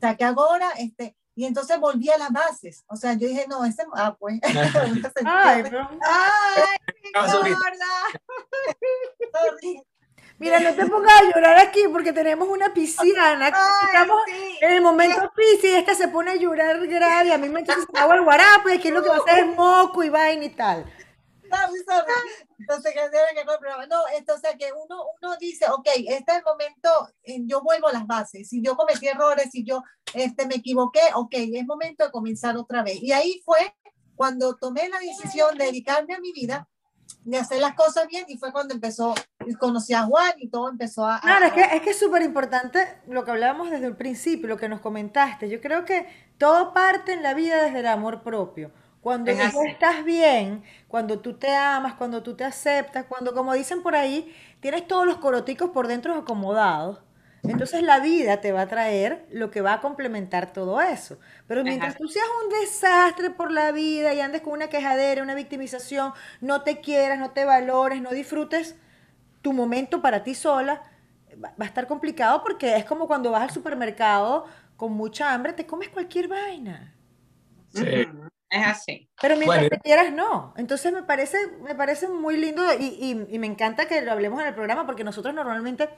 sea, 0.03 0.17
¿qué 0.17 0.25
hago 0.25 0.43
ahora? 0.43 0.71
Este, 0.77 1.15
y 1.35 1.45
entonces 1.45 1.79
volví 1.79 2.09
a 2.09 2.17
las 2.17 2.31
bases. 2.31 2.83
O 2.87 2.95
sea, 2.95 3.13
yo 3.13 3.27
dije, 3.27 3.45
no, 3.49 3.65
ese, 3.65 3.83
ah, 3.95 4.15
pues. 4.19 4.39
Ay, 5.25 5.63
pero- 5.63 5.89
Ay, 6.01 6.63
Ah, 7.15 7.27
Sabrina. 7.27 7.57
gorda. 7.57 7.85
Mira, 10.39 10.59
no 10.59 10.73
te 10.73 10.85
pongas 10.87 11.21
a 11.21 11.23
llorar 11.25 11.57
aquí 11.59 11.81
porque 11.91 12.11
tenemos 12.11 12.47
una 12.49 12.73
pisciana. 12.73 13.49
Estamos 13.49 14.19
sí. 14.25 14.57
en 14.61 14.73
el 14.73 14.81
momento 14.81 15.31
piscis 15.35 15.71
y 15.71 15.75
esta 15.75 15.93
se 15.95 16.07
pone 16.07 16.31
a 16.31 16.35
llorar 16.35 16.85
grave. 16.87 17.33
A 17.33 17.37
mí 17.37 17.49
me 17.49 17.61
me 17.61 17.99
agua 17.99 18.15
el 18.15 18.23
guarapo 18.23 18.69
y 18.69 18.73
aquí 18.73 18.89
lo 18.89 19.03
que 19.03 19.09
va 19.09 19.15
a 19.15 19.19
hacer 19.19 19.39
es 19.45 19.55
moco 19.55 20.03
y 20.03 20.09
vaina 20.09 20.43
y 20.45 20.49
tal. 20.49 20.85
Sorry. 21.57 22.11
Entonces, 22.59 22.93
que 22.93 22.99
el 23.53 23.59
programa. 23.59 23.85
No, 23.87 23.97
que 24.57 24.71
uno, 24.73 25.03
uno 25.21 25.35
dice, 25.37 25.65
ok, 25.69 25.87
este 25.95 26.31
es 26.31 26.37
el 26.37 26.43
momento, 26.43 26.89
eh, 27.23 27.39
yo 27.45 27.61
vuelvo 27.61 27.87
a 27.87 27.93
las 27.93 28.05
bases. 28.07 28.49
Si 28.49 28.61
yo 28.61 28.75
cometí 28.75 29.07
errores, 29.07 29.49
si 29.51 29.63
yo 29.63 29.83
este, 30.13 30.45
me 30.47 30.55
equivoqué, 30.55 31.01
ok, 31.15 31.33
es 31.33 31.65
momento 31.65 32.05
de 32.05 32.11
comenzar 32.11 32.57
otra 32.57 32.83
vez. 32.83 33.01
Y 33.01 33.11
ahí 33.11 33.41
fue 33.45 33.75
cuando 34.15 34.55
tomé 34.55 34.87
la 34.89 34.99
decisión 34.99 35.57
de 35.57 35.65
dedicarme 35.65 36.13
a 36.15 36.19
mi 36.19 36.31
vida, 36.31 36.67
de 37.25 37.37
hacer 37.37 37.59
las 37.59 37.73
cosas 37.75 38.07
bien, 38.07 38.25
y 38.27 38.37
fue 38.37 38.51
cuando 38.51 38.73
empezó, 38.73 39.13
conocí 39.59 39.93
a 39.93 40.03
Juan 40.03 40.33
y 40.37 40.49
todo 40.49 40.69
empezó 40.69 41.05
a... 41.05 41.17
a- 41.17 41.21
Claro, 41.21 41.45
es 41.47 41.53
que 41.53 41.61
es 41.61 41.81
que 41.81 41.89
es 41.91 41.99
súper 41.99 42.21
importante 42.21 43.01
lo 43.07 43.23
que 43.23 43.31
hablábamos 43.31 43.71
desde 43.71 43.87
el 43.87 43.95
principio, 43.95 44.47
lo 44.47 44.57
que 44.57 44.69
nos 44.69 44.81
comentaste. 44.81 45.49
Yo 45.49 45.59
creo 45.61 45.85
que 45.85 46.07
todo 46.37 46.73
parte 46.73 47.13
en 47.13 47.23
la 47.23 47.33
vida 47.33 47.63
desde 47.63 47.79
el 47.79 47.87
amor 47.87 48.23
propio. 48.23 48.71
Cuando 49.03 49.35
Es 49.35 49.39
tú 49.49 49.49
así. 49.49 49.67
estás 49.69 50.05
bien, 50.05 50.63
cuando 50.87 51.19
tú 51.19 51.35
te 51.37 51.53
amas, 51.55 51.95
cuando 51.95 52.23
tú 52.23 52.35
te 52.35 52.45
aceptas, 52.45 53.05
cuando, 53.05 53.33
como 53.35 53.53
dicen 53.53 53.83
por 53.83 53.95
ahí, 53.95 54.33
tienes 54.61 54.87
todos 54.87 55.05
los 55.05 55.17
coroticos 55.17 55.71
por 55.71 55.87
dentro 55.87 56.15
acomodados, 56.15 57.01
entonces 57.47 57.83
la 57.83 57.99
vida 57.99 58.41
te 58.41 58.53
va 58.53 58.61
a 58.61 58.67
traer 58.69 59.27
lo 59.31 59.51
que 59.51 59.61
va 59.61 59.73
a 59.73 59.81
complementar 59.81 60.53
todo 60.53 60.81
eso. 60.81 61.19
Pero 61.47 61.65
mientras 61.65 61.97
tú 61.97 62.07
seas 62.07 62.25
un 62.45 62.49
desastre 62.61 63.29
por 63.31 63.51
la 63.51 63.73
vida 63.73 64.13
y 64.13 64.21
andes 64.21 64.41
con 64.41 64.53
una 64.53 64.69
quejadera, 64.69 65.21
una 65.23 65.35
victimización, 65.35 66.13
no 66.41 66.63
te 66.63 66.79
quieras, 66.79 67.19
no 67.19 67.31
te 67.31 67.45
valores, 67.45 68.01
no 68.01 68.11
disfrutes 68.11 68.77
tu 69.41 69.53
momento 69.53 70.01
para 70.01 70.23
ti 70.23 70.35
sola, 70.35 70.81
va 71.43 71.53
a 71.59 71.65
estar 71.65 71.87
complicado 71.87 72.43
porque 72.43 72.77
es 72.77 72.85
como 72.85 73.07
cuando 73.07 73.31
vas 73.31 73.43
al 73.43 73.51
supermercado 73.51 74.45
con 74.77 74.93
mucha 74.93 75.33
hambre, 75.33 75.53
te 75.53 75.65
comes 75.67 75.89
cualquier 75.89 76.27
vaina. 76.29 76.95
Sí. 77.69 77.85
Ujú, 77.85 78.29
Es 78.53 78.67
así. 78.67 79.09
Pero 79.19 79.35
mientras 79.35 79.61
Bueno. 79.61 79.69
te 79.75 79.79
quieras, 79.81 80.13
no. 80.13 80.53
Entonces 80.57 80.93
me 80.93 81.01
parece, 81.01 81.37
me 81.63 81.73
parece 81.73 82.07
muy 82.07 82.37
lindo 82.37 82.63
y, 82.79 82.85
y- 82.85 83.35
y 83.35 83.39
me 83.39 83.47
encanta 83.47 83.87
que 83.87 84.01
lo 84.01 84.11
hablemos 84.11 84.39
en 84.41 84.47
el 84.47 84.53
programa 84.53 84.85
porque 84.85 85.03
nosotros 85.03 85.33
normalmente 85.33 85.89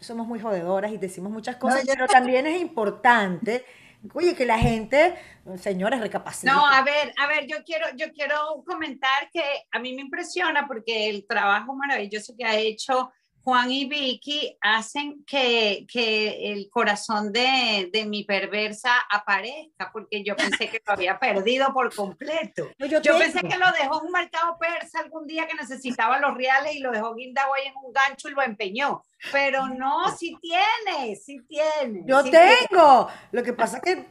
somos 0.00 0.26
muy 0.26 0.38
jodedoras 0.38 0.92
y 0.92 0.98
decimos 0.98 1.32
muchas 1.32 1.56
cosas, 1.56 1.84
pero 1.86 2.06
también 2.06 2.46
es 2.46 2.60
importante, 2.60 3.64
oye, 4.12 4.34
que 4.34 4.44
la 4.44 4.58
gente, 4.58 5.14
señores, 5.58 6.00
recapaciten. 6.00 6.52
No, 6.54 6.66
a 6.66 6.82
ver, 6.82 7.14
a 7.16 7.26
ver, 7.28 7.46
yo 7.46 7.64
quiero, 7.64 7.86
yo 7.96 8.12
quiero 8.12 8.62
comentar 8.66 9.30
que 9.32 9.42
a 9.72 9.78
mí 9.78 9.94
me 9.94 10.02
impresiona 10.02 10.66
porque 10.66 11.08
el 11.08 11.26
trabajo 11.26 11.74
maravilloso 11.74 12.34
que 12.36 12.44
ha 12.44 12.56
hecho 12.56 13.10
Juan 13.46 13.70
y 13.70 13.84
Vicky 13.88 14.58
hacen 14.60 15.24
que, 15.24 15.86
que 15.88 16.52
el 16.52 16.68
corazón 16.68 17.32
de, 17.32 17.88
de 17.92 18.04
mi 18.04 18.24
perversa 18.24 18.90
aparezca, 19.08 19.92
porque 19.92 20.24
yo 20.24 20.34
pensé 20.34 20.68
que 20.68 20.82
lo 20.84 20.94
había 20.94 21.16
perdido 21.20 21.72
por 21.72 21.94
completo. 21.94 22.68
No, 22.76 22.86
yo 22.86 23.00
Yo 23.00 23.16
pensé 23.16 23.42
que 23.42 23.56
lo 23.56 23.70
dejó 23.70 24.00
en 24.00 24.06
un 24.06 24.10
mercado 24.10 24.58
persa 24.58 24.98
algún 24.98 25.28
día 25.28 25.46
que 25.46 25.54
necesitaba 25.54 26.18
los 26.18 26.36
reales 26.36 26.74
y 26.74 26.80
lo 26.80 26.90
dejó 26.90 27.14
guindado 27.14 27.54
ahí 27.54 27.68
en 27.68 27.74
un 27.76 27.92
gancho 27.92 28.28
y 28.28 28.32
lo 28.32 28.42
empeñó. 28.42 29.04
Pero 29.30 29.68
no, 29.68 30.10
sí 30.16 30.36
tiene, 30.42 31.14
sí 31.14 31.40
tiene. 31.48 32.02
Yo 32.04 32.24
sí 32.24 32.32
tiene. 32.32 32.50
tengo. 32.68 33.08
Lo 33.30 33.44
que 33.44 33.52
pasa 33.52 33.76
es 33.76 33.82
que 33.84 34.06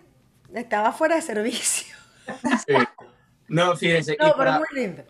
estaba 0.58 0.94
fuera 0.94 1.16
de 1.16 1.22
servicio. 1.22 1.94
Sí. 2.66 2.74
No, 3.50 3.76
fíjense, 3.76 4.16
No, 4.18 4.28
pero 4.28 4.38
para, 4.38 4.60
muy 4.60 4.68
lindo. 4.74 5.04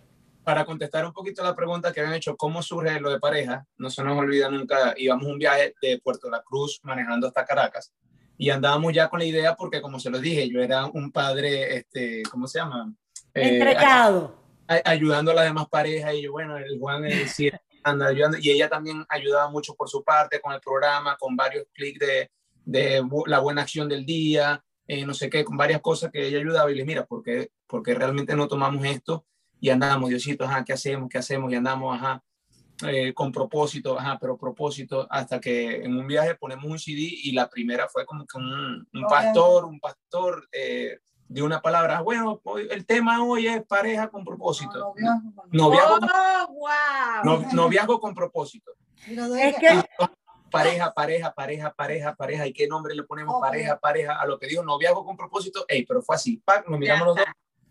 Para 0.46 0.64
contestar 0.64 1.06
un 1.06 1.12
poquito 1.12 1.44
la 1.44 1.56
pregunta 1.56 1.92
que 1.92 2.00
habían 2.00 2.16
hecho, 2.16 2.38
¿cómo 2.38 2.62
surge 2.62 3.00
lo 3.00 3.10
de 3.10 3.20
pareja? 3.20 3.66
No 3.78 3.90
se 3.90 4.04
nos 4.04 4.18
olvida 4.18 4.50
nunca, 4.50 4.94
íbamos 4.96 5.26
un 5.26 5.40
viaje 5.40 5.74
de 5.82 6.00
Puerto 6.00 6.30
La 6.30 6.42
Cruz 6.42 6.80
manejando 6.84 7.28
hasta 7.28 7.44
Caracas 7.44 7.92
y 8.38 8.50
andábamos 8.50 8.94
ya 8.94 9.10
con 9.10 9.20
la 9.20 9.26
idea 9.26 9.56
porque, 9.56 9.82
como 9.82 10.00
se 10.00 10.10
los 10.10 10.22
dije, 10.22 10.48
yo 10.50 10.62
era 10.62 10.86
un 10.86 11.12
padre, 11.12 11.78
este, 11.78 12.22
¿cómo 12.30 12.48
se 12.48 12.60
llama? 12.60 12.94
Eh, 13.34 13.56
Entregado. 13.56 14.36
ayudando 14.68 15.32
a 15.32 15.36
las 15.36 15.46
demás 15.46 15.68
parejas 15.68 16.14
y 16.14 16.22
yo, 16.22 16.32
bueno, 16.32 16.58
el 16.58 16.80
Juan 16.80 17.06
el, 17.06 17.28
sí, 17.28 17.50
anda 17.84 18.08
ayudando 18.08 18.38
y 18.40 18.52
ella 18.52 18.70
también 18.70 19.04
ayudaba 19.10 19.50
mucho 19.50 19.74
por 19.74 19.90
su 19.90 20.04
parte 20.04 20.40
con 20.40 20.54
el 20.54 20.62
programa, 20.62 21.18
con 21.18 21.36
varios 21.36 21.66
clics 21.74 22.00
de, 22.00 22.32
de 22.66 23.04
la 23.26 23.40
buena 23.40 23.64
acción 23.64 23.90
del 23.90 24.06
día, 24.06 24.64
eh, 24.88 25.06
no 25.06 25.16
sé 25.16 25.30
qué, 25.30 25.44
con 25.44 25.58
varias 25.58 25.82
cosas 25.82 26.12
que 26.12 26.28
ella 26.28 26.38
ayudaba 26.38 26.72
y 26.72 26.76
les 26.76 26.86
mira, 26.86 27.06
porque 27.06 27.50
porque 27.68 27.96
realmente 27.96 28.36
no 28.36 28.48
tomamos 28.48 28.86
esto 28.86 29.26
y 29.66 29.70
andamos, 29.72 30.10
Diosito, 30.12 30.44
ajá, 30.46 30.64
¿qué 30.64 30.74
hacemos? 30.74 31.10
¿Qué 31.10 31.18
hacemos? 31.18 31.52
Y 31.52 31.56
andamos, 31.56 31.96
ajá, 31.98 32.24
eh, 32.86 33.16
con 33.16 33.32
propósito, 33.32 33.98
ajá, 33.98 34.20
pero 34.22 34.38
propósito, 34.38 35.08
hasta 35.10 35.40
que 35.40 35.84
en 35.84 35.98
un 35.98 36.06
viaje 36.06 36.36
ponemos 36.36 36.66
un 36.66 36.78
CD 36.78 37.02
y 37.02 37.32
la 37.32 37.50
primera 37.50 37.88
fue 37.88 38.06
como 38.06 38.28
que 38.28 38.38
un, 38.38 38.88
un 38.94 39.04
Ok. 39.06 39.10
pastor, 39.10 39.66
un 39.66 39.80
pastor 39.80 40.48
eh, 40.52 41.00
de 41.28 41.42
una 41.42 41.64
palabra, 41.64 42.02
bueno, 42.02 42.40
hoy- 42.44 42.68
el 42.70 42.86
tema 42.86 43.24
hoy 43.24 43.48
es 43.48 43.66
pareja 43.66 44.08
con 44.10 44.24
propósito. 44.24 44.94
Noviazgo, 45.50 45.96
Oh, 46.14 46.54
wow. 46.54 47.24
no- 47.24 47.52
noviazgo 47.54 48.00
con 48.00 48.14
propósito. 48.14 48.72
Es 49.08 49.56
que 49.58 49.82
Pareja, 50.52 50.94
pareja, 50.94 51.34
pareja, 51.34 51.74
pareja, 51.74 52.16
pareja. 52.16 52.46
¿Y 52.48 52.54
qué 52.54 52.68
nombre 52.68 52.94
le 52.96 53.04
ponemos? 53.04 53.42
Pareja, 53.42 53.78
pareja. 53.80 54.22
A 54.22 54.26
lo 54.28 54.38
que 54.38 54.48
dijo 54.48 54.64
noviazgo 54.64 55.04
con 55.04 55.18
propósito. 55.18 55.66
Ey, 55.68 55.86
pero 55.86 56.02
fue 56.04 56.16
así. 56.16 56.38
Pac, 56.38 56.68
nos 56.70 56.80
miramos 56.80 57.08
los 57.08 57.16
dos. 57.18 57.26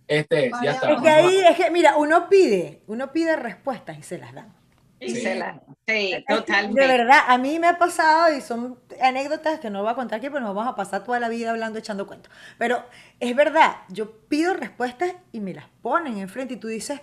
Este 0.07 0.47
es, 0.47 0.53
ya 0.63 0.73
está. 0.73 0.93
Es 0.93 1.01
que 1.03 1.09
ahí 1.09 1.39
es 1.49 1.57
que, 1.57 1.71
mira, 1.71 1.97
uno 1.97 2.29
pide, 2.29 2.83
uno 2.87 3.11
pide 3.13 3.37
respuestas 3.37 3.99
y 3.99 4.03
se 4.03 4.19
las 4.19 4.33
dan. 4.35 4.53
Y 5.01 5.11
Sí. 5.11 5.21
se 5.23 5.35
la- 5.35 5.61
sí, 5.87 6.25
totalmente. 6.29 6.81
De 6.81 6.87
verdad, 6.87 7.19
a 7.27 7.37
mí 7.37 7.59
me 7.59 7.67
ha 7.67 7.79
pasado 7.79 8.35
y 8.35 8.41
son 8.41 8.79
anécdotas 9.03 9.61
que 9.61 9.69
no 9.69 9.83
voy 9.83 9.91
a 9.93 9.95
contar 9.95 10.19
aquí, 10.19 10.29
pero 10.31 10.41
nos 10.41 10.55
vamos 10.55 10.73
a 10.73 10.77
pasar 10.77 11.05
toda 11.05 11.21
la 11.21 11.29
vida 11.29 11.51
hablando, 11.51 11.79
echando 11.79 12.07
cuentos. 12.07 12.33
Pero 12.59 12.83
es 13.21 13.35
verdad, 13.37 13.77
yo 13.89 14.13
pido 14.29 14.55
respuestas 14.55 15.13
y 15.33 15.41
me 15.41 15.53
las 15.53 15.67
ponen 15.83 16.19
enfrente 16.19 16.55
y 16.55 16.57
tú 16.59 16.69
dices, 16.69 17.01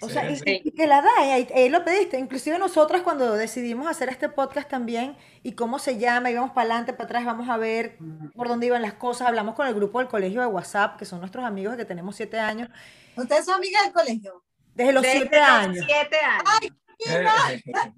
o 0.00 0.08
sea, 0.08 0.30
y, 0.30 0.36
Sí. 0.36 0.60
y 0.64 0.70
que 0.72 0.86
la 0.86 1.00
da, 1.02 1.10
y 1.26 1.30
ahí, 1.30 1.48
ahí 1.54 1.68
lo 1.68 1.84
pediste. 1.84 2.18
Inclusive 2.18 2.58
nosotras 2.58 3.02
cuando 3.02 3.32
decidimos 3.34 3.86
hacer 3.86 4.08
este 4.08 4.28
podcast 4.28 4.68
también 4.68 5.16
y 5.42 5.52
cómo 5.52 5.78
se 5.78 5.98
llama, 5.98 6.30
íbamos 6.30 6.50
para 6.50 6.62
adelante, 6.62 6.92
para 6.92 7.04
atrás, 7.04 7.24
vamos 7.24 7.48
a 7.48 7.56
ver 7.56 7.96
por 8.34 8.48
dónde 8.48 8.66
iban 8.66 8.82
las 8.82 8.94
cosas. 8.94 9.28
Hablamos 9.28 9.54
con 9.54 9.66
el 9.66 9.74
grupo 9.74 9.98
del 10.00 10.08
colegio 10.08 10.40
de 10.40 10.46
WhatsApp, 10.46 10.98
que 10.98 11.04
son 11.04 11.20
nuestros 11.20 11.44
amigos 11.44 11.76
que 11.76 11.84
tenemos 11.84 12.16
siete 12.16 12.38
años, 12.38 12.68
¿Ustedes 13.16 13.44
son 13.44 13.54
amigas 13.54 13.82
del 13.84 13.92
colegio? 13.92 14.42
desde 14.74 14.92
los 14.92 15.02
Desde 15.02 15.18
siete 15.18 15.36
los 15.38 15.48
años. 15.48 15.84
siete 15.86 16.16
años. 16.18 17.94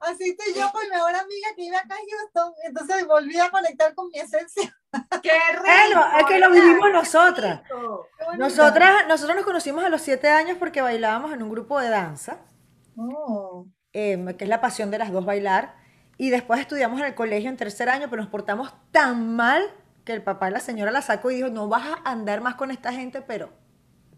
Así 0.00 0.30
estoy 0.30 0.54
yo 0.54 0.70
con 0.72 0.82
mi 0.82 0.90
mejor 0.90 1.14
amiga 1.14 1.48
que 1.56 1.62
vive 1.62 1.76
acá 1.76 1.94
en 1.96 2.08
Houston. 2.18 2.52
Entonces 2.64 3.06
volví 3.06 3.38
a 3.38 3.50
conectar 3.50 3.94
con 3.94 4.08
mi 4.08 4.18
esencia. 4.18 4.74
¡Qué 5.22 5.30
rico! 5.52 5.62
Bueno, 5.64 6.06
es 6.18 6.24
que 6.26 6.38
lo 6.38 6.50
vivimos 6.50 6.90
nosotras. 6.92 7.62
Nosotras, 8.36 9.06
nosotros 9.08 9.36
nos 9.36 9.44
conocimos 9.44 9.84
a 9.84 9.88
los 9.88 10.00
siete 10.02 10.28
años 10.28 10.56
porque 10.58 10.80
bailábamos 10.82 11.32
en 11.32 11.42
un 11.42 11.50
grupo 11.50 11.78
de 11.80 11.88
danza, 11.88 12.38
Oh. 12.96 13.66
em, 13.92 14.34
que 14.36 14.44
es 14.44 14.50
la 14.50 14.60
pasión 14.60 14.90
de 14.90 14.98
las 14.98 15.12
dos 15.12 15.24
bailar, 15.24 15.76
y 16.16 16.30
después 16.30 16.58
estudiamos 16.60 16.98
en 17.00 17.06
el 17.06 17.14
colegio 17.14 17.48
en 17.48 17.56
tercer 17.56 17.88
año, 17.88 18.08
pero 18.10 18.22
nos 18.22 18.30
portamos 18.30 18.72
tan 18.90 19.36
mal 19.36 19.62
que 20.04 20.12
el 20.12 20.22
papá 20.22 20.48
y 20.48 20.52
la 20.52 20.60
señora 20.60 20.90
la 20.90 21.00
sacó 21.02 21.30
y 21.30 21.36
dijo, 21.36 21.48
no 21.48 21.68
vas 21.68 21.86
a 21.86 22.10
andar 22.10 22.40
más 22.40 22.56
con 22.56 22.70
esta 22.72 22.92
gente, 22.92 23.22
pero... 23.22 23.52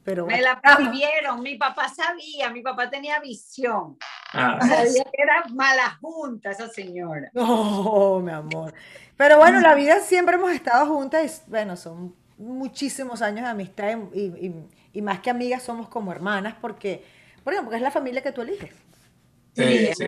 pero 0.02 0.24
Me 0.26 0.40
la 0.40 0.58
vamos". 0.62 0.88
prohibieron. 0.88 1.40
Mi 1.42 1.56
papá 1.56 1.88
sabía, 1.88 2.48
mi 2.50 2.62
papá 2.62 2.88
tenía 2.88 3.20
visión. 3.20 3.98
Ah, 4.32 4.58
Sabía 4.68 5.04
que 5.04 5.22
era 5.22 5.44
mala 5.54 5.98
junta 6.00 6.50
esa 6.50 6.68
señora. 6.68 7.30
No, 7.32 8.20
mi 8.20 8.32
amor. 8.32 8.74
Pero 9.16 9.38
bueno, 9.38 9.60
la 9.60 9.74
vida 9.74 10.00
siempre 10.00 10.34
hemos 10.36 10.50
estado 10.52 10.86
juntas 10.86 11.42
y 11.46 11.50
bueno, 11.50 11.76
son 11.76 12.14
muchísimos 12.38 13.22
años 13.22 13.44
de 13.44 13.50
amistad 13.50 13.98
y, 14.14 14.20
y- 14.46 14.68
y 14.92 15.02
más 15.02 15.20
que 15.20 15.30
amigas 15.30 15.62
somos 15.62 15.88
como 15.88 16.10
hermanas 16.10 16.54
porque, 16.60 17.04
bueno, 17.44 17.62
porque 17.62 17.76
es 17.76 17.82
la 17.82 17.90
familia 17.92 18.22
que 18.22 18.32
tú 18.32 18.42
eliges. 18.42 18.72
sí, 19.54 19.86
Sí, 19.86 19.94
sí. 19.94 20.06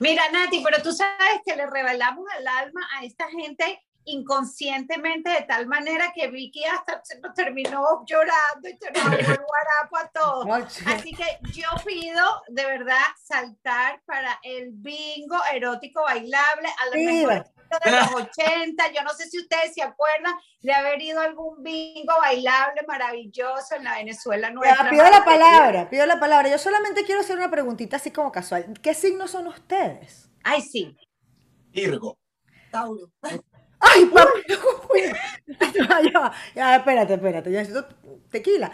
Mira, 0.00 0.22
Nati, 0.32 0.62
pero 0.64 0.82
tú 0.82 0.92
sabes 0.92 1.40
que 1.44 1.56
le 1.56 1.66
revelamos 1.66 2.26
el 2.38 2.46
alma 2.48 2.80
a 2.98 3.04
esta 3.04 3.28
gente 3.28 3.80
inconscientemente 4.12 5.30
de 5.30 5.42
tal 5.42 5.66
manera 5.66 6.12
que 6.14 6.28
Vicky 6.28 6.64
hasta 6.64 7.00
se 7.04 7.20
nos 7.20 7.34
terminó 7.34 8.04
llorando 8.06 8.68
y 8.68 8.76
se 8.78 8.90
nos 8.90 9.02
ahogó 9.04 9.16
el 9.18 9.40
guarapo 9.46 9.96
a 9.98 10.08
todos. 10.12 10.76
Así 10.86 11.12
que 11.12 11.24
yo 11.52 11.68
pido 11.84 12.24
de 12.48 12.64
verdad 12.64 12.98
saltar 13.22 14.00
para 14.06 14.38
el 14.42 14.70
bingo 14.72 15.36
erótico 15.52 16.02
bailable 16.02 16.68
a 16.68 16.86
lo 16.86 16.92
Viva. 16.92 17.28
mejor 17.34 17.46
de 17.84 17.90
los 17.92 18.14
80. 18.38 18.92
Yo 18.92 19.02
no 19.02 19.10
sé 19.10 19.28
si 19.28 19.38
ustedes 19.38 19.74
se 19.74 19.82
acuerdan 19.82 20.34
de 20.60 20.72
haber 20.72 21.00
ido 21.00 21.20
a 21.20 21.24
algún 21.24 21.62
bingo 21.62 22.12
bailable 22.20 22.82
maravilloso 22.88 23.74
en 23.76 23.84
la 23.84 23.94
Venezuela 23.94 24.48
Ya, 24.48 24.54
nuestra. 24.54 24.90
pido 24.90 25.04
la 25.10 25.24
palabra, 25.24 25.88
pido 25.88 26.06
la 26.06 26.18
palabra. 26.20 26.48
Yo 26.50 26.58
solamente 26.58 27.04
quiero 27.04 27.20
hacer 27.20 27.36
una 27.36 27.50
preguntita 27.50 27.96
así 27.96 28.10
como 28.10 28.32
casual. 28.32 28.72
¿Qué 28.82 28.92
signos 28.94 29.30
son 29.30 29.46
ustedes? 29.46 30.28
Ay, 30.42 30.60
sí. 30.62 30.96
Virgo. 31.72 32.18
Tauro. 32.72 33.10
¡Ay, 33.80 34.04
papi! 34.06 34.40
ya, 36.12 36.32
ya, 36.54 36.76
espérate, 36.76 37.14
espérate, 37.14 37.50
ya 37.50 37.60
necesito 37.60 37.86
tequila. 38.30 38.70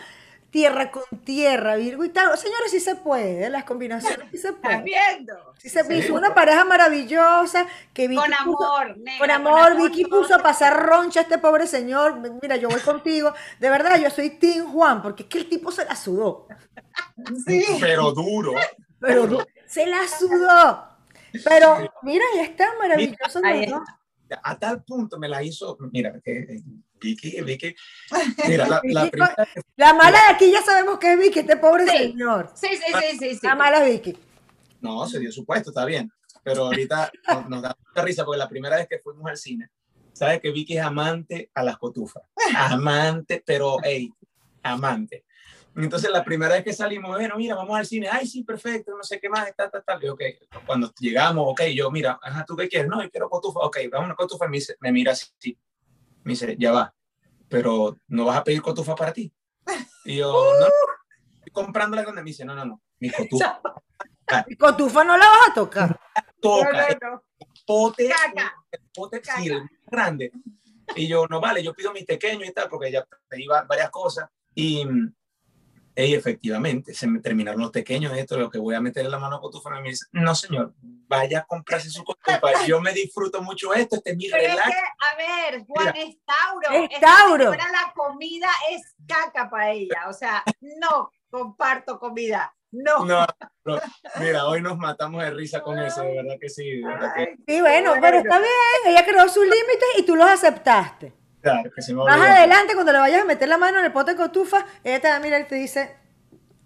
Tierra 0.50 0.90
con 0.90 1.02
tierra, 1.24 1.76
Virgo 1.76 2.04
y 2.04 2.08
tal. 2.08 2.36
Señores, 2.38 2.70
sí 2.70 2.80
se 2.80 2.94
puede, 2.96 3.50
las 3.50 3.64
combinaciones 3.64 4.28
sí 4.30 4.38
se 4.38 4.48
¿Estás 4.48 4.60
pueden. 4.62 4.84
viendo? 4.84 5.34
Sí 5.58 5.68
se 5.68 5.94
hizo 5.98 6.14
una 6.14 6.34
pareja 6.34 6.64
maravillosa 6.64 7.66
que 7.92 8.08
Vicky 8.08 8.22
Con 8.22 8.30
puso- 8.54 8.64
amor, 8.64 8.96
negra, 8.98 9.18
con 9.18 9.30
amor, 9.30 9.76
Vicky 9.76 10.04
todo. 10.04 10.22
puso 10.22 10.34
a 10.34 10.38
pasar 10.38 10.86
roncha 10.86 11.20
a 11.20 11.22
este 11.24 11.38
pobre 11.38 11.66
señor. 11.66 12.20
Mira, 12.40 12.56
yo 12.56 12.68
voy 12.68 12.80
contigo. 12.80 13.34
De 13.58 13.68
verdad, 13.68 13.98
yo 14.00 14.08
soy 14.08 14.30
Team 14.30 14.72
Juan, 14.72 15.02
porque 15.02 15.24
es 15.24 15.28
que 15.28 15.38
el 15.38 15.48
tipo 15.48 15.70
se 15.72 15.84
la 15.84 15.94
sudó. 15.96 16.46
Sí. 17.46 17.62
Pero 17.80 18.12
duro. 18.12 18.54
Pero 19.00 19.26
du- 19.26 19.44
se 19.66 19.84
la 19.86 20.08
sudó. 20.08 20.88
Pero 21.44 21.92
mira, 22.02 22.24
ya 22.34 22.44
está 22.44 22.68
maravilloso. 22.78 23.40
Ahí 23.44 23.66
¿no? 23.66 23.84
A 24.42 24.58
tal 24.58 24.82
punto 24.84 25.18
me 25.18 25.28
la 25.28 25.42
hizo. 25.42 25.76
Mira, 25.92 26.20
que 26.24 26.38
eh, 26.38 26.62
Vicky, 27.00 27.40
Vicky. 27.42 27.74
Mira, 28.48 28.66
la, 28.68 28.80
la 28.84 29.04
Vicky, 29.04 29.10
primera. 29.12 29.48
La 29.76 29.94
mala 29.94 30.18
de 30.28 30.34
aquí 30.34 30.50
ya 30.50 30.62
sabemos 30.62 30.98
que 30.98 31.12
es 31.12 31.18
Vicky, 31.18 31.40
este 31.40 31.56
pobre 31.56 31.86
Sí. 31.86 31.96
señor. 31.98 32.50
Sí, 32.54 32.68
sí, 32.72 32.92
sí, 32.92 33.18
sí, 33.18 33.34
sí. 33.34 33.46
La 33.46 33.54
mala 33.54 33.86
es 33.86 33.92
Vicky. 33.92 34.18
No, 34.80 35.06
se 35.06 35.18
dio 35.20 35.30
su 35.32 35.44
puesto, 35.44 35.70
está 35.70 35.84
bien. 35.84 36.10
Pero 36.42 36.66
ahorita 36.66 37.10
nos, 37.28 37.48
nos 37.48 37.62
da 37.62 37.76
mucha 37.86 38.02
risa 38.04 38.24
porque 38.24 38.38
la 38.38 38.48
primera 38.48 38.76
vez 38.76 38.86
que 38.88 38.98
fuimos 38.98 39.28
al 39.28 39.36
cine, 39.36 39.70
sabes 40.12 40.40
que 40.40 40.50
Vicky 40.50 40.78
es 40.78 40.82
amante 40.84 41.50
a 41.54 41.62
las 41.62 41.76
cotufas. 41.78 42.22
Amante, 42.56 43.42
pero, 43.44 43.76
hey, 43.82 44.10
amante. 44.62 45.25
Entonces, 45.76 46.10
la 46.10 46.24
primera 46.24 46.54
vez 46.54 46.64
que 46.64 46.72
salimos, 46.72 47.10
bueno, 47.10 47.36
mira, 47.36 47.54
vamos 47.54 47.76
al 47.78 47.84
cine. 47.86 48.08
Ay, 48.10 48.26
sí, 48.26 48.42
perfecto, 48.44 48.96
no 48.96 49.02
sé 49.02 49.20
qué 49.20 49.28
más, 49.28 49.46
está, 49.48 49.66
está, 49.66 49.78
está. 49.78 49.98
Y, 50.00 50.08
ok, 50.08 50.22
cuando 50.64 50.90
llegamos, 50.98 51.44
ok, 51.48 51.62
yo, 51.74 51.90
mira, 51.90 52.18
ajá, 52.22 52.44
¿tú 52.46 52.56
qué 52.56 52.68
quieres? 52.68 52.88
No, 52.88 53.02
yo 53.02 53.10
quiero 53.10 53.28
cotufa. 53.28 53.60
Ok, 53.60 53.78
vamos 53.92 54.10
a 54.10 54.14
cotufa. 54.14 54.48
Me, 54.48 54.56
dice- 54.56 54.76
me 54.80 54.90
mira 54.90 55.12
así. 55.12 55.58
Me 56.24 56.32
dice, 56.32 56.56
ya 56.58 56.72
va, 56.72 56.94
pero 57.48 57.98
¿no 58.08 58.24
vas 58.24 58.38
a 58.38 58.44
pedir 58.44 58.62
cotufa 58.62 58.94
para 58.94 59.12
ti? 59.12 59.32
Y 60.04 60.16
yo, 60.16 60.32
no, 60.32 60.60
no, 60.60 60.66
estoy 61.36 61.52
comprando 61.52 61.94
la 61.96 62.02
grande. 62.02 62.22
Me 62.22 62.30
dice, 62.30 62.44
no, 62.44 62.54
no, 62.54 62.64
no, 62.64 62.82
mi 62.98 63.10
cotufa 63.10 63.60
Y 64.48 64.56
cotufa 64.56 65.04
no 65.04 65.16
la 65.16 65.26
vas 65.26 65.48
a 65.50 65.54
tocar. 65.54 66.00
toca. 66.40 66.72
No, 66.72 66.98
no, 67.00 67.10
no. 67.12 67.22
pote, 67.66 68.08
Caca. 68.08 68.54
el 68.72 68.80
pote 68.94 69.20
Caca. 69.20 69.40
sí, 69.42 69.48
el 69.50 69.62
grande. 69.86 70.32
Y 70.96 71.06
yo, 71.06 71.26
no 71.28 71.40
vale, 71.40 71.62
yo 71.62 71.74
pido 71.74 71.92
mis 71.92 72.04
pequeños 72.04 72.48
y 72.48 72.52
tal, 72.52 72.68
porque 72.68 72.90
ya 72.90 73.06
pedí 73.28 73.46
va- 73.46 73.62
varias 73.64 73.90
cosas. 73.90 74.28
Y, 74.54 74.84
y 76.04 76.14
efectivamente, 76.14 76.92
se 76.92 77.06
me 77.06 77.20
terminaron 77.20 77.60
los 77.60 77.70
pequeños, 77.70 78.12
esto, 78.16 78.36
lo 78.38 78.50
que 78.50 78.58
voy 78.58 78.74
a 78.74 78.80
meter 78.80 79.04
en 79.06 79.10
la 79.10 79.18
mano 79.18 79.36
a 79.36 79.40
cotufa. 79.40 79.70
Me 79.80 79.88
dice, 79.88 80.04
no 80.12 80.34
señor, 80.34 80.74
vaya 80.82 81.38
a 81.40 81.44
comprarse 81.44 81.88
su 81.88 82.04
cotufa. 82.04 82.38
Yo 82.66 82.80
me 82.82 82.92
disfruto 82.92 83.40
mucho 83.42 83.72
esto, 83.72 83.96
este 83.96 84.10
es 84.10 84.16
mi 84.16 84.28
Pero 84.28 84.42
es 84.42 84.50
relax. 84.50 84.68
que, 84.68 84.76
a 84.76 85.16
ver, 85.50 85.64
Juan 85.66 85.92
Mira. 85.94 86.06
es 86.06 86.16
Tauro. 86.24 86.70
Es 86.84 86.90
Esta 86.92 87.06
Tauro. 87.06 87.44
señora, 87.52 87.66
la 87.72 87.92
comida 87.94 88.48
es 88.70 88.94
caca 89.08 89.48
para 89.48 89.72
ella. 89.72 90.02
O 90.08 90.12
sea, 90.12 90.42
no 90.60 91.10
comparto 91.30 91.98
comida. 91.98 92.52
No. 92.72 93.04
No, 93.06 93.24
no, 93.64 93.80
mira, 94.20 94.44
hoy 94.46 94.60
nos 94.60 94.76
matamos 94.76 95.22
de 95.22 95.30
risa 95.30 95.62
con 95.62 95.78
eso, 95.78 96.02
de 96.02 96.14
verdad 96.16 96.34
que 96.38 96.50
sí, 96.50 96.78
de 96.78 96.86
verdad 96.86 97.14
que, 97.14 97.36
Sí, 97.46 97.60
bueno, 97.60 97.94
pero 98.02 98.18
está 98.18 98.38
bien. 98.38 98.50
Ella 98.86 99.04
creó 99.06 99.26
sus 99.28 99.44
límites 99.44 99.88
y 99.98 100.02
tú 100.04 100.14
los 100.14 100.28
aceptaste. 100.28 101.14
Claro, 101.52 101.70
que 101.74 101.82
se 101.82 101.94
me 101.94 102.04
Más 102.04 102.20
adelante, 102.20 102.74
cuando 102.74 102.92
le 102.92 102.98
vayas 102.98 103.22
a 103.22 103.24
meter 103.24 103.48
la 103.48 103.58
mano 103.58 103.78
en 103.78 103.84
el 103.86 103.92
pote 103.92 104.12
de 104.12 104.16
cotufa, 104.16 104.64
ella 104.84 105.00
te 105.00 105.08
va 105.08 105.16
a 105.16 105.20
mirar 105.20 105.40
y 105.40 105.44
te 105.44 105.54
dice, 105.54 105.96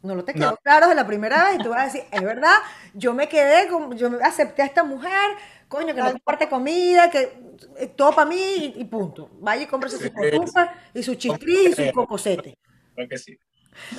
no 0.02 0.14
lo 0.14 0.24
te 0.24 0.32
quedó 0.34 0.50
No. 0.52 0.56
claro 0.56 0.88
de 0.88 0.94
la 0.94 1.06
primera 1.06 1.44
vez, 1.44 1.56
y 1.60 1.62
tú 1.62 1.70
vas 1.70 1.80
a 1.80 1.84
decir, 1.86 2.04
es 2.10 2.22
verdad, 2.22 2.56
yo 2.94 3.14
me 3.14 3.28
quedé, 3.28 3.68
con, 3.68 3.96
yo 3.96 4.10
acepté 4.22 4.62
a 4.62 4.66
esta 4.66 4.82
mujer, 4.84 5.30
coño, 5.68 5.94
que 5.94 6.00
no 6.00 6.10
comparte 6.12 6.48
comida, 6.48 7.10
que 7.10 7.32
eh, 7.78 7.86
todo 7.88 8.12
para 8.12 8.28
mí 8.28 8.36
y, 8.76 8.80
y 8.80 8.84
punto. 8.86 9.30
Vaya 9.40 9.62
y 9.62 9.66
cómprese 9.66 9.98
su 9.98 10.04
Sí. 10.04 10.10
cotufa 10.10 10.72
y 10.94 11.02
su 11.02 11.14
chiclí 11.14 11.68
y 11.68 11.72
su 11.72 11.92
cocosete. 11.92 12.56
Que 13.08 13.18
sí. 13.18 13.38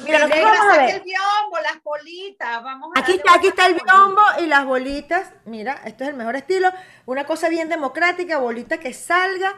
Mira, 0.04 0.20
nosotros 0.20 0.38
Negra, 0.38 0.52
vamos 0.60 0.74
a 0.74 0.82
ver. 0.82 0.96
el 0.96 1.02
biombo, 1.02 1.58
las 1.64 1.82
bolitas. 1.84 2.64
Vamos 2.64 2.92
a 2.96 3.00
Aquí 3.00 3.14
está, 3.14 3.34
aquí 3.36 3.48
está 3.48 3.66
el 3.68 3.76
biombo 3.76 4.22
y 4.44 4.46
las 4.48 4.66
bolitas. 4.66 5.32
Mira, 5.46 5.82
esto 5.86 6.04
es 6.04 6.10
el 6.12 6.16
mejor 6.16 6.36
estilo. 6.36 6.72
Una 7.06 7.26
cosa 7.26 7.50
bien 7.50 7.70
democrática, 7.70 8.38
bolita 8.38 8.80
que 8.80 8.94
salga. 8.94 9.54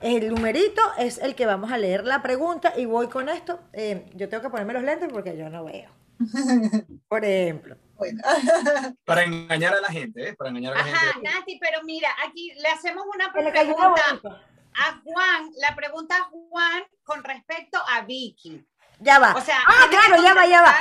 El 0.00 0.28
numerito 0.28 0.80
es 0.96 1.18
el 1.18 1.34
que 1.34 1.46
vamos 1.46 1.72
a 1.72 1.78
leer 1.78 2.04
la 2.04 2.22
pregunta 2.22 2.72
y 2.76 2.86
voy 2.86 3.08
con 3.08 3.28
esto. 3.28 3.60
Eh, 3.72 4.08
yo 4.14 4.28
tengo 4.28 4.42
que 4.42 4.50
ponerme 4.50 4.72
los 4.72 4.84
lentes 4.84 5.08
porque 5.12 5.36
yo 5.36 5.50
no 5.50 5.64
veo. 5.64 5.90
Por 7.08 7.24
ejemplo. 7.24 7.76
Bueno, 7.96 8.22
Para 9.04 9.24
engañar 9.24 9.74
a 9.74 9.80
la 9.80 9.88
gente, 9.88 10.28
¿eh? 10.28 10.34
Para 10.36 10.50
engañar 10.50 10.74
a 10.74 10.76
la 10.76 10.82
Ajá, 10.82 11.12
gente. 11.14 11.28
Nati, 11.28 11.58
pero 11.58 11.82
mira, 11.82 12.10
aquí 12.26 12.52
le 12.54 12.68
hacemos 12.68 13.04
una 13.12 13.32
pregunta 13.32 14.20
a 14.74 15.00
Juan. 15.02 15.50
La 15.60 15.74
pregunta 15.74 16.16
a 16.16 16.24
Juan 16.30 16.84
con 17.02 17.24
respecto 17.24 17.78
a 17.88 18.02
Vicky. 18.02 18.64
Ya 19.00 19.18
va. 19.18 19.34
O 19.34 19.40
sea, 19.40 19.58
ah, 19.66 19.86
claro, 19.90 20.22
ya 20.22 20.34
va, 20.34 20.46
ya 20.46 20.62
va. 20.62 20.74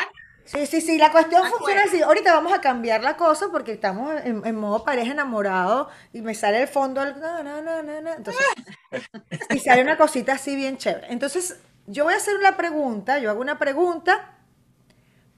Sí, 0.48 0.66
sí, 0.66 0.80
sí, 0.80 0.98
la 0.98 1.12
cuestión 1.12 1.46
funciona 1.46 1.84
así. 1.84 2.02
Ahorita 2.02 2.34
vamos 2.34 2.54
a 2.54 2.62
cambiar 2.62 3.04
la 3.04 3.18
cosa 3.18 3.48
porque 3.52 3.74
estamos 3.74 4.14
en, 4.24 4.46
en 4.46 4.56
modo 4.56 4.84
pareja 4.86 5.12
enamorado 5.12 5.90
y 6.14 6.22
me 6.22 6.34
sale 6.34 6.62
el 6.62 6.68
fondo 6.70 7.04
el 7.04 7.20
na, 7.20 7.44
na, 7.44 7.62
na, 7.62 7.84
na, 7.84 8.02
na. 8.02 8.14
Entonces, 8.14 8.46
y 9.50 9.60
sale 9.60 9.82
una 9.82 9.98
cosita 9.98 10.34
así 10.34 10.56
bien 10.56 10.78
chévere. 10.78 11.08
Entonces, 11.12 11.60
yo 11.86 12.06
voy 12.06 12.14
a 12.14 12.18
hacer 12.18 12.38
una 12.38 12.56
pregunta, 12.56 13.20
yo 13.20 13.30
hago 13.30 13.42
una 13.42 13.60
pregunta 13.60 14.36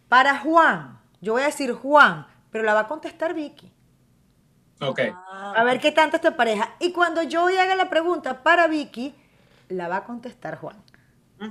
para 0.10 0.38
Juan. 0.38 0.99
Yo 1.22 1.34
voy 1.34 1.41
a 1.41 1.45
decir 1.45 1.74
Juan, 1.74 2.28
pero 2.51 2.64
la 2.64 2.76
va 2.76 2.82
a 2.82 2.88
contestar 2.88 3.34
Vicky. 3.34 3.74
Ok. 4.82 4.99
A 5.55 5.64
ver 5.64 5.80
qué 5.80 5.91
tanto 5.91 6.18
esta 6.18 6.36
pareja. 6.36 6.76
Y 6.80 6.93
cuando 6.93 7.24
yo 7.24 7.45
hoy 7.45 7.57
haga 7.57 7.76
la 7.76 7.89
pregunta 7.89 8.43
para 8.43 8.68
Vicky, 8.68 9.16
la 9.70 9.88
va 9.88 9.97
a 9.97 10.03
contestar 10.03 10.57
Juan. 10.57 10.78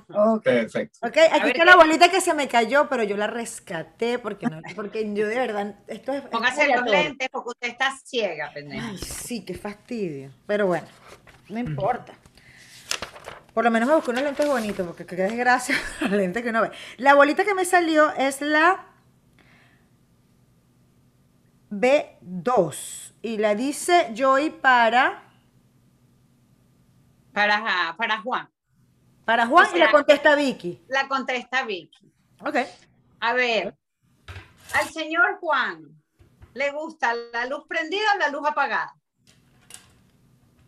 Ok. 0.08 0.42
Perfecto. 0.42 0.98
Ok, 1.06 1.16
aquí 1.32 1.48
está 1.48 1.64
la 1.64 1.76
bolita 1.76 2.10
que 2.10 2.20
se 2.20 2.34
me 2.34 2.48
cayó, 2.48 2.88
pero 2.88 3.02
yo 3.02 3.16
la 3.16 3.26
rescaté 3.26 4.18
porque 4.18 4.46
no, 4.46 4.60
porque 4.74 5.12
yo 5.14 5.26
de 5.26 5.34
verdad, 5.34 5.74
esto 5.86 6.12
es. 6.12 6.24
es 6.24 6.28
Póngase 6.28 6.68
los 6.74 6.84
lentes 6.84 7.28
porque 7.30 7.48
usted 7.50 7.68
está 7.68 7.96
ciega, 8.04 8.50
pendejo. 8.52 8.86
Ay, 8.86 8.98
sí, 8.98 9.44
qué 9.44 9.54
fastidio. 9.54 10.30
Pero 10.46 10.66
bueno, 10.66 10.86
no 11.48 11.58
importa. 11.58 12.14
Por 13.54 13.64
lo 13.64 13.70
menos 13.70 13.88
me 13.88 13.94
busqué 13.96 14.10
unos 14.10 14.22
lentes 14.22 14.46
bonitos, 14.46 14.86
porque 14.86 15.04
qué 15.04 15.16
desgracia 15.16 15.74
los 16.00 16.10
lentes 16.10 16.42
que 16.42 16.50
uno 16.50 16.62
ve. 16.62 16.70
La 16.96 17.14
bolita 17.14 17.44
que 17.44 17.54
me 17.54 17.64
salió 17.64 18.12
es 18.14 18.40
la 18.40 18.86
B2. 21.70 23.12
Y 23.22 23.38
la 23.38 23.54
dice 23.54 24.12
Joy 24.14 24.50
para, 24.50 25.24
Para, 27.32 27.94
para 27.96 28.20
Juan. 28.20 28.48
Para 29.28 29.46
Juan 29.46 29.68
O 29.70 29.76
y 29.76 29.78
la 29.78 29.90
contesta 29.90 30.34
Vicky. 30.34 30.82
La 30.88 31.06
contesta 31.06 31.62
Vicky. 31.64 32.10
Ok. 32.40 32.56
A 33.20 33.34
ver, 33.34 33.76
al 34.72 34.88
señor 34.88 35.36
Juan, 35.38 35.84
¿le 36.54 36.70
gusta 36.72 37.12
la 37.14 37.44
luz 37.44 37.64
prendida 37.68 38.14
o 38.14 38.18
la 38.18 38.30
luz 38.30 38.46
apagada? 38.48 38.94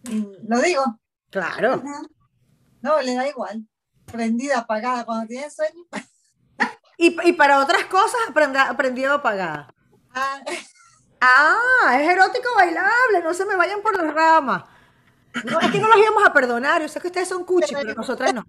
Mm, 0.02 0.26
Lo 0.46 0.58
digo. 0.60 0.84
Claro. 1.30 1.82
No, 2.82 3.00
le 3.00 3.14
da 3.14 3.26
igual. 3.26 3.66
Prendida, 4.12 4.58
apagada. 4.58 5.06
Cuando 5.06 5.26
tiene 5.26 5.50
sueño. 5.50 5.82
Y, 6.98 7.16
y 7.28 7.32
para 7.32 7.60
otras 7.60 7.84
cosas 7.86 8.20
aprenda- 8.28 8.68
aprendido 8.68 9.14
apagada. 9.14 9.72
ah, 10.12 10.38
Ah, 11.22 11.98
es 11.98 12.10
erótico 12.10 12.48
bailable, 12.56 13.22
no 13.24 13.32
se 13.32 13.46
me 13.46 13.56
vayan 13.56 13.80
por 13.80 13.96
las 13.96 14.12
ramas. 14.12 14.64
No, 15.44 15.60
es 15.60 15.70
que 15.70 15.78
no 15.78 15.88
los 15.88 15.96
íbamos 15.98 16.24
a 16.24 16.32
perdonar, 16.32 16.82
yo 16.82 16.88
sé 16.88 17.00
que 17.00 17.06
ustedes 17.08 17.28
son 17.28 17.44
cuchi, 17.44 17.74
pero 17.74 17.94
nosotras 17.94 18.34
no. 18.34 18.44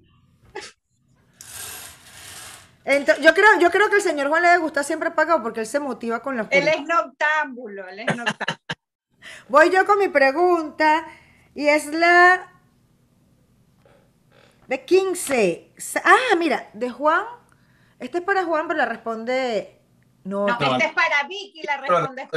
Yo, 2.86 3.34
creo, 3.34 3.60
yo 3.60 3.70
creo 3.70 3.90
que 3.90 3.98
el 3.98 4.02
señor 4.02 4.28
Juan 4.28 4.42
le 4.42 4.48
debe 4.50 4.60
gustar 4.62 4.84
siempre 4.84 5.10
apagado 5.10 5.44
porque 5.44 5.60
él 5.60 5.68
se 5.68 5.80
motiva 5.80 6.22
con 6.22 6.36
la 6.36 6.48
Él 6.50 6.68
es 6.68 6.82
noctámbulo, 6.82 7.88
él 7.88 8.00
es 8.00 8.06
noctámbulo. 8.08 8.58
Voy 9.50 9.70
yo 9.70 9.86
con 9.86 10.00
mi 10.00 10.08
pregunta 10.10 11.06
y 11.54 11.68
es 11.68 11.86
la 11.94 12.52
de 14.68 14.84
15. 14.84 15.74
Sa- 15.78 16.02
Ah, 16.04 16.36
mira, 16.38 16.70
de 16.74 16.90
Juan. 16.90 17.24
Este 18.00 18.18
es 18.18 18.24
para 18.24 18.44
Juan, 18.46 18.68
pero 18.68 18.80
la 18.80 18.86
responde... 18.86 19.80
No, 20.24 20.48
No, 20.48 20.58
este 20.74 20.88
es 20.88 20.94
para 20.94 21.28
Vicky, 21.28 21.62
la 21.64 21.78
responde 21.78 22.28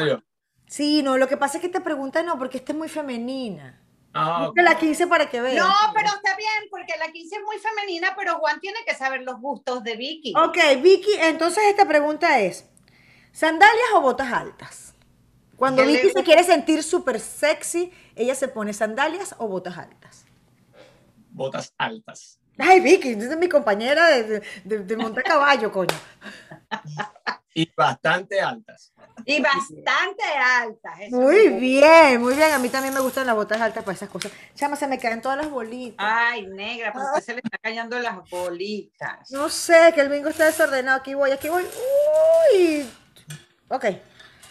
sí, 0.66 1.03
no, 1.03 1.16
lo 1.16 1.28
que 1.28 1.36
pasa 1.36 1.57
es 1.59 1.61
que 1.61 1.66
esta 1.68 1.82
pregunta 1.82 2.22
no, 2.22 2.38
porque 2.38 2.59
esta 2.59 2.72
es 2.72 2.78
muy 2.78 2.88
femenina. 2.88 3.80
Ah, 4.17 4.51
la 4.55 4.79
15 4.79 5.09
para 5.09 5.29
que 5.29 5.41
vean. 5.41 5.57
No, 5.57 5.75
pero 5.93 6.07
está 6.07 6.37
bien, 6.37 6.69
porque 6.71 6.95
la 6.99 7.11
15 7.11 7.37
es 7.37 7.43
muy 7.43 7.59
femenina, 7.59 8.15
pero 8.17 8.39
Juan 8.39 8.61
tiene 8.61 8.79
que 8.87 8.95
saber 8.95 9.23
los 9.23 9.41
gustos 9.41 9.83
de 9.83 9.97
Vicky. 9.97 10.33
Ok, 10.37 10.57
Vicky, 10.81 11.12
entonces 11.21 11.65
esta 11.69 11.85
pregunta 11.87 12.39
es, 12.41 12.65
¿sandalias 13.33 13.89
o 13.95 14.01
botas 14.01 14.33
altas? 14.33 14.95
Cuando 15.57 15.83
¿Qué 15.83 15.89
le 15.89 15.97
Vicky 16.03 16.11
se 16.11 16.23
quiere 16.23 16.45
sentir 16.45 16.83
súper 16.85 17.19
sexy, 17.19 17.93
ella 18.15 18.35
se 18.37 18.47
pone 18.49 18.73
sandalias 18.73 19.35
o 19.39 19.49
botas 19.49 19.79
altas. 19.79 20.25
botas 21.31 21.75
altas. 21.77 22.39
Ay, 22.57 22.79
Vicky, 22.79 23.11
esa 23.11 23.33
es 23.33 23.39
mi 23.39 23.49
compañera 23.49 24.07
de, 24.11 24.23
de, 24.23 24.43
de- 24.65 24.79
de 24.85 24.97
montar 24.97 25.25
caballo, 25.25 25.73
coño. 25.73 25.97
Y 27.57 27.73
bastante 27.77 28.41
altas. 28.41 28.93
Y 29.25 29.41
bastante 29.41 30.25
altas. 30.25 31.01
eso 31.01 31.17
Muy 31.17 31.51
bien, 31.51 32.21
muy 32.21 32.35
bien. 32.35 32.51
A 32.51 32.59
mí 32.59 32.69
también 32.69 32.93
me 32.93 32.99
gustan 32.99 33.27
las 33.29 33.37
botas 33.37 33.61
altas 33.61 33.85
para 33.85 33.95
esas 33.95 34.09
cosas. 34.09 34.33
Chama, 34.57 34.75
se 34.75 34.89
me 34.89 34.99
caen 34.99 35.23
todas 35.23 35.39
las 35.39 35.49
bolitas. 35.49 36.05
Ay, 36.05 36.49
negra, 36.49 36.93
porque 36.93 37.21
se 37.21 37.33
le 37.33 37.41
está 37.45 37.57
cayendo 37.59 37.97
las 38.01 38.29
bolitas. 38.29 39.31
No 39.31 39.49
sé, 39.49 39.93
que 39.95 40.01
el 40.01 40.09
bingo 40.09 40.31
está 40.31 40.47
desordenado. 40.47 40.99
Aquí 40.99 41.15
voy, 41.15 41.31
aquí 41.31 41.49
voy. 41.49 41.63
Uy. 42.53 42.91
Ok. 43.69 43.85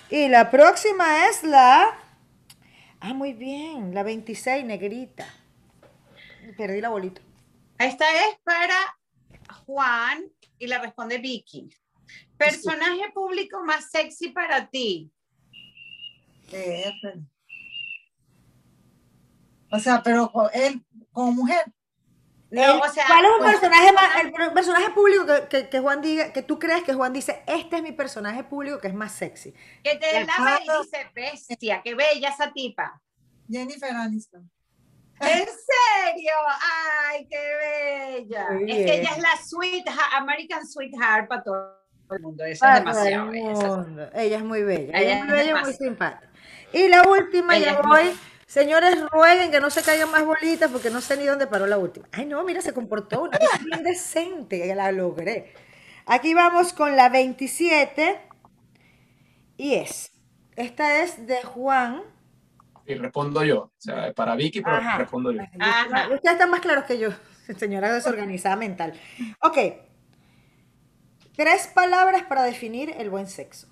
Y 0.10 0.30
la 0.30 0.50
próxima 0.50 1.28
es 1.28 1.44
la. 1.44 1.98
Ah, 3.02 3.14
muy 3.14 3.34
bien. 3.34 3.94
La 3.94 4.04
26, 4.04 4.64
negrita. 4.64 5.28
Perdí 6.58 6.80
la 6.80 6.88
bolita. 6.88 7.22
Esta 7.80 8.06
es 8.28 8.40
para 8.46 8.78
Juan 9.66 10.24
y 10.58 10.68
la 10.68 10.80
responde 10.80 11.18
Vicky. 11.18 11.70
Personaje 12.38 13.12
público 13.14 13.64
más 13.64 13.90
sexy 13.90 14.30
para 14.30 14.68
ti. 14.70 15.12
Eh, 16.52 16.92
pero- 17.02 17.20
O 19.72 19.80
sea, 19.80 20.04
pero 20.04 20.32
con 20.32 20.50
él, 20.54 20.84
como 21.12 21.32
mujer. 21.32 21.66
No, 22.52 22.62
El- 22.64 22.82
o 22.82 22.94
sea, 22.94 23.08
¿Cuál 23.08 23.26
es 23.26 23.32
un 23.32 23.38
pues, 23.40 23.52
personaje, 23.60 23.92
más, 23.94 24.24
el 24.24 24.32
per- 24.32 24.54
personaje 24.54 24.90
público 24.92 25.26
que, 25.26 25.48
que- 25.50 25.70
que 25.70 25.80
Juan 25.80 26.02
diga, 26.02 26.32
que 26.32 26.44
tú 26.44 26.60
crees 26.60 26.84
que 26.84 26.94
Juan 26.94 27.12
dice, 27.12 27.42
este 27.48 27.78
es 27.78 27.82
mi 27.82 27.92
personaje 27.92 28.44
público 28.44 28.78
que 28.80 28.90
es 28.90 28.94
más 28.94 29.12
sexy? 29.14 29.54
Que 29.84 29.96
te 29.96 30.24
la 30.24 30.32
Ajá. 30.34 30.60
ve 30.60 30.66
y 30.66 30.84
dice, 30.84 31.12
bestia, 31.16 31.82
qué 31.84 31.96
bella 31.96 32.30
esa 32.30 32.52
tipa. 32.54 33.02
Jennifer 33.50 33.90
Aniston. 33.92 34.50
¿En 35.20 35.46
serio? 35.46 36.32
¡Ay, 37.08 37.28
qué 37.28 37.40
bella! 38.20 38.48
Es 38.60 38.86
que 38.86 39.00
ella 39.00 39.10
es 39.16 39.18
la 39.20 39.36
sweetheart, 39.44 40.14
American 40.14 40.68
sweetheart 40.68 41.28
para 41.28 41.42
todo 42.14 42.18
el 42.18 42.22
mundo. 42.24 42.44
Esa 42.46 42.74
es 42.74 42.80
demasiado 42.80 43.26
todo 43.26 43.34
el 43.34 43.42
bella. 43.42 43.52
esa- 43.54 43.68
mundo. 43.78 44.10
Ella 44.14 44.38
es 44.38 44.44
muy 44.44 44.64
bella. 44.64 44.98
Ella 44.98 45.02
Ella 45.02 45.18
es 45.20 45.26
muy 45.26 45.34
bella 45.34 45.52
y 45.60 45.64
muy 45.64 45.74
simpática. 45.74 46.30
Y 46.74 46.88
la 46.88 47.04
última, 47.04 47.58
Ella 47.58 47.74
ya 47.74 47.82
muy- 47.84 48.00
voy. 48.08 48.18
Señores, 48.46 48.96
rueguen 49.10 49.50
que 49.52 49.60
no 49.60 49.70
se 49.72 49.82
caigan 49.82 50.12
más 50.12 50.26
bolitas 50.26 50.70
porque 50.72 50.90
no 50.92 51.02
sé 51.02 51.18
ni 51.18 51.26
dónde 51.26 51.48
paró 51.48 51.66
la 51.66 51.78
última. 51.78 52.08
Ay, 52.12 52.26
no, 52.28 52.44
mira, 52.44 52.62
se 52.62 52.72
comportó 52.74 53.24
una 53.24 53.38
bien 53.66 53.84
decente, 53.84 54.74
la 54.76 54.92
logré. 54.92 55.54
Aquí 56.06 56.34
vamos 56.34 56.74
con 56.74 56.96
la 56.96 57.10
27. 57.10 58.20
Y 59.58 59.76
es. 59.76 60.12
Esta 60.56 61.02
es 61.04 61.26
de 61.26 61.42
Juan. 61.44 62.02
Y 62.86 62.96
respondo 62.96 63.44
yo. 63.44 63.60
O 63.62 63.72
sea, 63.78 64.12
para 64.14 64.36
Vicky, 64.36 64.62
pero 64.62 64.76
Ajá. 64.76 64.98
respondo 64.98 65.32
yo. 65.32 65.42
Ustedes 65.42 66.34
están 66.34 66.52
más 66.52 66.60
claros 66.60 66.84
que 66.84 67.00
yo, 67.00 67.10
señora 67.58 67.92
desorganizada 67.94 68.56
mental. 68.56 68.94
Ok. 69.42 69.58
Tres 71.36 71.68
palabras 71.68 72.24
para 72.24 72.44
definir 72.44 72.92
el 72.98 73.10
buen 73.10 73.28
sexo. 73.28 73.68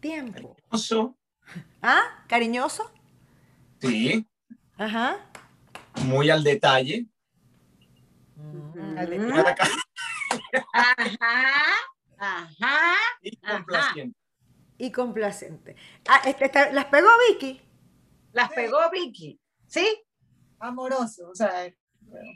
Tiempo. 0.00 0.56
Oso, 0.70 1.16
¿Ah? 1.82 2.24
¿Cariñoso? 2.28 2.90
Sí, 3.80 4.26
Ajá. 4.76 5.18
muy 6.04 6.30
al 6.30 6.42
detalle. 6.42 7.06
Mm, 8.36 8.98
al 8.98 9.10
de-. 9.10 9.18
Mira 9.18 9.50
acá. 9.50 9.68
Ajá, 10.72 11.62
ajá. 12.18 12.94
Y 13.22 13.38
Ajá. 13.42 13.56
complaciente. 13.56 14.18
Y 14.78 14.92
complaciente. 14.92 15.76
Ah, 16.08 16.20
este, 16.26 16.46
esta- 16.46 16.72
¿Las 16.72 16.86
pegó 16.86 17.08
Vicky? 17.28 17.60
Las 18.32 18.50
pegó 18.50 18.78
Vicky. 18.92 19.40
¿Sí? 19.66 20.02
Amoroso. 20.58 21.28
O 21.30 21.34
sea, 21.34 21.72
bueno. 22.00 22.30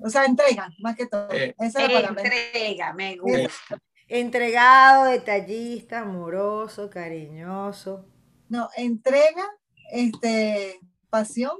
O 0.00 0.08
sea, 0.10 0.24
entrega, 0.24 0.68
más 0.78 0.96
que 0.96 1.06
todo. 1.06 1.28
Eh, 1.32 1.54
Esa 1.58 1.84
es 1.84 1.92
la 1.92 2.00
palabra. 2.00 2.22
Entrega, 2.22 2.92
me 2.92 3.16
gusta. 3.16 3.78
Entregado, 4.08 5.04
detallista, 5.06 6.00
amoroso, 6.00 6.88
cariñoso. 6.90 8.06
No, 8.48 8.68
entrega, 8.76 9.44
este, 9.92 10.78
pasión 11.10 11.52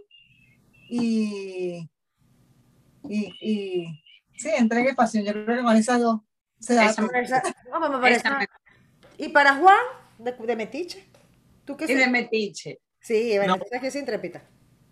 y, 0.88 1.88
y, 3.08 3.32
y 3.40 4.02
sí, 4.36 4.50
entrega 4.56 4.90
y 4.90 4.94
pasión. 4.94 5.24
Yo 5.24 5.32
creo 5.32 5.56
que 5.56 5.62
con 5.62 5.76
esas 5.76 6.00
dos 6.00 6.20
se 6.60 6.74
da 6.74 6.86
Esa. 6.86 7.06
Esa- 7.20 7.42
no, 7.72 7.80
me 7.90 7.98
parece- 7.98 8.20
Esa 8.20 8.46
¿Y 9.18 9.28
para 9.30 9.56
Juan? 9.56 9.78
¿De, 10.18 10.32
de 10.32 10.56
Metiche? 10.56 11.04
¿Tú 11.64 11.76
qué 11.76 11.86
Y 11.86 11.94
de 11.94 12.06
metiche. 12.06 12.78
Sí, 13.00 13.36
bueno, 13.38 13.56
No. 13.56 13.80
que 13.80 13.86
es 13.88 13.96
intrépida. 13.96 14.42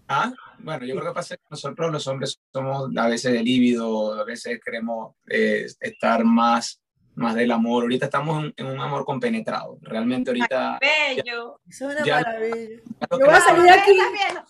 Ah, 0.08 0.32
bueno, 0.58 0.84
yo 0.84 0.94
creo 0.96 1.08
que 1.08 1.14
pasa 1.14 1.36
que 1.36 1.42
nosotros 1.50 1.90
los 1.92 2.06
hombres 2.06 2.40
somos 2.52 2.90
a 2.96 3.08
veces 3.08 3.32
de 3.32 3.42
líbido, 3.42 4.14
a 4.20 4.24
veces 4.24 4.60
queremos 4.64 5.14
eh, 5.28 5.66
estar 5.80 6.24
más, 6.24 6.82
más 7.14 7.34
del 7.34 7.50
amor. 7.52 7.84
Ahorita 7.84 8.06
estamos 8.06 8.44
en, 8.44 8.54
en 8.56 8.66
un 8.66 8.80
amor 8.80 9.04
compenetrado. 9.04 9.78
Realmente 9.80 10.30
ahorita... 10.30 10.78
Bello. 10.80 11.60
Eso 11.68 11.88
es 11.90 11.96
una 11.96 12.04
Ya- 12.04 12.20
maravilla. 12.20 12.80
Yo 13.10 13.18
Yo 13.18 13.26
voy 13.26 13.34
a 13.34 13.40
salir 13.40 13.70
aquí. 13.70 13.92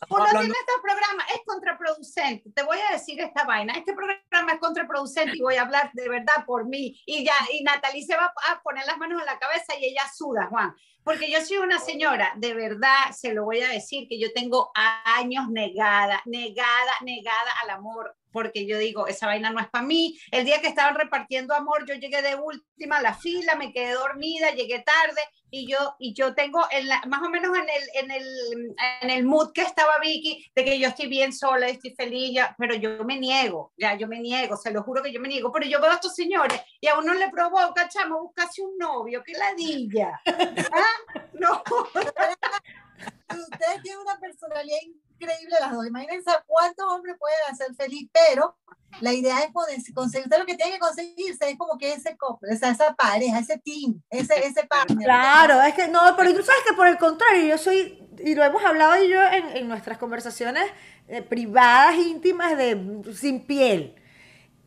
Uno 0.08 0.24
tiene 0.30 0.46
estos 0.46 0.80
programas, 0.82 1.26
es 1.34 1.40
contraproducente. 1.46 2.50
Te 2.50 2.62
voy 2.62 2.78
a 2.88 2.92
decir 2.92 3.20
esta 3.20 3.44
vaina. 3.44 3.74
Este 3.74 3.94
programa 3.94 4.52
es 4.54 4.58
contraproducente 4.60 5.36
y 5.36 5.40
voy 5.42 5.56
a 5.56 5.62
hablar 5.62 5.90
de 5.92 6.08
verdad 6.08 6.44
por 6.46 6.66
mí. 6.66 7.00
Y 7.06 7.24
ya, 7.24 7.34
y 7.52 7.62
Natalie 7.62 8.04
se 8.04 8.16
va 8.16 8.32
a 8.50 8.62
poner 8.62 8.84
las 8.86 8.98
manos 8.98 9.20
en 9.20 9.26
la 9.26 9.38
cabeza 9.38 9.74
y 9.80 9.84
ella 9.86 10.02
suda, 10.12 10.46
Juan. 10.50 10.74
Porque 11.04 11.30
yo 11.30 11.40
soy 11.44 11.58
una 11.58 11.78
señora, 11.78 12.32
de 12.36 12.54
verdad, 12.54 13.12
se 13.12 13.34
lo 13.34 13.44
voy 13.44 13.60
a 13.60 13.68
decir, 13.68 14.08
que 14.08 14.18
yo 14.18 14.32
tengo 14.32 14.70
años 14.74 15.50
negada, 15.50 16.22
negada, 16.24 16.92
negada 17.02 17.52
al 17.62 17.70
amor, 17.70 18.16
porque 18.32 18.66
yo 18.66 18.78
digo, 18.78 19.06
esa 19.06 19.26
vaina 19.26 19.50
no 19.50 19.60
es 19.60 19.68
para 19.68 19.84
mí. 19.84 20.18
El 20.32 20.46
día 20.46 20.60
que 20.60 20.66
estaban 20.66 20.94
repartiendo 20.94 21.54
amor, 21.54 21.86
yo 21.86 21.94
llegué 21.94 22.22
de 22.22 22.34
última 22.34 22.96
a 22.96 23.02
la 23.02 23.14
fila, 23.14 23.54
me 23.54 23.72
quedé 23.72 23.92
dormida, 23.92 24.50
llegué 24.50 24.80
tarde, 24.80 25.20
y 25.60 25.66
yo, 25.70 25.94
y 25.98 26.12
yo 26.14 26.34
tengo 26.34 26.64
en 26.70 26.88
la- 26.88 27.02
más 27.06 27.22
o 27.22 27.28
menos 27.30 27.56
en 27.56 27.64
el, 27.64 28.04
en, 28.04 28.10
el, 28.10 28.74
en 29.02 29.10
el 29.10 29.24
mood 29.24 29.52
que 29.52 29.62
estaba 29.62 29.92
Vicky, 30.02 30.44
de 30.54 30.64
que 30.64 30.78
yo 30.78 30.88
estoy 30.88 31.06
bien 31.08 31.32
sola, 31.32 31.68
estoy 31.68 31.94
feliz, 31.94 32.32
ya, 32.34 32.54
pero 32.58 32.74
yo 32.74 33.04
me 33.04 33.18
niego, 33.18 33.72
ya, 33.78 33.94
yo 33.96 34.08
me 34.08 34.18
niego, 34.20 34.56
se 34.56 34.70
lo 34.72 34.82
juro 34.82 35.02
que 35.02 35.12
yo 35.12 35.20
me 35.20 35.28
niego, 35.28 35.52
pero 35.52 35.66
yo 35.66 35.80
veo 35.80 35.90
a 35.90 35.94
estos 35.94 36.14
señores 36.14 36.60
y 36.80 36.88
a 36.88 36.98
uno 36.98 37.14
le 37.14 37.28
provoca, 37.30 37.88
chamo, 37.88 38.20
buscarse 38.22 38.62
un 38.62 38.76
novio, 38.78 39.22
qué 39.24 39.32
ladilla. 39.32 40.20
¿Ah? 40.26 41.22
No, 41.34 41.62
Ustedes 43.28 43.82
tienen 43.82 44.00
una 44.00 44.18
personalidad 44.18 44.78
increíble 45.18 45.56
las 45.60 45.72
dos. 45.72 45.86
Imagínense 45.86 46.30
cuántos 46.46 46.86
hombres 46.86 47.16
pueden 47.18 47.38
hacer 47.50 47.74
feliz, 47.74 48.08
pero 48.12 48.56
la 49.00 49.12
idea 49.12 49.40
es 49.40 49.52
conseguir. 49.52 50.24
Usted 50.24 50.38
lo 50.38 50.46
que 50.46 50.54
tiene 50.54 50.72
que 50.72 50.78
conseguirse 50.78 51.50
es 51.50 51.58
como 51.58 51.78
que 51.78 51.92
ese 51.92 52.16
esa, 52.42 52.94
pareja, 52.94 53.38
ese 53.38 53.58
team, 53.58 54.00
ese, 54.10 54.46
ese 54.46 54.64
partner. 54.64 55.04
Claro, 55.04 55.62
es 55.62 55.74
que 55.74 55.88
no, 55.88 56.00
pero 56.16 56.34
tú 56.34 56.42
sabes 56.42 56.62
que 56.66 56.74
por 56.74 56.86
el 56.86 56.98
contrario, 56.98 57.46
yo 57.46 57.58
soy, 57.58 58.06
y 58.18 58.34
lo 58.34 58.44
hemos 58.44 58.64
hablado 58.64 59.02
yo 59.04 59.20
en, 59.22 59.56
en 59.56 59.68
nuestras 59.68 59.98
conversaciones 59.98 60.64
eh, 61.08 61.22
privadas, 61.22 61.96
íntimas, 61.96 62.56
de 62.56 63.02
sin 63.14 63.46
piel. 63.46 63.96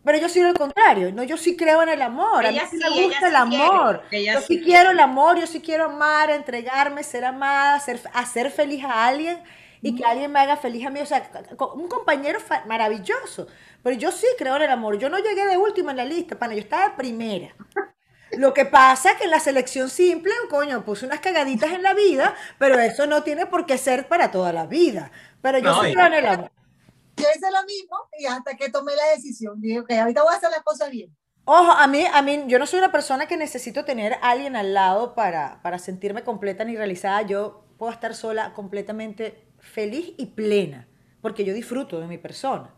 Pero 0.08 0.20
yo 0.20 0.30
soy 0.30 0.42
lo 0.44 0.54
contrario, 0.56 1.12
no, 1.14 1.24
yo 1.24 1.38
sí 1.38 1.58
creo 1.58 1.84
en 1.84 1.90
el 1.90 2.02
amor, 2.02 2.46
a 2.48 2.54
mí 2.54 2.60
Ella 2.60 2.68
sí 2.70 2.78
sí, 2.78 2.78
me 2.78 2.88
ella 2.98 3.08
gusta 3.08 3.28
el 3.28 3.36
sí 3.36 3.38
amor. 3.38 4.04
ella 4.12 4.34
yo 4.34 4.42
sí 4.42 4.62
quiero 4.64 4.92
el 4.92 5.00
amor, 5.02 5.40
yo 5.40 5.48
sí 5.48 5.62
quiero 5.62 5.86
amar, 5.86 6.30
entregarme, 6.32 7.04
ser 7.04 7.26
amada, 7.26 7.76
hacer, 7.76 8.00
hacer 8.14 8.52
feliz 8.52 8.84
a 8.86 9.08
alguien 9.08 9.44
y 9.82 9.96
que 9.96 10.06
alguien 10.06 10.32
me 10.32 10.40
haga 10.40 10.58
feliz 10.58 10.86
a 10.88 10.90
mí. 10.92 11.02
O 11.02 11.06
sea, 11.06 11.30
un 11.76 11.90
compañero 11.90 12.40
maravilloso. 12.68 13.48
Pero 13.84 13.98
yo 13.98 14.12
sí 14.12 14.28
creo 14.38 14.56
en 14.58 14.64
el 14.64 14.72
amor. 14.72 14.98
Yo 14.98 15.10
no 15.10 15.20
llegué 15.20 15.46
de 15.46 15.58
última 15.58 15.92
en 15.92 15.98
la 15.98 16.06
lista, 16.06 16.40
pana, 16.40 16.54
yo 16.56 16.62
estaba 16.62 16.90
de 16.90 16.96
primera. 16.96 17.56
Lo 18.32 18.54
que 18.54 18.66
pasa 18.66 19.12
es 19.12 19.18
que 19.18 19.26
en 19.26 19.32
la 19.32 19.40
selección 19.40 19.90
simple, 19.90 20.34
coño, 20.50 20.86
puse 20.86 21.06
unas 21.06 21.20
cagaditas 21.22 21.72
en 21.72 21.84
la 21.84 21.94
vida, 21.94 22.36
pero 22.60 22.80
eso 22.80 23.08
no 23.08 23.24
tiene 23.24 23.46
por 23.48 23.66
qué 23.66 23.78
ser 23.78 24.08
para 24.08 24.32
toda 24.32 24.54
la 24.54 24.66
vida. 24.68 25.12
Pero 25.42 25.60
yo 25.60 25.74
No, 25.74 25.82
sí 25.84 25.92
creo 25.94 26.06
en 26.08 26.14
el 26.14 26.26
amor. 26.28 26.52
Yo 27.18 27.26
hice 27.36 27.52
lo 27.52 27.64
mismo 27.66 27.98
y 28.18 28.26
hasta 28.26 28.56
que 28.56 28.70
tomé 28.70 28.96
la 28.96 29.08
decisión, 29.16 29.60
dije, 29.60 29.80
ok, 29.80 29.92
ahorita 29.92 30.24
voy 30.24 30.34
a 30.34 30.38
hacer 30.38 30.52
las 30.52 30.62
cosas 30.62 30.92
bien. 30.92 31.16
Ojo, 31.46 31.72
a 31.72 31.88
mí, 31.88 32.06
a 32.12 32.22
mí, 32.22 32.44
yo 32.48 32.60
no 32.60 32.68
soy 32.68 32.80
una 32.80 32.92
persona 32.92 33.26
que 33.26 33.38
necesito 33.38 33.86
tener 33.86 34.14
a 34.16 34.32
alguien 34.32 34.56
al 34.56 34.74
lado 34.74 35.16
para, 35.16 35.62
para 35.64 35.80
sentirme 35.80 36.24
completa 36.24 36.64
ni 36.64 36.76
realizada. 36.76 37.22
Yo 37.22 37.64
puedo 37.78 37.92
estar 37.92 38.14
sola 38.14 38.54
completamente 38.54 39.48
feliz 39.60 40.14
y 40.18 40.28
plena, 40.28 40.88
porque 41.22 41.46
yo 41.46 41.54
disfruto 41.54 42.00
de 42.00 42.08
mi 42.08 42.18
persona. 42.18 42.78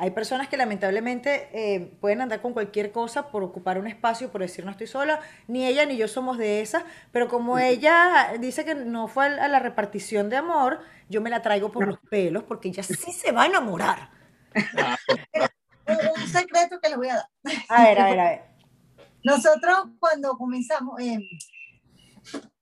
Hay 0.00 0.12
personas 0.12 0.46
que 0.46 0.56
lamentablemente 0.56 1.48
eh, 1.52 1.98
pueden 2.00 2.20
andar 2.20 2.40
con 2.40 2.52
cualquier 2.52 2.92
cosa 2.92 3.32
por 3.32 3.42
ocupar 3.42 3.80
un 3.80 3.88
espacio, 3.88 4.30
por 4.30 4.42
decir 4.42 4.64
no 4.64 4.70
estoy 4.70 4.86
sola. 4.86 5.18
Ni 5.48 5.66
ella 5.66 5.84
ni 5.84 5.96
yo 5.96 6.06
somos 6.06 6.38
de 6.38 6.60
esas, 6.60 6.84
pero 7.10 7.26
como 7.26 7.58
ella 7.58 8.34
dice 8.38 8.64
que 8.64 8.76
no 8.76 9.08
fue 9.08 9.26
a 9.26 9.48
la 9.48 9.58
repartición 9.58 10.30
de 10.30 10.36
amor, 10.36 10.78
yo 11.08 11.20
me 11.20 11.30
la 11.30 11.42
traigo 11.42 11.70
por 11.70 11.86
los 11.86 11.98
pelos 12.10 12.44
porque 12.44 12.68
ella 12.68 12.82
sí 12.82 13.12
se 13.12 13.32
va 13.32 13.42
a 13.42 13.46
enamorar. 13.46 14.10
Ah, 14.76 14.96
Un, 15.88 16.28
secreto 16.28 16.78
que 16.82 16.88
les 16.90 16.98
voy 16.98 17.08
a 17.08 17.14
dar. 17.14 17.28
A 17.70 17.84
ver, 17.84 18.00
a 18.00 18.04
ver, 18.04 18.20
a 18.20 18.24
ver. 18.24 18.44
Nosotros 19.24 19.88
cuando 19.98 20.36
comenzamos, 20.36 21.00
eh, 21.00 21.18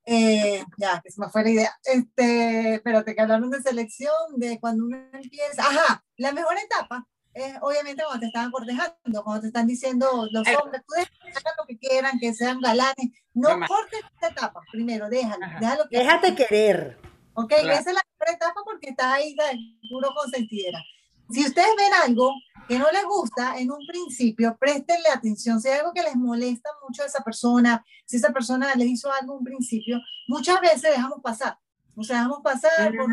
eh, 0.04 0.64
ya, 0.78 1.00
que 1.02 1.10
se 1.10 1.20
me 1.20 1.28
fue 1.28 1.42
la 1.42 1.50
idea, 1.50 1.78
este, 1.82 2.74
espérate, 2.74 3.14
que 3.14 3.20
hablaron 3.20 3.50
de 3.50 3.60
selección, 3.60 4.14
de 4.36 4.60
cuando 4.60 4.84
uno 4.84 4.96
empieza, 5.12 5.62
ajá, 5.62 6.04
la 6.16 6.30
mejor 6.30 6.56
etapa 6.56 7.06
es 7.36 7.54
obviamente 7.60 8.02
cuando 8.02 8.20
te 8.20 8.26
estaban 8.26 8.50
cortejando, 8.50 9.24
cuando 9.24 9.42
te 9.42 9.48
están 9.48 9.66
diciendo 9.66 10.26
los 10.30 10.48
hombres, 10.48 10.82
pueden 10.86 11.06
hagan 11.22 11.54
lo 11.58 11.66
que 11.66 11.78
quieran, 11.78 12.18
que 12.18 12.32
sean 12.32 12.60
galanes. 12.60 13.10
No 13.34 13.50
Mamá. 13.50 13.66
cortes 13.68 14.00
esta 14.14 14.28
etapa, 14.28 14.60
primero, 14.72 15.10
déjalo, 15.10 15.46
déjalo 15.60 15.88
que 15.88 15.98
Déjate 15.98 16.34
querer. 16.34 16.98
Ok, 17.34 17.48
Claro. 17.48 17.72
esa 17.72 17.90
es 17.90 17.94
la 17.94 18.02
primera 18.26 18.32
etapa 18.32 18.60
porque 18.64 18.90
estás 18.90 19.06
ahí 19.06 19.34
de 19.34 19.88
puro 19.88 20.10
consentidera. 20.14 20.82
Si 21.30 21.44
ustedes 21.44 21.68
ven 21.76 21.92
algo 22.04 22.32
que 22.68 22.78
no 22.78 22.86
les 22.92 23.04
gusta 23.04 23.58
en 23.58 23.70
un 23.70 23.84
principio, 23.86 24.56
préstenle 24.58 25.08
atención. 25.08 25.60
Si 25.60 25.68
hay 25.68 25.80
algo 25.80 25.92
que 25.92 26.02
les 26.02 26.16
molesta 26.16 26.70
mucho 26.86 27.02
a 27.02 27.06
esa 27.06 27.22
persona, 27.22 27.84
si 28.04 28.16
esa 28.16 28.32
persona 28.32 28.74
les 28.76 28.88
hizo 28.88 29.10
algo 29.12 29.34
en 29.34 29.38
un 29.38 29.44
principio, 29.44 30.00
muchas 30.28 30.60
veces 30.60 30.82
dejamos 30.82 31.20
pasar. 31.22 31.58
O 31.96 32.04
sea, 32.04 32.18
dejamos 32.18 32.42
pasar 32.42 32.92
por 32.94 33.10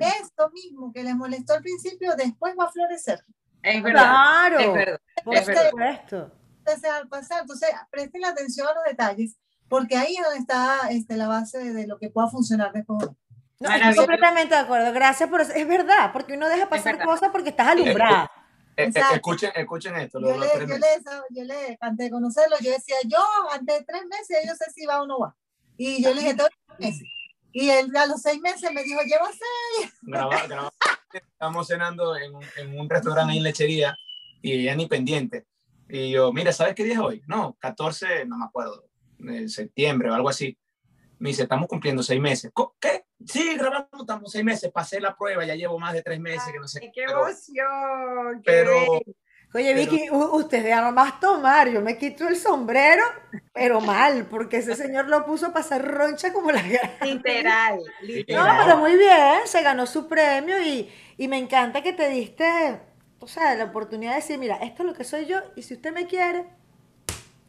esto 0.00 0.50
mismo 0.50 0.92
que 0.92 1.04
les 1.04 1.14
molestó 1.14 1.54
al 1.54 1.62
principio, 1.62 2.14
después 2.16 2.54
va 2.58 2.64
a 2.64 2.72
florecer. 2.72 3.24
Es 3.62 3.82
verdad. 3.82 4.02
Claro. 4.02 4.58
Es 4.58 4.72
verdad. 4.72 5.00
Por 5.24 5.36
es 5.36 5.46
verdad. 5.46 5.70
supuesto. 5.70 6.32
Entonces, 6.58 6.90
al 6.90 7.08
pasar, 7.08 7.42
entonces, 7.42 7.68
presten 7.90 8.24
atención 8.24 8.66
a 8.66 8.74
los 8.74 8.84
detalles, 8.84 9.36
porque 9.68 9.96
ahí 9.96 10.16
es 10.16 10.24
donde 10.24 10.40
está 10.40 10.88
este, 10.90 11.16
la 11.16 11.28
base 11.28 11.58
de, 11.58 11.72
de 11.72 11.86
lo 11.86 11.98
que 11.98 12.10
pueda 12.10 12.28
funcionar 12.28 12.72
después. 12.72 13.08
No, 13.68 13.74
estoy 13.74 13.96
completamente 13.96 14.54
de 14.54 14.60
acuerdo. 14.60 14.92
Gracias 14.92 15.28
por 15.28 15.40
eso. 15.40 15.52
Es 15.52 15.66
verdad, 15.66 16.12
porque 16.12 16.34
uno 16.34 16.48
deja 16.48 16.68
pasar 16.68 17.02
cosas 17.04 17.30
porque 17.32 17.50
estás 17.50 17.68
alumbrada. 17.68 18.30
Eh, 18.76 18.82
eh, 18.82 18.84
Exacto. 18.88 19.14
escuchen, 19.14 19.52
escuchen 19.54 19.96
esto. 19.96 20.20
yo 20.20 20.36
le, 20.36 20.46
yo, 20.66 20.78
le, 20.78 20.86
yo 21.30 21.44
le, 21.44 21.78
antes 21.80 22.06
de 22.06 22.10
conocerlo, 22.10 22.56
yo 22.60 22.70
decía, 22.72 22.96
yo 23.06 23.18
antes 23.52 23.78
de 23.78 23.84
tres 23.84 24.02
meses, 24.06 24.38
yo 24.46 24.54
sé 24.54 24.70
si 24.72 24.84
va 24.84 25.00
o 25.02 25.06
no 25.06 25.18
va. 25.20 25.36
Y 25.76 26.02
yo 26.02 26.10
le 26.12 26.20
dije, 26.20 26.34
tengo 26.34 26.48
tres 26.66 26.78
meses. 26.80 27.08
Y 27.52 27.70
él 27.70 27.96
a 27.96 28.06
los 28.06 28.20
seis 28.20 28.40
meses 28.40 28.72
me 28.72 28.82
dijo, 28.82 29.00
llevo 29.02 29.26
seis. 29.26 29.92
Graba- 30.02 30.46
graba- 30.46 30.72
Estamos 31.12 31.68
cenando 31.68 32.16
en 32.16 32.34
un, 32.34 32.44
en 32.56 32.78
un 32.80 32.90
restaurante 32.90 33.30
ahí 33.32 33.38
en 33.38 33.44
lechería 33.44 33.96
y 34.42 34.52
ella 34.52 34.74
ni 34.74 34.86
pendiente. 34.86 35.46
Y 35.88 36.10
yo, 36.10 36.32
mira, 36.32 36.52
¿sabes 36.52 36.74
qué 36.74 36.82
día 36.82 36.94
es 36.94 36.98
hoy? 37.00 37.22
No, 37.28 37.56
14, 37.60 38.24
no 38.26 38.36
me 38.38 38.46
acuerdo, 38.46 38.84
de 39.18 39.48
septiembre 39.48 40.10
o 40.10 40.14
algo 40.14 40.28
así. 40.28 40.58
Me 41.18 41.30
dice, 41.30 41.42
estamos 41.44 41.68
cumpliendo 41.68 42.02
seis 42.02 42.20
meses. 42.20 42.52
¿Qué? 42.80 43.04
Sí, 43.26 43.56
grabamos, 43.56 43.88
estamos 44.00 44.30
seis 44.32 44.44
meses. 44.44 44.70
Pasé 44.72 45.00
la 45.00 45.16
prueba, 45.16 45.44
ya 45.44 45.54
llevo 45.54 45.78
más 45.78 45.92
de 45.94 46.02
tres 46.02 46.20
meses, 46.20 46.52
que 46.52 46.58
no 46.58 46.68
sé 46.68 46.80
qué. 46.80 46.90
Pero, 46.94 47.26
emoción. 47.28 48.42
qué 48.42 48.50
pero. 48.50 48.76
Oye, 49.56 49.72
Pero- 49.72 49.92
Vicky, 49.92 50.10
u- 50.10 50.36
usted 50.36 50.64
deja 50.64 50.90
más 50.90 51.20
tomar. 51.20 51.68
Yo 51.70 51.80
me 51.80 51.96
quito 51.96 52.26
el 52.26 52.36
sombrero, 52.36 53.04
pero 53.52 53.80
mal, 53.80 54.26
porque 54.26 54.56
ese 54.56 54.74
señor 54.76 55.08
lo 55.08 55.24
puso 55.24 55.46
a 55.46 55.52
pasar 55.52 55.86
roncha 55.86 56.32
como 56.32 56.50
la 56.50 56.60
gran. 56.60 56.90
Literal, 57.02 57.76
No, 57.78 58.06
literal. 58.06 58.58
pero 58.64 58.76
muy 58.78 58.96
bien, 58.96 59.40
se 59.46 59.62
ganó 59.62 59.86
su 59.86 60.08
premio 60.08 60.60
y, 60.60 60.90
y 61.16 61.28
me 61.28 61.38
encanta 61.38 61.82
que 61.82 61.92
te 61.92 62.08
diste, 62.08 62.80
o 63.20 63.28
sea, 63.28 63.54
la 63.54 63.64
oportunidad 63.66 64.10
de 64.10 64.16
decir, 64.16 64.38
mira, 64.38 64.56
esto 64.56 64.82
es 64.82 64.88
lo 64.88 64.94
que 64.94 65.04
soy 65.04 65.26
yo 65.26 65.38
y 65.54 65.62
si 65.62 65.74
usted 65.74 65.92
me 65.92 66.06
quiere, 66.08 66.46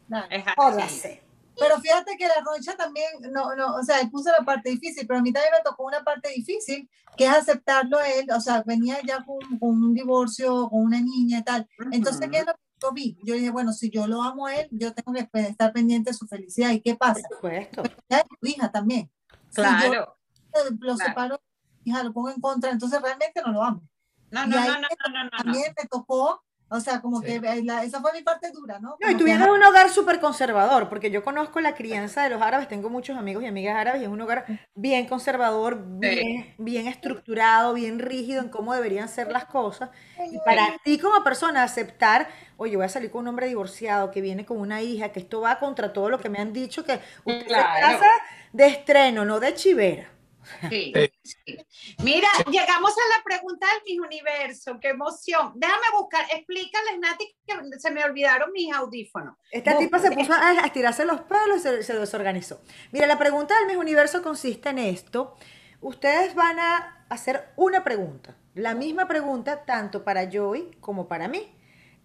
Nada. 0.08 0.28
Es 0.30 0.44
así. 0.46 0.54
jódase. 0.56 1.22
Pero 1.58 1.78
fíjate 1.80 2.16
que 2.16 2.28
la 2.28 2.40
roncha 2.44 2.76
también, 2.76 3.08
no, 3.32 3.54
no, 3.56 3.76
o 3.76 3.82
sea, 3.82 4.00
él 4.00 4.10
puso 4.10 4.30
la 4.30 4.44
parte 4.44 4.70
difícil, 4.70 5.06
pero 5.06 5.20
a 5.20 5.22
mí 5.22 5.32
también 5.32 5.52
me 5.56 5.62
tocó 5.62 5.84
una 5.84 6.02
parte 6.04 6.28
difícil, 6.30 6.88
que 7.16 7.24
es 7.24 7.30
aceptarlo 7.32 7.98
a 7.98 8.08
él, 8.08 8.26
o 8.30 8.40
sea, 8.40 8.62
venía 8.66 8.98
ya 9.06 9.24
con, 9.24 9.38
con 9.58 9.70
un 9.70 9.94
divorcio, 9.94 10.68
con 10.68 10.82
una 10.82 11.00
niña 11.00 11.38
y 11.38 11.44
tal. 11.44 11.68
Entonces, 11.92 12.28
¿qué 12.30 12.38
es 12.40 12.46
lo 12.46 12.52
que 12.52 12.60
yo 12.82 12.92
vi? 12.92 13.18
Yo 13.24 13.34
dije, 13.34 13.50
bueno, 13.50 13.72
si 13.72 13.90
yo 13.90 14.06
lo 14.06 14.22
amo 14.22 14.46
a 14.46 14.56
él, 14.56 14.68
yo 14.70 14.92
tengo 14.92 15.12
que 15.14 15.24
pues, 15.24 15.48
estar 15.48 15.72
pendiente 15.72 16.10
de 16.10 16.14
su 16.16 16.26
felicidad. 16.26 16.70
¿Y 16.72 16.80
qué 16.82 16.94
pasa? 16.94 17.22
Por 17.28 17.36
supuesto. 17.36 17.82
Ya 18.10 18.18
es 18.18 18.24
tu 18.28 18.46
hija 18.46 18.70
también. 18.70 19.10
Si 19.50 19.62
yo 19.62 19.62
Claro. 19.62 20.16
lo 20.52 20.94
Claro. 20.94 20.96
separo, 20.98 21.40
hija, 21.84 22.02
lo 22.02 22.12
pongo 22.12 22.30
en 22.30 22.40
contra, 22.40 22.70
entonces 22.70 23.00
realmente 23.00 23.40
no 23.44 23.52
lo 23.52 23.62
amo. 23.62 23.82
No, 24.30 24.46
no, 24.46 24.56
no, 24.56 24.66
no, 24.66 24.72
no, 24.72 25.24
no. 25.24 25.30
También 25.30 25.72
me 25.76 25.88
tocó, 25.88 26.42
o 26.68 26.80
sea, 26.80 27.00
como 27.00 27.20
Sí. 27.20 27.26
que 27.26 27.34
eh, 27.36 27.62
la- 27.64 27.84
esa 27.84 28.00
fue 28.00 28.12
mi 28.12 28.22
parte 28.22 28.50
dura, 28.50 28.78
¿no? 28.80 28.96
No, 29.00 29.10
y 29.10 29.16
tú 29.16 29.24
que, 29.24 29.32
un 29.32 29.62
hogar 29.62 29.88
súper 29.90 30.20
conservador, 30.20 30.88
porque 30.88 31.10
yo 31.10 31.22
conozco 31.22 31.60
la 31.60 31.74
crianza 31.74 32.22
de 32.24 32.30
los 32.30 32.42
árabes, 32.42 32.66
tengo 32.68 32.90
muchos 32.90 33.16
amigos 33.16 33.42
y 33.44 33.46
amigas 33.46 33.76
árabes, 33.76 34.00
y 34.00 34.04
es 34.04 34.10
un 34.10 34.20
hogar 34.20 34.44
bien 34.74 35.06
conservador, 35.06 35.80
bien, 35.98 36.54
bien 36.58 36.86
estructurado, 36.88 37.72
bien 37.74 37.98
rígido 37.98 38.42
en 38.42 38.48
cómo 38.48 38.74
deberían 38.74 39.08
ser 39.08 39.30
las 39.30 39.44
cosas. 39.44 39.90
Y 40.30 40.38
para 40.44 40.76
ti 40.84 40.98
como 40.98 41.22
persona 41.22 41.62
aceptar, 41.62 42.26
oye, 42.56 42.76
voy 42.76 42.86
a 42.86 42.88
salir 42.88 43.10
con 43.10 43.22
un 43.22 43.28
hombre 43.28 43.46
divorciado 43.46 44.10
que 44.10 44.20
viene 44.20 44.44
con 44.44 44.58
una 44.58 44.82
hija, 44.82 45.10
que 45.12 45.20
esto 45.20 45.40
va 45.40 45.58
contra 45.58 45.92
todo 45.92 46.10
lo 46.10 46.18
que 46.18 46.28
me 46.28 46.38
han 46.38 46.52
dicho, 46.52 46.84
que 46.84 47.00
usted 47.24 47.40
se 47.42 47.46
Claro. 47.46 47.80
casa 47.80 48.08
de 48.52 48.66
estreno, 48.66 49.24
no 49.24 49.38
de 49.40 49.54
chivera. 49.54 50.08
Sí, 50.70 50.92
Sí. 50.94 51.12
sí. 51.46 51.58
Mira, 52.02 52.28
llegamos 52.50 52.92
a 52.92 53.18
la 53.18 53.24
pregunta 53.24 53.66
del 53.72 53.82
Miss 53.84 54.00
Universo. 54.00 54.78
Qué 54.80 54.88
emoción. 54.90 55.52
Déjame 55.56 55.86
buscar. 55.98 56.24
Explícales, 56.32 56.98
Nati, 57.00 57.36
que 57.46 57.54
se 57.78 57.90
me 57.90 58.04
olvidaron 58.04 58.52
mis 58.52 58.72
audífonos. 58.72 59.36
Esta 59.50 59.72
Busca. 59.72 59.84
tipa 59.84 59.98
se 59.98 60.10
puso 60.12 60.32
a 60.32 60.52
estirarse 60.64 61.04
los 61.04 61.20
pelos 61.22 61.56
y 61.58 61.60
se, 61.60 61.82
se 61.82 61.94
desorganizó. 61.98 62.60
Mira, 62.92 63.06
la 63.06 63.18
pregunta 63.18 63.56
del 63.58 63.66
Miss 63.66 63.76
Universo 63.76 64.22
consiste 64.22 64.68
en 64.70 64.78
esto. 64.78 65.36
Ustedes 65.80 66.34
van 66.34 66.58
a 66.58 67.04
hacer 67.08 67.52
una 67.56 67.84
pregunta. 67.84 68.36
La 68.54 68.74
misma 68.74 69.06
pregunta 69.06 69.64
tanto 69.64 70.02
para 70.04 70.28
Joey 70.32 70.70
como 70.80 71.06
para 71.08 71.28
mí. 71.28 71.52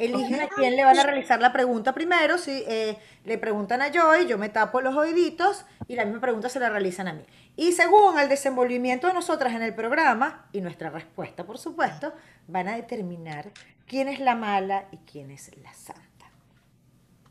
Eligen 0.06 0.41
a 0.41 0.47
quién 0.47 0.76
le 0.76 0.84
van 0.84 0.97
a 0.99 1.04
realizar 1.04 1.39
la 1.41 1.52
pregunta 1.54 1.93
primero. 1.93 2.38
Si 2.38 2.64
eh, 2.68 2.97
le 3.26 3.38
preguntan 3.38 3.82
a 3.82 3.91
Joey, 3.93 4.26
yo 4.28 4.38
me 4.38 4.49
tapo 4.49 4.82
los 4.82 4.95
oíditos 4.95 5.66
y 5.88 5.95
la 5.95 6.06
misma 6.06 6.22
pregunta 6.22 6.49
se 6.49 6.60
la 6.60 6.70
realizan 6.70 7.08
a 7.08 7.14
mí. 7.14 7.24
Y 7.56 7.74
según 7.74 8.20
el 8.20 8.30
desenvolvimiento 8.30 9.08
de 9.08 9.14
nosotras 9.14 9.54
en 9.54 9.62
el 9.62 9.76
programa 9.76 10.47
y 10.52 10.62
nuestra 10.62 10.89
respuesta, 10.89 11.43
por 11.45 11.58
supuesto, 11.58 12.14
van 12.47 12.68
a 12.68 12.76
determinar 12.76 13.52
quién 13.86 14.08
es 14.08 14.20
la 14.20 14.36
mala 14.36 14.86
y 14.91 14.97
quién 14.97 15.32
es 15.32 15.52
la 15.58 15.74
santa. 15.74 16.02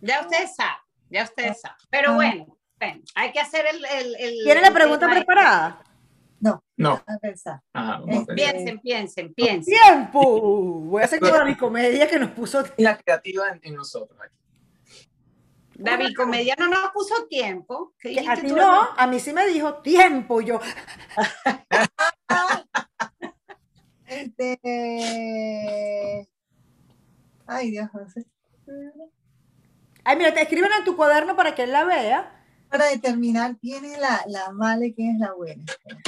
Ya 0.01 0.21
ustedes 0.21 0.55
saben, 0.55 0.77
ya 1.11 1.25
ustedes 1.25 1.61
saben. 1.61 1.77
Pero 1.91 2.13
Ah. 2.13 2.15
bueno, 2.15 2.59
bueno, 2.79 3.01
hay 3.15 3.33
que 3.33 3.41
hacer 3.41 3.67
el. 3.67 3.85
el, 3.85 4.17
el 4.19 4.45
¿Tienen 4.45 4.63
la 4.63 4.71
pregunta 4.71 5.09
preparada? 5.11 5.83
No, 6.41 6.63
No, 6.77 7.03
a 7.07 7.19
pensar. 7.19 7.61
ajá, 7.73 8.01
vamos 8.01 8.17
a 8.17 8.25
ver. 8.33 8.37
Piensen, 8.37 8.81
piensen, 8.81 9.35
piensen. 9.35 9.75
¡Tiempo! 9.75 10.41
Voy 10.81 11.03
a 11.03 11.05
hacer 11.05 11.21
como 11.21 11.45
mi 11.45 11.55
comedia 11.57 12.09
que 12.09 12.19
nos 12.19 12.31
puso. 12.31 12.63
La 12.79 12.97
creativa 12.99 13.49
en, 13.51 13.61
en 13.63 13.75
nosotros. 13.75 14.19
aquí. 14.21 14.35
David 15.83 16.15
Comedia 16.15 16.55
no 16.59 16.69
nos 16.69 16.91
puso 16.93 17.27
tiempo. 17.27 17.95
¿Qué 17.99 18.15
Que 18.15 18.29
a 18.29 18.37
ti 18.37 18.49
no, 18.49 18.89
a 18.97 19.07
mí 19.07 19.19
sí 19.19 19.33
me 19.33 19.47
dijo 19.47 19.77
tiempo. 19.77 20.43
Yo, 20.43 20.61
Este. 24.07 24.59
Ay, 27.47 27.71
Dios, 27.71 27.89
no 27.95 28.09
sé. 28.09 28.27
ay, 30.05 30.17
mira, 30.17 30.35
te 30.35 30.43
escriben 30.43 30.71
en 30.79 30.85
tu 30.85 30.97
cuaderno 30.97 31.37
para 31.37 31.55
que 31.55 31.63
él 31.65 31.73
la 31.73 31.85
vea. 31.85 32.40
Para 32.71 32.87
determinar 32.87 33.57
quién 33.61 33.85
es 33.85 33.99
la, 33.99 34.23
la 34.29 34.53
mala 34.53 34.87
y 34.87 34.95
quién 34.95 35.17
es 35.17 35.21
la 35.21 35.33
buena. 35.33 35.65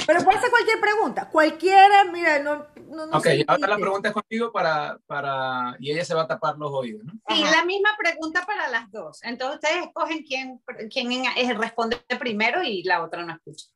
Pero 0.07 0.23
puede 0.23 0.39
ser 0.39 0.49
cualquier 0.49 0.79
pregunta. 0.79 1.29
Cualquiera, 1.29 2.05
mira, 2.11 2.39
no, 2.39 2.65
no, 2.89 3.05
no 3.05 3.17
Ok, 3.17 3.27
ahora 3.47 3.67
la 3.67 3.75
pregunta 3.77 4.07
es 4.07 4.13
contigo 4.13 4.51
para, 4.51 4.97
para, 5.05 5.75
y 5.79 5.91
ella 5.91 6.05
se 6.05 6.15
va 6.15 6.21
a 6.21 6.27
tapar 6.27 6.57
los 6.57 6.71
oídos, 6.71 7.03
¿no? 7.03 7.11
Sí, 7.11 7.43
Ajá. 7.43 7.57
la 7.57 7.65
misma 7.65 7.89
pregunta 7.97 8.45
para 8.45 8.69
las 8.69 8.89
dos. 8.91 9.21
Entonces 9.23 9.55
ustedes 9.55 9.87
escogen 9.87 10.23
quién, 10.23 10.61
quién 10.89 11.25
eh, 11.35 11.53
responde 11.53 11.97
primero 12.17 12.63
y 12.63 12.83
la 12.83 13.03
otra 13.03 13.25
no 13.25 13.33
escucha. 13.33 13.67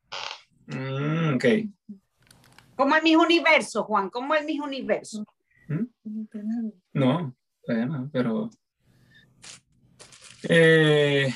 Mm, 0.67 1.35
ok. 1.35 1.45
Como 2.77 2.95
el 2.95 3.03
Miss 3.03 3.17
Universo, 3.17 3.83
Juan, 3.83 4.09
como 4.09 4.33
el 4.35 4.45
Miss 4.45 4.61
Universo. 4.61 5.25
No, 6.93 7.35
todavía 7.63 7.85
no, 7.85 8.09
pero. 8.11 8.49
Eh, 10.43 11.33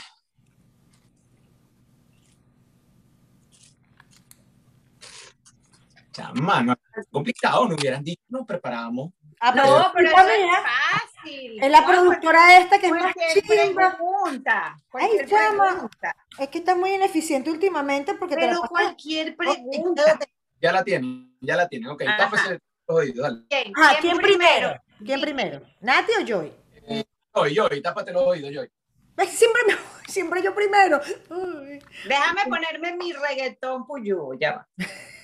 chama, 6.11 6.61
no, 6.63 6.75
complicado, 7.09 7.67
no 7.67 7.75
hubieran 7.75 8.03
dicho, 8.03 8.21
nos 8.29 8.45
preparamos. 8.45 9.11
Ah, 9.39 9.51
pero 9.53 9.65
No, 9.65 9.79
es 9.81 9.87
pero 9.95 10.09
eso 10.09 10.19
es 10.29 10.45
fácil. 11.21 11.63
Es 11.63 11.71
la 11.71 11.85
productora 11.85 12.57
esta 12.59 12.79
que 12.79 12.85
es 12.87 12.91
más 12.91 13.13
chimba. 13.33 13.97
pregunta. 13.97 14.77
Cualquier 14.91 15.27
chama. 15.29 15.69
pregunta. 15.71 16.15
Es 16.37 16.49
que 16.49 16.57
está 16.59 16.75
muy 16.75 16.93
ineficiente 16.93 17.49
últimamente 17.49 18.13
porque 18.13 18.35
te 18.35 18.41
la 18.41 18.47
Pero 18.49 18.61
cualquier 18.69 19.35
pregunta. 19.35 20.19
Ya 20.61 20.71
la 20.71 20.83
tienen, 20.83 21.35
ya 21.41 21.55
la 21.55 21.67
tienen. 21.67 21.89
Ok, 21.89 22.03
Ajá. 22.03 22.17
tápese 22.17 22.49
los 22.51 22.59
oídos, 22.97 23.17
dale. 23.17 23.43
¿Quién, 23.49 23.73
Ah, 23.77 23.95
¿quién 23.99 24.17
primero? 24.17 24.75
¿Quién 25.03 25.19
primero? 25.21 25.61
¿Nati 25.79 26.11
o 26.21 26.25
Joy? 26.25 26.53
Joy, 27.33 27.55
Joy, 27.55 27.81
tápate 27.81 28.11
los 28.11 28.23
oídos, 28.23 28.51
Joy. 28.53 28.69
Siempre, 29.27 29.61
me- 29.67 30.11
siempre 30.11 30.43
yo 30.43 30.53
primero. 30.53 30.99
Ay, 31.03 31.79
Déjame 32.07 32.41
ponerme 32.47 32.95
mi 32.95 33.13
reggaetón 33.13 33.85
puyú, 33.87 34.37
ya 34.39 34.51
va. 34.57 34.67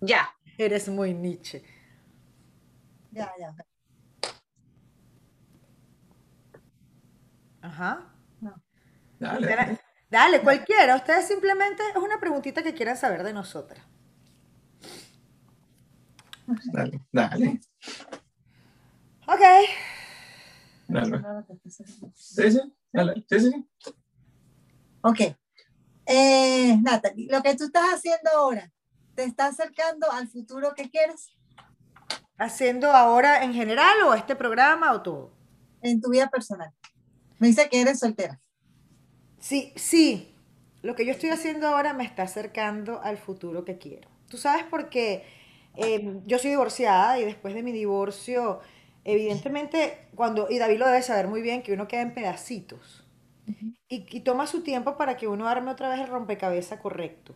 Ya. 0.00 0.28
eres 0.58 0.88
muy 0.88 1.14
Nietzsche. 1.14 1.62
Ya, 3.12 3.32
ya. 3.38 3.54
Ajá. 7.62 8.14
Dale. 9.18 9.46
Dale, 9.46 9.80
dale, 10.10 10.40
cualquiera. 10.42 10.96
Ustedes 10.96 11.26
simplemente 11.26 11.82
es 11.90 11.96
una 11.96 12.20
preguntita 12.20 12.62
que 12.62 12.74
quieran 12.74 12.96
saber 12.96 13.22
de 13.22 13.32
nosotras. 13.32 13.84
Dale, 16.72 17.00
dale. 17.12 17.60
Ok. 19.26 19.40
Dale. 20.88 21.22
Sí, 22.14 22.50
sí, 22.52 22.60
dale. 22.92 23.24
Sí, 23.28 23.40
sí, 23.40 23.50
sí. 23.50 23.92
Ok. 25.02 25.20
Eh, 26.06 26.76
Natalie, 26.82 27.28
lo 27.30 27.42
que 27.42 27.54
tú 27.54 27.64
estás 27.64 27.94
haciendo 27.94 28.30
ahora, 28.34 28.72
¿te 29.18 29.24
está 29.24 29.46
acercando 29.46 30.08
al 30.12 30.28
futuro 30.28 30.74
que 30.76 30.90
quieres 30.90 31.32
¿Haciendo 32.38 32.92
ahora 32.92 33.44
en 33.44 33.52
general 33.52 34.02
o 34.06 34.14
este 34.14 34.34
programa 34.36 34.92
o 34.92 35.02
todo? 35.02 35.30
en 35.82 36.00
tu 36.00 36.10
vida 36.10 36.28
personal? 36.30 36.72
Me 37.40 37.48
dice 37.48 37.68
que 37.68 37.80
eres 37.80 37.98
soltera. 37.98 38.40
Sí, 39.40 39.72
sí. 39.76 40.34
Lo 40.82 40.94
que 40.94 41.04
yo 41.04 41.12
estoy 41.12 41.30
haciendo 41.30 41.66
ahora 41.68 41.92
me 41.92 42.04
está 42.04 42.22
acercando 42.24 43.00
al 43.02 43.18
futuro 43.18 43.64
que 43.64 43.78
quiero. 43.78 44.08
Tú 44.28 44.36
sabes 44.36 44.64
porque 44.70 45.24
yo 46.26 46.38
soy 46.38 46.50
divorciada 46.50 47.18
y 47.20 47.24
después 47.24 47.54
de 47.54 47.62
mi 47.62 47.72
divorcio, 47.72 48.60
evidentemente, 49.04 50.08
cuando, 50.14 50.48
y 50.50 50.58
David 50.58 50.78
lo 50.78 50.86
debe 50.86 51.02
saber 51.02 51.28
muy 51.28 51.42
bien, 51.42 51.62
que 51.62 51.72
uno 51.72 51.88
queda 51.88 52.02
en 52.02 52.14
pedacitos. 52.14 53.04
y, 53.88 54.06
y 54.16 54.20
toma 54.20 54.46
su 54.46 54.62
tiempo 54.62 54.96
para 54.96 55.16
que 55.16 55.28
uno 55.28 55.48
arme 55.48 55.70
otra 55.70 55.88
vez 55.88 56.00
el 56.00 56.08
rompecabezas 56.08 56.80
correcto. 56.80 57.34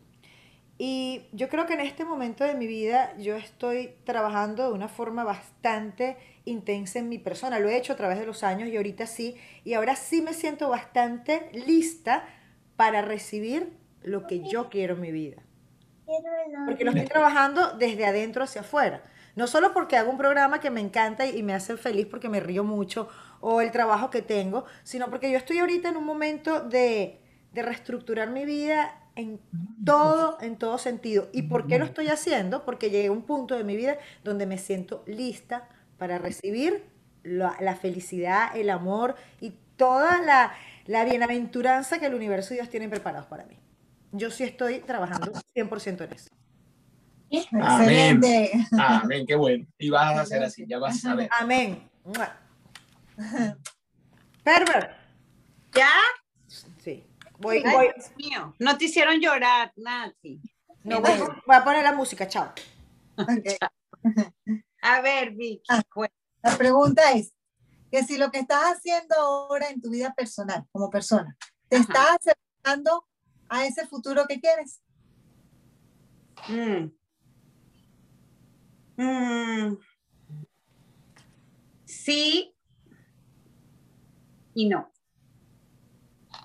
Y 0.78 1.26
yo 1.32 1.48
creo 1.48 1.66
que 1.66 1.74
en 1.74 1.80
este 1.80 2.04
momento 2.04 2.44
de 2.44 2.54
mi 2.54 2.66
vida 2.66 3.16
yo 3.16 3.36
estoy 3.36 3.94
trabajando 4.04 4.68
de 4.68 4.72
una 4.72 4.88
forma 4.88 5.22
bastante 5.22 6.16
intensa 6.44 6.98
en 6.98 7.08
mi 7.08 7.18
persona. 7.18 7.58
Lo 7.58 7.68
he 7.68 7.76
hecho 7.76 7.92
a 7.92 7.96
través 7.96 8.18
de 8.18 8.26
los 8.26 8.42
años 8.42 8.68
y 8.68 8.76
ahorita 8.76 9.06
sí. 9.06 9.36
Y 9.64 9.74
ahora 9.74 9.96
sí 9.96 10.22
me 10.22 10.32
siento 10.32 10.68
bastante 10.68 11.50
lista 11.52 12.24
para 12.76 13.02
recibir 13.02 13.72
lo 14.02 14.26
que 14.26 14.40
yo 14.40 14.70
quiero 14.70 14.94
en 14.94 15.00
mi 15.00 15.12
vida. 15.12 15.42
Porque 16.66 16.84
lo 16.84 16.90
estoy 16.90 17.06
trabajando 17.06 17.74
desde 17.78 18.06
adentro 18.06 18.42
hacia 18.42 18.62
afuera. 18.62 19.04
No 19.36 19.46
solo 19.46 19.72
porque 19.72 19.96
hago 19.96 20.10
un 20.10 20.18
programa 20.18 20.60
que 20.60 20.70
me 20.70 20.80
encanta 20.80 21.26
y 21.26 21.42
me 21.42 21.54
hace 21.54 21.76
feliz 21.76 22.06
porque 22.06 22.28
me 22.28 22.40
río 22.40 22.64
mucho 22.64 23.08
o 23.40 23.60
el 23.60 23.70
trabajo 23.70 24.10
que 24.10 24.20
tengo, 24.20 24.64
sino 24.82 25.08
porque 25.08 25.30
yo 25.30 25.38
estoy 25.38 25.58
ahorita 25.58 25.88
en 25.88 25.96
un 25.96 26.04
momento 26.04 26.60
de, 26.60 27.20
de 27.52 27.62
reestructurar 27.62 28.30
mi 28.30 28.44
vida 28.44 29.01
en 29.14 29.40
todo, 29.84 30.38
en 30.40 30.56
todo 30.56 30.78
sentido. 30.78 31.28
¿Y 31.32 31.42
por 31.42 31.66
qué 31.66 31.78
lo 31.78 31.84
estoy 31.84 32.08
haciendo? 32.08 32.64
Porque 32.64 32.90
llegué 32.90 33.08
a 33.08 33.12
un 33.12 33.22
punto 33.22 33.56
de 33.56 33.64
mi 33.64 33.76
vida 33.76 33.98
donde 34.24 34.46
me 34.46 34.58
siento 34.58 35.02
lista 35.06 35.68
para 35.98 36.18
recibir 36.18 36.84
la, 37.22 37.56
la 37.60 37.76
felicidad, 37.76 38.56
el 38.56 38.70
amor 38.70 39.16
y 39.40 39.54
toda 39.76 40.22
la, 40.22 40.52
la 40.86 41.04
bienaventuranza 41.04 41.98
que 41.98 42.06
el 42.06 42.14
universo 42.14 42.54
y 42.54 42.56
Dios 42.56 42.68
tienen 42.68 42.90
preparados 42.90 43.26
para 43.26 43.44
mí. 43.44 43.58
Yo 44.12 44.30
sí 44.30 44.44
estoy 44.44 44.80
trabajando 44.80 45.32
100% 45.54 46.04
en 46.04 46.12
eso. 46.12 46.28
Amén. 47.62 48.16
Excelente. 48.22 48.66
Amén, 48.78 49.26
qué 49.26 49.34
bueno. 49.34 49.66
Y 49.78 49.90
vas 49.90 50.16
a 50.16 50.20
hacer 50.20 50.42
así, 50.42 50.66
ya 50.66 50.78
vas 50.78 51.04
a 51.04 51.14
ver. 51.14 51.28
Amén. 51.40 51.88
Perver. 54.44 54.96
¿Ya? 55.74 55.88
Sí. 57.42 57.48
Voy, 57.48 57.62
Ay, 57.66 57.74
voy. 57.74 57.90
Dios 57.94 58.10
mío, 58.16 58.54
no 58.58 58.76
te 58.78 58.84
hicieron 58.84 59.20
llorar, 59.20 59.72
Nati. 59.76 60.40
No, 60.84 61.00
voy, 61.00 61.12
voy 61.46 61.56
a 61.56 61.64
poner 61.64 61.82
la 61.82 61.92
música, 61.92 62.26
chao. 62.28 62.52
A 64.82 65.00
ver, 65.00 65.30
Vicky, 65.32 65.62
Ah. 65.68 65.82
cuéntame. 65.92 66.18
La 66.42 66.56
pregunta 66.56 67.12
es 67.12 67.32
que 67.90 68.02
si 68.02 68.18
lo 68.18 68.30
que 68.30 68.40
estás 68.40 68.64
haciendo 68.76 69.14
ahora 69.14 69.68
en 69.68 69.80
tu 69.80 69.90
vida 69.90 70.12
personal, 70.14 70.66
como 70.72 70.90
persona, 70.90 71.36
te 71.68 71.76
Ajá. 71.76 71.84
está 71.84 72.14
acercando 72.14 73.06
a 73.48 73.64
ese 73.66 73.86
futuro 73.86 74.26
que 74.26 74.40
quieres. 74.40 74.80
Mm. 76.48 76.90
Mm. 78.96 79.78
Sí 81.84 82.54
y 84.54 84.68
no. 84.68 84.90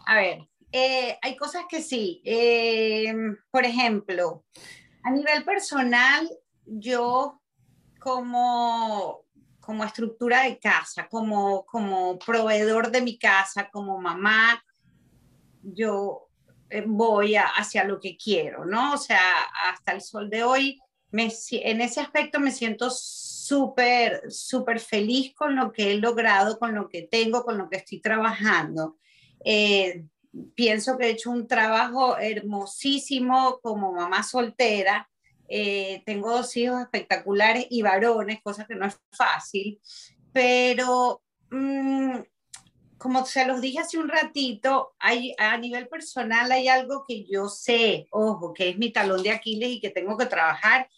A 0.05 0.15
ver, 0.15 0.47
eh, 0.71 1.17
hay 1.21 1.35
cosas 1.35 1.65
que 1.69 1.81
sí. 1.81 2.21
Eh, 2.25 3.13
por 3.51 3.65
ejemplo, 3.65 4.45
a 5.03 5.11
nivel 5.11 5.43
personal, 5.43 6.29
yo 6.65 7.41
como, 7.99 9.25
como 9.59 9.83
estructura 9.83 10.43
de 10.43 10.59
casa, 10.59 11.07
como, 11.09 11.65
como 11.65 12.19
proveedor 12.19 12.91
de 12.91 13.01
mi 13.01 13.17
casa, 13.17 13.69
como 13.69 13.99
mamá, 13.99 14.63
yo 15.61 16.29
eh, 16.69 16.83
voy 16.85 17.35
hacia 17.35 17.83
lo 17.83 17.99
que 17.99 18.17
quiero, 18.17 18.65
¿no? 18.65 18.93
O 18.93 18.97
sea, 18.97 19.21
hasta 19.69 19.93
el 19.93 20.01
sol 20.01 20.29
de 20.29 20.43
hoy, 20.43 20.79
me, 21.11 21.31
en 21.51 21.81
ese 21.81 22.01
aspecto 22.01 22.39
me 22.39 22.51
siento 22.51 22.89
súper, 22.89 24.29
súper 24.29 24.79
feliz 24.81 25.33
con 25.33 25.55
lo 25.55 25.71
que 25.71 25.91
he 25.91 25.95
logrado, 25.95 26.59
con 26.59 26.75
lo 26.75 26.89
que 26.89 27.03
tengo, 27.03 27.43
con 27.43 27.57
lo 27.57 27.69
que 27.69 27.77
estoy 27.77 28.01
trabajando. 28.01 28.97
Eh, 29.45 30.05
pienso 30.55 30.97
que 30.97 31.05
he 31.05 31.11
hecho 31.11 31.31
un 31.31 31.47
trabajo 31.47 32.17
hermosísimo 32.17 33.59
como 33.61 33.93
mamá 33.93 34.23
soltera. 34.23 35.09
Eh, 35.49 36.03
tengo 36.05 36.31
dos 36.31 36.55
hijos 36.57 36.81
espectaculares 36.81 37.67
y 37.69 37.81
varones, 37.81 38.41
cosa 38.43 38.65
que 38.65 38.75
no 38.75 38.85
es 38.85 38.99
fácil, 39.11 39.79
pero 40.33 41.21
mm, 41.49 42.17
como 42.97 43.25
se 43.25 43.45
los 43.45 43.61
dije 43.61 43.79
hace 43.79 43.97
un 43.97 44.09
ratito, 44.09 44.95
hay, 44.99 45.33
a 45.37 45.57
nivel 45.57 45.87
personal 45.87 46.51
hay 46.51 46.67
algo 46.67 47.05
que 47.07 47.25
yo 47.25 47.47
sé, 47.47 48.07
ojo, 48.11 48.53
que 48.53 48.69
es 48.69 48.77
mi 48.77 48.91
talón 48.91 49.23
de 49.23 49.31
Aquiles 49.31 49.69
y 49.69 49.79
que 49.79 49.89
tengo 49.89 50.17
que 50.17 50.25
trabajar, 50.25 50.89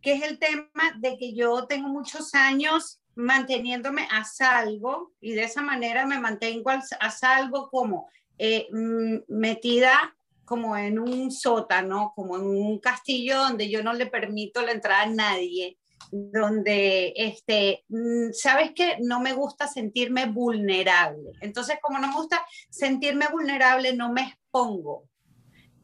que 0.00 0.12
es 0.12 0.22
el 0.22 0.38
tema 0.38 0.68
de 0.98 1.16
que 1.16 1.34
yo 1.34 1.66
tengo 1.66 1.88
muchos 1.88 2.34
años 2.34 3.00
manteniéndome 3.14 4.06
a 4.10 4.24
salvo 4.24 5.12
y 5.20 5.32
de 5.32 5.44
esa 5.44 5.62
manera 5.62 6.06
me 6.06 6.20
mantengo 6.20 6.70
a 6.70 7.10
salvo 7.10 7.70
como 7.70 8.08
eh, 8.38 8.68
mm, 8.70 9.16
metida 9.28 10.16
como 10.44 10.76
en 10.76 10.98
un 10.98 11.30
sótano, 11.30 12.12
como 12.14 12.36
en 12.36 12.46
un 12.46 12.78
castillo 12.78 13.38
donde 13.38 13.68
yo 13.68 13.82
no 13.82 13.92
le 13.92 14.06
permito 14.06 14.62
la 14.62 14.72
entrada 14.72 15.02
a 15.02 15.06
nadie, 15.06 15.76
donde, 16.10 17.12
este, 17.16 17.84
mm, 17.88 18.32
¿sabes 18.32 18.70
qué? 18.74 18.96
No 19.00 19.20
me 19.20 19.32
gusta 19.32 19.66
sentirme 19.66 20.26
vulnerable. 20.26 21.32
Entonces, 21.40 21.78
como 21.82 21.98
no 21.98 22.08
me 22.08 22.14
gusta 22.14 22.46
sentirme 22.70 23.26
vulnerable, 23.28 23.94
no 23.94 24.12
me 24.12 24.22
expongo. 24.22 25.08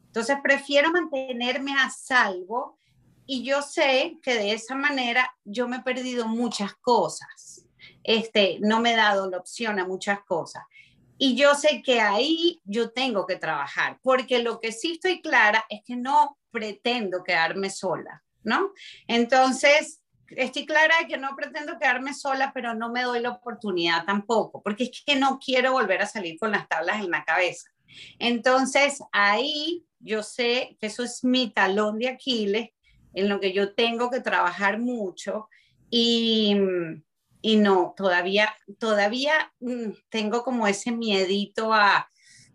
Entonces, 0.05 0.37
prefiero 0.41 0.91
mantenerme 0.91 1.73
a 1.73 1.89
salvo 1.89 2.77
y 3.25 3.43
yo 3.43 3.61
sé 3.61 4.17
que 4.21 4.35
de 4.35 4.53
esa 4.53 4.75
manera 4.75 5.33
yo 5.43 5.67
me 5.67 5.77
he 5.77 5.81
perdido 5.81 6.27
muchas 6.27 6.73
cosas. 6.75 7.65
Este, 8.03 8.59
no 8.61 8.79
me 8.79 8.93
he 8.93 8.95
dado 8.95 9.29
la 9.29 9.37
opción 9.37 9.79
a 9.79 9.87
muchas 9.87 10.19
cosas. 10.23 10.63
Y 11.25 11.37
yo 11.37 11.55
sé 11.55 11.81
que 11.81 12.01
ahí 12.01 12.59
yo 12.65 12.91
tengo 12.91 13.25
que 13.25 13.37
trabajar, 13.37 13.97
porque 14.03 14.43
lo 14.43 14.59
que 14.59 14.73
sí 14.73 14.95
estoy 14.95 15.21
clara 15.21 15.63
es 15.69 15.79
que 15.85 15.95
no 15.95 16.37
pretendo 16.51 17.23
quedarme 17.23 17.69
sola, 17.69 18.21
¿no? 18.43 18.73
Entonces, 19.07 20.01
estoy 20.27 20.65
clara 20.65 20.93
de 20.99 21.07
que 21.07 21.15
no 21.15 21.33
pretendo 21.37 21.79
quedarme 21.79 22.13
sola, 22.13 22.51
pero 22.53 22.73
no 22.73 22.91
me 22.91 23.03
doy 23.03 23.21
la 23.21 23.29
oportunidad 23.29 24.03
tampoco, 24.05 24.61
porque 24.61 24.83
es 24.83 25.01
que 25.05 25.15
no 25.15 25.39
quiero 25.39 25.71
volver 25.71 26.01
a 26.01 26.07
salir 26.07 26.37
con 26.37 26.51
las 26.51 26.67
tablas 26.67 27.01
en 27.01 27.11
la 27.11 27.23
cabeza. 27.23 27.69
Entonces, 28.19 29.01
ahí 29.13 29.85
yo 29.99 30.23
sé 30.23 30.75
que 30.81 30.87
eso 30.87 31.05
es 31.05 31.23
mi 31.23 31.51
talón 31.51 31.99
de 31.99 32.09
Aquiles, 32.09 32.71
en 33.13 33.29
lo 33.29 33.39
que 33.39 33.53
yo 33.53 33.73
tengo 33.73 34.09
que 34.09 34.19
trabajar 34.19 34.77
mucho 34.77 35.47
y, 35.89 36.57
y 37.45 37.57
no, 37.57 37.93
todavía, 37.97 38.55
todavía 38.79 39.51
mm, 39.59 39.89
tengo 40.09 40.43
como 40.43 40.65
ese 40.65 40.93
miedito 40.93 41.73
a, 41.73 42.09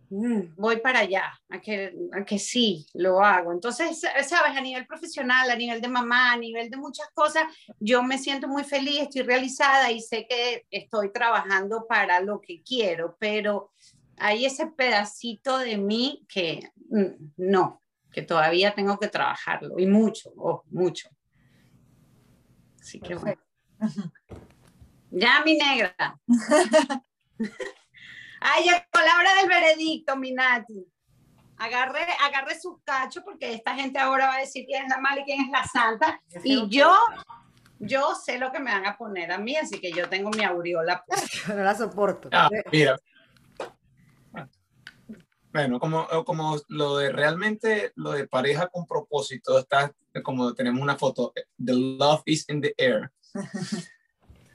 mm, 0.09 0.55
voy 0.57 0.79
para 0.79 1.01
allá, 1.01 1.31
a 1.51 1.61
que, 1.61 1.95
a 2.11 2.25
que 2.25 2.39
sí, 2.39 2.87
lo 2.95 3.23
hago. 3.23 3.53
Entonces, 3.53 4.01
sabes, 4.01 4.57
a 4.57 4.61
nivel 4.63 4.87
profesional, 4.87 5.51
a 5.51 5.57
nivel 5.57 5.83
de 5.83 5.89
mamá, 5.89 6.33
a 6.33 6.39
nivel 6.39 6.71
de 6.71 6.79
muchas 6.79 7.11
cosas, 7.13 7.45
yo 7.79 8.03
me 8.03 8.17
siento 8.17 8.49
muy 8.49 8.65
feliz, 8.65 9.03
estoy 9.03 9.23
realizada 9.23 9.93
y 9.93 10.01
sé 10.01 10.27
que 10.27 10.65
estoy 10.71 11.13
trabajando 11.13 11.85
para 11.87 12.21
lo 12.21 12.41
que 12.41 12.63
quiero, 12.63 13.15
pero 13.21 13.71
hay 14.17 14.47
ese 14.47 14.69
pedacito 14.69 15.59
de 15.59 15.77
mí 15.77 16.25
que 16.31 16.73
mm, 16.89 17.33
no, 17.37 17.83
que 18.11 18.23
todavía 18.23 18.75
tengo 18.75 18.99
que 18.99 19.09
trabajarlo 19.09 19.79
y 19.79 19.87
mucho, 19.87 20.33
oh, 20.39 20.65
mucho. 20.71 21.11
Así 22.81 22.99
que 23.01 23.17
bueno. 23.17 23.43
Ya, 25.11 25.43
mi 25.45 25.57
negra. 25.57 25.95
Ay, 28.41 28.65
llegó 28.65 28.81
la 28.95 29.19
hora 29.19 29.35
del 29.41 29.49
veredicto, 29.49 30.17
mi 30.17 30.33
Nati. 30.33 30.87
Agarre, 31.57 32.07
agarre 32.25 32.61
su 32.61 32.81
cacho 32.85 33.25
porque 33.25 33.53
esta 33.53 33.75
gente 33.75 33.99
ahora 33.99 34.29
va 34.29 34.37
a 34.37 34.41
decir 34.41 34.65
quién 34.67 34.85
es 34.85 34.91
la 34.91 34.99
mala 34.99 35.23
y 35.23 35.25
quién 35.25 35.41
es 35.41 35.51
la 35.51 35.65
santa. 35.65 36.21
Y 36.45 36.69
yo, 36.69 36.95
yo 37.81 38.15
sé 38.15 38.39
lo 38.39 38.53
que 38.53 38.61
me 38.61 38.71
van 38.71 38.87
a 38.87 38.97
poner 38.97 39.33
a 39.33 39.39
mí, 39.39 39.57
así 39.57 39.81
que 39.81 39.91
yo 39.91 40.09
tengo 40.09 40.31
mi 40.31 40.45
aureola. 40.45 41.05
No 41.49 41.57
la 41.57 41.75
soporto. 41.75 42.29
Ah, 42.33 42.49
mira. 42.71 42.97
Bueno, 45.51 45.81
como, 45.81 46.07
como 46.25 46.59
lo 46.69 46.99
de 46.99 47.11
realmente, 47.11 47.93
lo 47.97 48.13
de 48.13 48.29
pareja 48.29 48.69
con 48.69 48.87
propósito, 48.87 49.59
está 49.59 49.93
como 50.23 50.55
tenemos 50.55 50.83
una 50.83 50.97
foto, 50.97 51.33
the 51.65 51.73
love 51.73 52.23
is 52.27 52.45
in 52.49 52.61
the 52.61 52.75
air. 52.77 53.11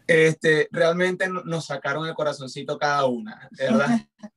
Este, 0.08 0.68
realmente 0.72 1.28
nos 1.30 1.66
sacaron 1.66 2.08
el 2.08 2.14
corazoncito 2.14 2.78
cada 2.78 3.06
una, 3.06 3.50
¿verdad? 3.52 3.88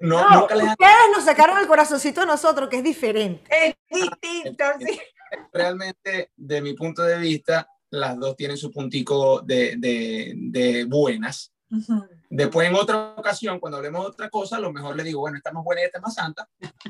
No, 0.00 0.28
nunca 0.28 0.54
les 0.54 0.66
ustedes 0.66 1.08
nos 1.14 1.24
sacaron 1.24 1.56
el 1.56 1.66
corazoncito 1.66 2.20
a 2.20 2.26
nosotros, 2.26 2.68
que 2.68 2.76
es 2.76 2.84
diferente. 2.84 3.50
Es 3.50 3.74
distinto, 3.90 4.64
sí. 4.78 5.00
Realmente, 5.54 6.32
de 6.36 6.60
mi 6.60 6.74
punto 6.74 7.00
de 7.00 7.18
vista, 7.18 7.66
las 7.88 8.18
dos 8.18 8.36
tienen 8.36 8.58
su 8.58 8.70
puntico 8.70 9.40
de, 9.40 9.76
de, 9.78 10.34
de 10.36 10.84
buenas. 10.84 11.54
Después, 12.28 12.68
en 12.68 12.74
otra 12.74 13.14
ocasión, 13.16 13.58
cuando 13.58 13.78
hablemos 13.78 14.02
de 14.02 14.08
otra 14.08 14.28
cosa, 14.28 14.56
a 14.56 14.60
lo 14.60 14.70
mejor 14.70 14.96
le 14.96 15.04
digo, 15.04 15.20
bueno, 15.20 15.38
esta 15.38 15.50
más 15.50 15.64
buena 15.64 15.80
y 15.80 15.84
esta 15.84 16.00
más 16.00 16.14
santa, 16.14 16.46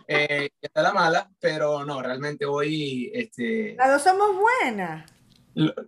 eh, 0.08 0.50
esta 0.60 0.80
es 0.80 0.84
la 0.84 0.92
mala, 0.92 1.30
pero 1.38 1.84
no, 1.84 2.02
realmente 2.02 2.44
hoy... 2.44 3.08
Este, 3.14 3.76
las 3.76 3.90
dos 3.90 4.02
somos 4.02 4.30
buenas 4.36 5.17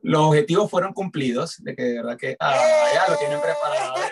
los 0.02 0.22
objetivos 0.22 0.70
fueron 0.70 0.92
cumplidos, 0.92 1.62
de 1.62 1.76
que 1.76 1.82
de 1.82 1.94
verdad 1.94 2.16
que 2.16 2.36
ah, 2.40 2.56
ya 2.92 3.08
lo 3.08 3.18
tienen 3.18 3.40
preparado. 3.40 3.94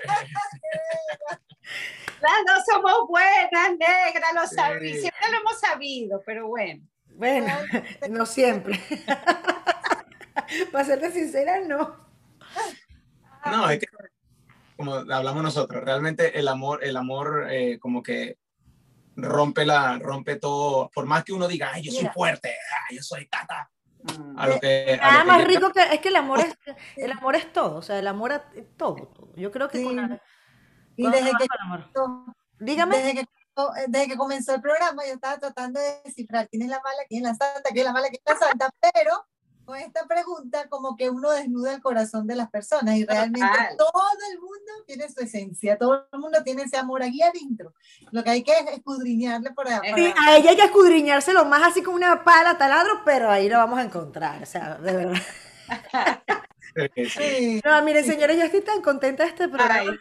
Las 2.21 2.33
dos 2.47 2.65
somos 2.67 3.09
buenas, 3.09 3.71
negras, 3.79 4.33
lo 4.35 4.47
siempre 4.47 5.31
lo 5.31 5.39
hemos 5.39 5.61
sabido, 5.61 6.23
pero 6.25 6.49
bueno. 6.49 6.83
Bueno, 7.15 7.53
no 8.11 8.27
siempre. 8.27 8.81
Para 10.73 10.85
serte 10.85 11.11
sincera, 11.11 11.61
no. 11.61 11.97
No, 13.45 13.71
es 13.71 13.81
que 13.81 13.87
como 14.77 14.95
hablamos 14.95 15.43
nosotros, 15.43 15.83
realmente 15.83 16.39
el 16.39 16.47
amor, 16.47 16.85
el 16.85 16.97
amor 16.97 17.49
eh, 17.51 17.79
como 17.81 18.01
que 18.01 18.39
rompe 19.17 19.67
la, 19.67 19.99
rompe 19.99 20.37
todo, 20.37 20.89
por 20.95 21.05
más 21.07 21.25
que 21.25 21.33
uno 21.33 21.49
diga, 21.49 21.73
ay, 21.73 21.83
yo 21.83 21.91
soy 21.91 22.09
fuerte, 22.15 22.55
ay, 22.89 22.97
yo 22.97 23.03
soy 23.03 23.27
tata, 23.27 23.69
a 24.37 24.47
lo 24.47 24.61
que, 24.61 24.99
Nada 25.01 25.25
más 25.25 25.45
rico 25.45 25.71
que 25.71 25.83
es 25.83 26.01
que 26.01 26.09
el 26.09 26.17
amor 26.17 26.41
es, 26.41 26.57
el 26.97 27.13
amor 27.13 27.37
es 27.37 27.53
todo, 27.53 27.77
o 27.77 27.83
sea, 27.83 27.99
el 27.99 28.07
amor 28.07 28.33
es 28.55 28.77
todo, 28.77 29.09
todo. 29.09 29.33
Yo 29.35 29.51
creo 29.51 29.69
que 29.69 29.83
con 29.83 30.21
y 30.97 31.09
desde 31.09 31.31
que, 31.31 31.47
dígame. 32.59 32.97
Desde 32.97 33.15
que, 33.15 33.27
desde 33.87 34.09
que 34.09 34.17
comenzó 34.17 34.55
el 34.55 34.61
programa 34.61 35.05
yo 35.07 35.15
estaba 35.15 35.39
tratando 35.39 35.81
de 35.81 36.01
descifrar 36.05 36.49
quién 36.49 36.63
es 36.63 36.69
la 36.69 36.81
mala, 36.81 36.99
quién 37.09 37.25
es 37.25 37.33
la 37.33 37.47
santa, 37.47 37.71
quién 37.71 37.79
es 37.79 37.85
la 37.85 37.93
mala, 37.93 38.09
quién 38.09 38.23
es 38.25 38.35
la 38.35 38.47
santa, 38.47 38.71
pero 38.81 39.13
con 39.69 39.77
esta 39.77 40.07
pregunta 40.07 40.67
como 40.71 40.97
que 40.97 41.11
uno 41.11 41.31
desnuda 41.31 41.75
el 41.75 41.83
corazón 41.83 42.27
de 42.27 42.35
las 42.35 42.49
personas 42.49 42.97
y 42.97 43.05
realmente 43.05 43.47
todo 43.77 44.03
el 44.33 44.41
mundo 44.41 44.73
tiene 44.87 45.11
su 45.11 45.21
esencia, 45.21 45.77
todo 45.77 46.09
el 46.11 46.19
mundo 46.19 46.43
tiene 46.43 46.63
ese 46.63 46.79
amor 46.79 47.03
aquí 47.03 47.21
adentro. 47.21 47.75
Lo 48.11 48.25
que 48.25 48.31
hay 48.31 48.43
que 48.43 48.55
escudriñarle 48.73 49.51
por 49.51 49.69
ahí. 49.69 49.93
Sí, 49.95 50.15
a 50.27 50.37
ella 50.39 50.51
hay 50.51 50.57
que 50.57 50.65
escudriñárselo 50.65 51.45
más 51.45 51.63
así 51.65 51.83
como 51.83 51.99
una 51.99 52.25
pala 52.25 52.57
taladro, 52.57 53.03
pero 53.05 53.31
ahí 53.31 53.51
lo 53.51 53.59
vamos 53.59 53.79
a 53.79 53.83
encontrar, 53.83 54.43
o 54.43 54.47
sea, 54.47 54.77
de 54.77 54.97
verdad. 54.97 55.23
No, 57.63 57.83
miren, 57.83 58.07
señores, 58.07 58.39
yo 58.39 58.45
estoy 58.45 58.63
tan 58.63 58.81
contenta 58.81 59.25
de 59.25 59.29
este 59.29 59.49
programa. 59.49 59.99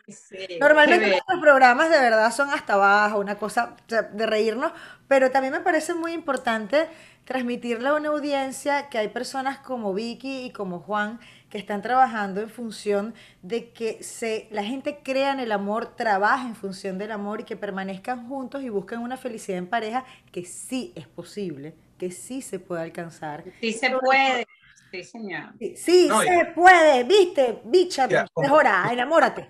Normalmente 0.61 1.09
nuestros 1.09 1.41
programas 1.41 1.89
de 1.89 1.99
verdad 1.99 2.32
son 2.32 2.51
hasta 2.51 2.76
abajo, 2.76 3.20
una 3.20 3.36
cosa 3.36 3.76
de 3.89 4.26
reírnos, 4.26 4.72
pero 5.09 5.30
también 5.30 5.51
me 5.51 5.59
parece 5.59 5.93
muy 5.93 6.13
importante 6.13 6.88
transmitirle 7.28 7.89
a 7.89 7.93
una 7.93 8.07
audiencia 8.07 8.88
que 8.88 8.97
hay 8.97 9.09
personas 9.09 9.59
como 9.59 9.93
Vicky 9.93 10.45
y 10.45 10.51
como 10.51 10.80
Juan 10.80 11.19
que 11.49 11.57
están 11.57 11.82
trabajando 11.82 12.39
en 12.39 12.49
función 12.49 13.13
de 13.41 13.69
que 13.71 14.01
se, 14.01 14.47
la 14.49 14.63
gente 14.63 14.99
crea 15.03 15.34
en 15.34 15.41
el 15.41 15.51
amor, 15.51 15.93
trabaja 15.97 16.47
en 16.47 16.55
función 16.55 16.97
del 16.97 17.11
amor 17.11 17.41
y 17.41 17.43
que 17.43 17.57
permanezcan 17.57 18.30
juntos 18.30 18.63
y 18.63 18.69
busquen 18.69 18.99
una 18.99 19.17
felicidad 19.17 19.57
en 19.57 19.67
pareja 19.67 20.05
que 20.32 20.45
sí 20.45 20.93
es 20.95 21.05
posible, 21.05 21.73
que 21.97 22.11
sí 22.11 22.41
se 22.41 22.59
puede 22.59 22.84
alcanzar. 22.84 23.43
Sí 23.59 23.73
se 23.73 23.89
puede. 23.89 24.47
Sí, 24.89 25.03
señor. 25.03 25.53
Sí, 25.59 26.07
se 26.07 26.45
puede, 26.55 27.03
viste, 27.03 27.59
bicha, 27.65 28.07
mejora, 28.38 28.88
enamórate 28.89 29.49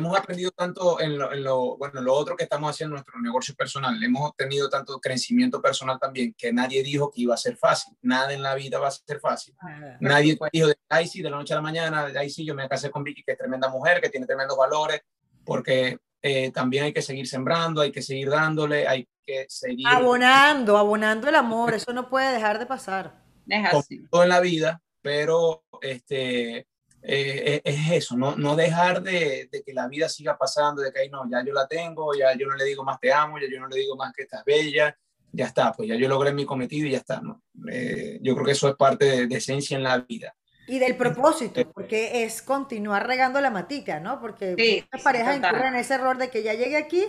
hemos 0.00 0.18
aprendido 0.18 0.50
tanto 0.50 1.00
en 1.00 1.16
lo, 1.16 1.76
bueno, 1.76 2.00
lo 2.00 2.14
otro 2.14 2.36
que 2.36 2.44
estamos 2.44 2.70
haciendo 2.70 2.94
en 2.94 2.98
nuestro 2.98 3.20
negocio 3.20 3.54
personal. 3.54 4.02
Hemos 4.02 4.34
tenido 4.36 4.68
tanto 4.68 4.98
crecimiento 5.00 5.62
personal 5.62 5.98
también 5.98 6.34
que 6.36 6.52
nadie 6.52 6.82
dijo 6.82 7.10
que 7.10 7.22
iba 7.22 7.34
a 7.34 7.38
ser 7.38 7.56
fácil. 7.56 7.96
Nada 8.02 8.32
en 8.32 8.42
la 8.42 8.54
vida 8.54 8.78
va 8.78 8.88
a 8.88 8.90
ser 8.90 9.20
fácil. 9.20 9.54
Ah, 9.60 9.96
nadie 10.00 10.38
dijo, 10.50 10.66
de, 10.66 10.76
ay, 10.88 11.06
sí, 11.06 11.22
de 11.22 11.30
la 11.30 11.36
noche 11.36 11.54
a 11.54 11.56
la 11.56 11.62
mañana, 11.62 12.08
ay, 12.16 12.30
sí, 12.30 12.44
yo 12.44 12.54
me 12.54 12.68
casé 12.68 12.90
con 12.90 13.04
Vicky, 13.04 13.22
que 13.22 13.32
es 13.32 13.38
tremenda 13.38 13.68
mujer, 13.68 14.00
que 14.00 14.08
tiene 14.08 14.26
tremendos 14.26 14.56
valores, 14.56 15.02
porque 15.44 15.98
eh, 16.22 16.50
también 16.50 16.84
hay 16.84 16.92
que 16.92 17.02
seguir 17.02 17.26
sembrando, 17.26 17.80
hay 17.80 17.92
que 17.92 18.02
seguir 18.02 18.30
dándole, 18.30 18.86
hay 18.86 19.08
que 19.24 19.46
seguir... 19.48 19.86
Abonando, 19.86 20.76
abonando 20.76 21.28
el 21.28 21.34
amor, 21.34 21.74
eso 21.74 21.92
no 21.92 22.08
puede 22.08 22.32
dejar 22.32 22.58
de 22.58 22.66
pasar. 22.66 23.22
Deja 23.46 23.70
Todo 24.10 24.22
en 24.22 24.28
la 24.28 24.40
vida, 24.40 24.82
pero 25.02 25.64
este, 25.80 26.66
eh, 27.02 27.62
es 27.64 27.90
eso, 27.92 28.16
no, 28.16 28.36
no 28.36 28.56
dejar 28.56 29.02
de, 29.02 29.48
que 29.64 29.72
la 29.72 29.88
vida 29.88 30.08
siga 30.08 30.36
pasando, 30.36 30.82
de 30.82 30.92
que, 30.92 31.08
no, 31.08 31.28
ya 31.30 31.42
yo 31.44 31.52
la 31.52 31.66
tengo, 31.66 32.14
ya 32.14 32.34
yo 32.36 32.46
no 32.46 32.54
le 32.56 32.64
digo 32.64 32.84
más 32.84 33.00
te 33.00 33.12
amo, 33.12 33.38
ya 33.38 33.46
yo 33.50 33.60
no 33.60 33.68
le 33.68 33.76
digo 33.76 33.96
más 33.96 34.12
que 34.12 34.22
estás 34.22 34.44
bella, 34.44 34.96
ya 35.32 35.46
está, 35.46 35.72
pues 35.72 35.88
ya 35.88 35.94
yo 35.94 36.08
logré 36.08 36.32
mi 36.32 36.44
cometido 36.44 36.86
y 36.86 36.92
ya 36.92 36.98
está, 36.98 37.20
¿no? 37.20 37.42
Eh, 37.70 38.18
yo 38.22 38.34
creo 38.34 38.46
que 38.46 38.52
eso 38.52 38.68
es 38.68 38.76
parte 38.76 39.26
de, 39.26 39.36
esencia 39.36 39.76
en 39.76 39.84
la 39.84 39.98
vida. 39.98 40.34
Y 40.66 40.78
del 40.78 40.96
propósito, 40.96 41.68
porque 41.72 42.24
es 42.24 42.42
continuar 42.42 43.06
regando 43.06 43.40
la 43.40 43.50
matica, 43.50 43.98
¿no? 43.98 44.20
Porque 44.20 44.86
las 44.92 45.02
parejas 45.02 45.36
incurren 45.36 45.74
en 45.74 45.76
ese 45.76 45.94
error 45.94 46.18
de 46.18 46.30
que 46.30 46.42
ya 46.42 46.54
llegué 46.54 46.76
aquí 46.76 47.04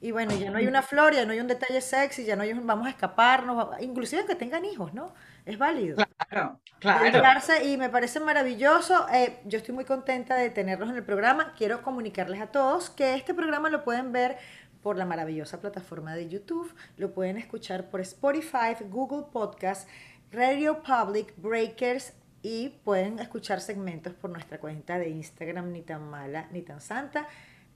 y 0.00 0.10
bueno, 0.10 0.36
ya 0.36 0.50
no 0.50 0.58
hay 0.58 0.66
una 0.66 0.82
flor, 0.82 1.14
ya 1.14 1.24
no 1.24 1.32
hay 1.32 1.40
un 1.40 1.46
detalle 1.46 1.80
sexy, 1.80 2.24
ya 2.24 2.36
no 2.36 2.42
hay 2.42 2.52
un 2.52 2.66
vamos 2.66 2.86
a 2.86 2.90
escaparnos, 2.90 3.68
inclusive 3.80 4.26
que 4.26 4.34
tengan 4.34 4.64
hijos, 4.64 4.92
¿no? 4.92 5.14
Es 5.46 5.58
válido. 5.58 5.96
Claro, 6.28 6.60
claro. 6.80 7.40
Y 7.64 7.76
me 7.76 7.88
parece 7.88 8.20
maravilloso. 8.20 9.06
Eh, 9.12 9.40
yo 9.44 9.58
estoy 9.58 9.74
muy 9.74 9.84
contenta 9.84 10.34
de 10.34 10.50
tenerlos 10.50 10.90
en 10.90 10.96
el 10.96 11.04
programa. 11.04 11.54
Quiero 11.56 11.82
comunicarles 11.82 12.40
a 12.40 12.48
todos 12.48 12.90
que 12.90 13.14
este 13.14 13.32
programa 13.32 13.70
lo 13.70 13.84
pueden 13.84 14.12
ver 14.12 14.36
por 14.82 14.96
la 14.96 15.04
maravillosa 15.04 15.60
plataforma 15.60 16.14
de 16.14 16.28
YouTube, 16.28 16.72
lo 16.96 17.12
pueden 17.12 17.38
escuchar 17.38 17.90
por 17.90 18.00
Spotify, 18.02 18.76
Google 18.88 19.26
Podcast, 19.32 19.88
Radio 20.30 20.80
Public, 20.80 21.34
Breakers 21.38 22.12
y 22.40 22.68
pueden 22.84 23.18
escuchar 23.18 23.60
segmentos 23.60 24.14
por 24.14 24.30
nuestra 24.30 24.60
cuenta 24.60 24.98
de 24.98 25.08
Instagram, 25.08 25.72
ni 25.72 25.82
tan 25.82 26.08
mala 26.08 26.48
ni 26.52 26.62
tan 26.62 26.80
santa. 26.80 27.26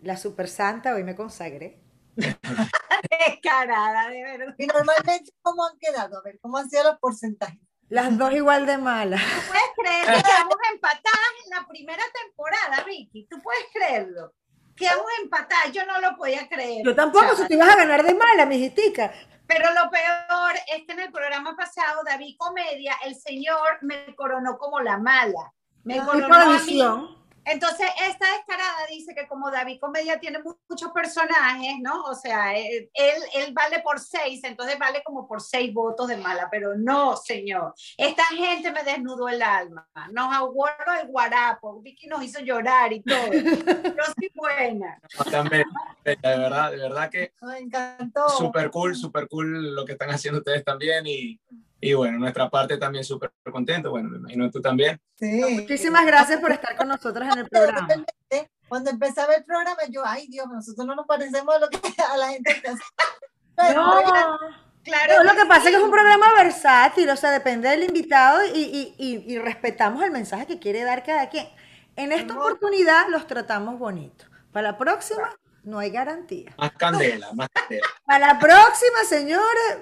La 0.03 0.17
super 0.17 0.47
santa, 0.47 0.95
hoy 0.95 1.03
me 1.03 1.17
consagré, 1.17 1.79
Descarada, 3.27 4.09
de 4.09 4.23
verdad. 4.23 4.55
Y 4.59 4.67
normalmente, 4.67 5.33
¿cómo 5.43 5.67
han 5.67 5.79
quedado? 5.79 6.19
A 6.19 6.23
ver, 6.23 6.39
¿cómo 6.41 6.57
han 6.59 6.71
sido 6.71 6.85
los 6.85 6.99
porcentajes? 6.99 7.61
Las 7.89 8.17
dos 8.17 8.33
igual 8.33 8.67
de 8.67 8.79
malas. 8.79 9.21
¿Tú 9.21 9.41
puedes 9.49 9.71
creer 9.77 10.17
que 10.17 10.23
quedamos 10.29 10.57
empatadas 10.73 11.31
en 11.45 11.51
la 11.51 11.67
primera 11.67 12.03
temporada, 12.23 12.85
Vicky? 12.85 13.27
¿Tú 13.27 13.41
puedes 13.43 13.65
creerlo? 13.73 14.33
Quedamos 14.77 15.07
empatadas, 15.23 15.73
yo 15.73 15.85
no 15.85 16.01
lo 16.01 16.17
podía 16.17 16.49
creer. 16.49 16.83
Yo 16.85 16.95
tampoco, 16.95 17.35
si 17.37 17.47
te 17.47 17.55
ibas 17.55 17.69
a 17.69 17.77
ganar 17.77 18.03
de 18.03 18.15
mala, 18.15 18.47
mijitica. 18.47 19.13
Pero 19.47 19.69
lo 19.75 19.91
peor 19.91 20.53
es 20.73 20.87
que 20.87 20.93
en 20.93 21.01
el 21.01 21.13
programa 21.13 21.57
pasado, 21.57 22.03
David 22.05 22.37
Comedia, 22.39 22.95
el 23.05 23.17
señor 23.17 23.79
me 23.83 24.15
coronó 24.15 24.57
como 24.57 24.81
la 24.81 24.97
mala. 24.97 25.53
Me 25.83 25.99
coronó 26.05 26.35
a 26.35 26.59
mí, 26.61 26.81
entonces, 27.45 27.87
esta 28.09 28.27
descarada 28.37 28.87
dice 28.89 29.15
que 29.15 29.27
como 29.27 29.51
David 29.51 29.79
Comedia 29.81 30.21
tiene 30.21 30.41
muchos 30.69 30.91
personajes, 30.93 31.77
¿no? 31.81 32.05
O 32.05 32.15
sea, 32.15 32.57
él, 32.57 32.89
él 32.95 33.53
vale 33.53 33.81
por 33.81 33.99
seis, 33.99 34.43
entonces 34.45 34.79
vale 34.79 35.03
como 35.05 35.27
por 35.27 35.41
seis 35.41 35.73
votos 35.73 36.09
de 36.09 36.17
mala, 36.17 36.49
pero 36.51 36.77
no, 36.77 37.17
señor. 37.17 37.75
Esta 37.97 38.25
gente 38.25 38.71
me 38.73 38.83
desnudó 38.83 39.29
el 39.29 39.43
alma, 39.43 39.89
nos 40.13 40.35
aguardó 40.35 40.93
el 41.01 41.09
guarapo, 41.09 41.81
Vicky 41.81 42.07
nos 42.07 42.23
hizo 42.23 42.41
llorar 42.41 42.93
y 42.93 43.03
todo. 43.03 43.33
Yo 43.33 44.05
soy 44.17 44.31
buena. 44.35 45.01
También, 45.31 45.65
de 46.05 46.17
verdad, 46.23 46.71
de 46.71 46.77
verdad 46.77 47.11
que... 47.11 47.33
Me 47.43 47.59
encantó. 47.59 48.29
Súper 48.29 48.71
cool, 48.71 48.95
súper 48.95 49.29
cool 49.29 49.75
lo 49.75 49.85
que 49.85 49.93
están 49.93 50.11
haciendo 50.11 50.39
ustedes 50.39 50.65
también 50.65 51.07
y 51.07 51.41
y 51.81 51.95
bueno, 51.95 52.19
nuestra 52.19 52.51
parte 52.51 52.77
también 52.77 53.05
súper 53.05 53.33
contento. 53.51 53.91
Bueno, 53.91 54.11
me 54.11 54.19
imagino 54.19 54.51
tú 54.51 54.61
también. 54.61 55.01
Sí. 55.19 55.41
Muchísimas 55.61 56.05
gracias 56.05 56.41
por 56.41 56.53
estar 56.53 56.77
con 56.77 56.89
nosotros 56.89 57.27
en 57.33 57.39
el 57.39 57.49
programa. 57.49 57.89
Cuando 58.69 58.91
empecé 58.91 59.21
a 59.21 59.27
ver 59.27 59.39
el 59.39 59.45
programa, 59.45 59.81
yo, 59.89 60.03
ay 60.05 60.29
Dios, 60.29 60.47
nosotros 60.49 60.87
no 60.87 60.95
nos 60.95 61.07
parecemos 61.07 61.55
a, 61.55 61.59
lo 61.59 61.69
que, 61.69 61.79
a 62.03 62.17
la 62.17 62.29
gente 62.29 62.61
que 62.61 62.69
hace. 62.69 62.83
No, 63.75 64.01
claro. 64.83 65.23
lo 65.23 65.33
que 65.35 65.45
pasa 65.47 65.65
es 65.65 65.71
que 65.71 65.77
es 65.77 65.83
un 65.83 65.91
programa 65.91 66.33
versátil, 66.35 67.11
o 67.11 67.17
sea, 67.17 67.31
depende 67.31 67.69
del 67.69 67.83
invitado 67.83 68.41
y, 68.55 68.95
y, 68.97 69.25
y, 69.27 69.39
respetamos 69.39 70.03
el 70.03 70.11
mensaje 70.11 70.47
que 70.47 70.59
quiere 70.59 70.83
dar 70.83 71.05
cada 71.05 71.29
quien. 71.29 71.47
En 71.95 72.11
esta 72.11 72.33
oportunidad 72.33 73.09
los 73.11 73.27
tratamos 73.27 73.79
bonito. 73.79 74.25
Para 74.51 74.73
la 74.73 74.79
próxima, 74.79 75.29
no 75.63 75.79
hay 75.79 75.91
garantía. 75.91 76.55
Más 76.57 76.73
candela, 76.73 77.35
más 77.35 77.49
candela. 77.53 77.87
Para 78.07 78.29
la 78.29 78.39
próxima, 78.39 79.05
señores, 79.07 79.79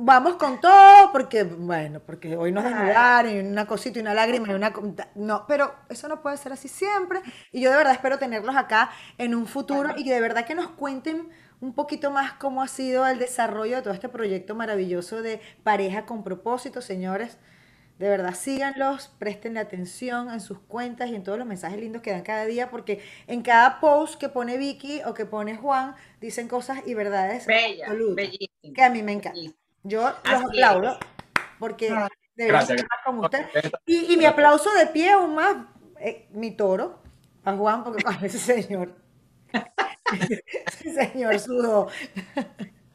vamos 0.00 0.36
con 0.36 0.60
todo, 0.60 1.10
porque, 1.10 1.42
bueno, 1.42 2.00
porque 2.00 2.36
hoy 2.36 2.52
nos 2.52 2.62
desnudaron 2.62 3.32
y 3.34 3.38
una 3.40 3.66
cosita 3.66 3.98
y 3.98 4.02
una 4.02 4.14
lágrima 4.14 4.48
y 4.48 4.54
una... 4.54 4.72
No, 5.16 5.44
pero 5.46 5.74
eso 5.88 6.08
no 6.08 6.22
puede 6.22 6.36
ser 6.36 6.52
así 6.52 6.68
siempre. 6.68 7.20
Y 7.50 7.60
yo 7.60 7.70
de 7.70 7.76
verdad 7.76 7.92
espero 7.92 8.18
tenerlos 8.18 8.56
acá 8.56 8.90
en 9.18 9.34
un 9.34 9.46
futuro 9.46 9.90
y 9.96 10.04
que 10.04 10.14
de 10.14 10.20
verdad 10.20 10.46
que 10.46 10.54
nos 10.54 10.68
cuenten 10.68 11.28
un 11.60 11.74
poquito 11.74 12.12
más 12.12 12.34
cómo 12.34 12.62
ha 12.62 12.68
sido 12.68 13.06
el 13.06 13.18
desarrollo 13.18 13.76
de 13.76 13.82
todo 13.82 13.92
este 13.92 14.08
proyecto 14.08 14.54
maravilloso 14.54 15.20
de 15.20 15.40
pareja 15.64 16.06
con 16.06 16.22
propósito, 16.22 16.80
señores. 16.80 17.36
De 17.98 18.08
verdad, 18.08 18.34
síganlos, 18.34 19.08
presten 19.18 19.58
atención 19.58 20.30
en 20.30 20.40
sus 20.40 20.60
cuentas 20.60 21.10
y 21.10 21.16
en 21.16 21.24
todos 21.24 21.36
los 21.36 21.48
mensajes 21.48 21.80
lindos 21.80 22.00
que 22.00 22.12
dan 22.12 22.22
cada 22.22 22.44
día, 22.44 22.70
porque 22.70 23.02
en 23.26 23.42
cada 23.42 23.80
post 23.80 24.20
que 24.20 24.28
pone 24.28 24.56
Vicky 24.56 25.02
o 25.04 25.14
que 25.14 25.26
pone 25.26 25.56
Juan, 25.56 25.96
dicen 26.20 26.46
cosas 26.46 26.78
y 26.86 26.94
verdades 26.94 27.46
Bella, 27.46 27.86
absolutas, 27.86 28.28
que 28.72 28.82
a 28.84 28.90
mí 28.90 29.02
me 29.02 29.14
encanta. 29.14 29.57
Yo 29.82 30.02
los 30.24 30.42
aplaudo, 30.44 30.98
porque 31.58 31.90
Ah, 31.90 32.08
de 32.36 32.46
verdad 32.46 32.68
Gracias. 32.68 32.82
estar 32.82 32.98
como 33.04 33.22
usted. 33.22 33.46
Y, 33.86 34.12
y 34.12 34.16
mi 34.16 34.24
aplauso 34.26 34.70
de 34.74 34.86
pie 34.86 35.10
aún 35.12 35.34
más, 35.34 35.56
eh, 36.00 36.28
mi 36.32 36.50
toro, 36.52 37.00
a 37.44 37.54
Juan, 37.56 37.84
porque 37.84 38.02
con 38.04 38.24
ese 38.24 38.38
señor, 38.38 38.94
ese 40.66 40.92
señor 40.92 41.38
sudó. 41.38 41.88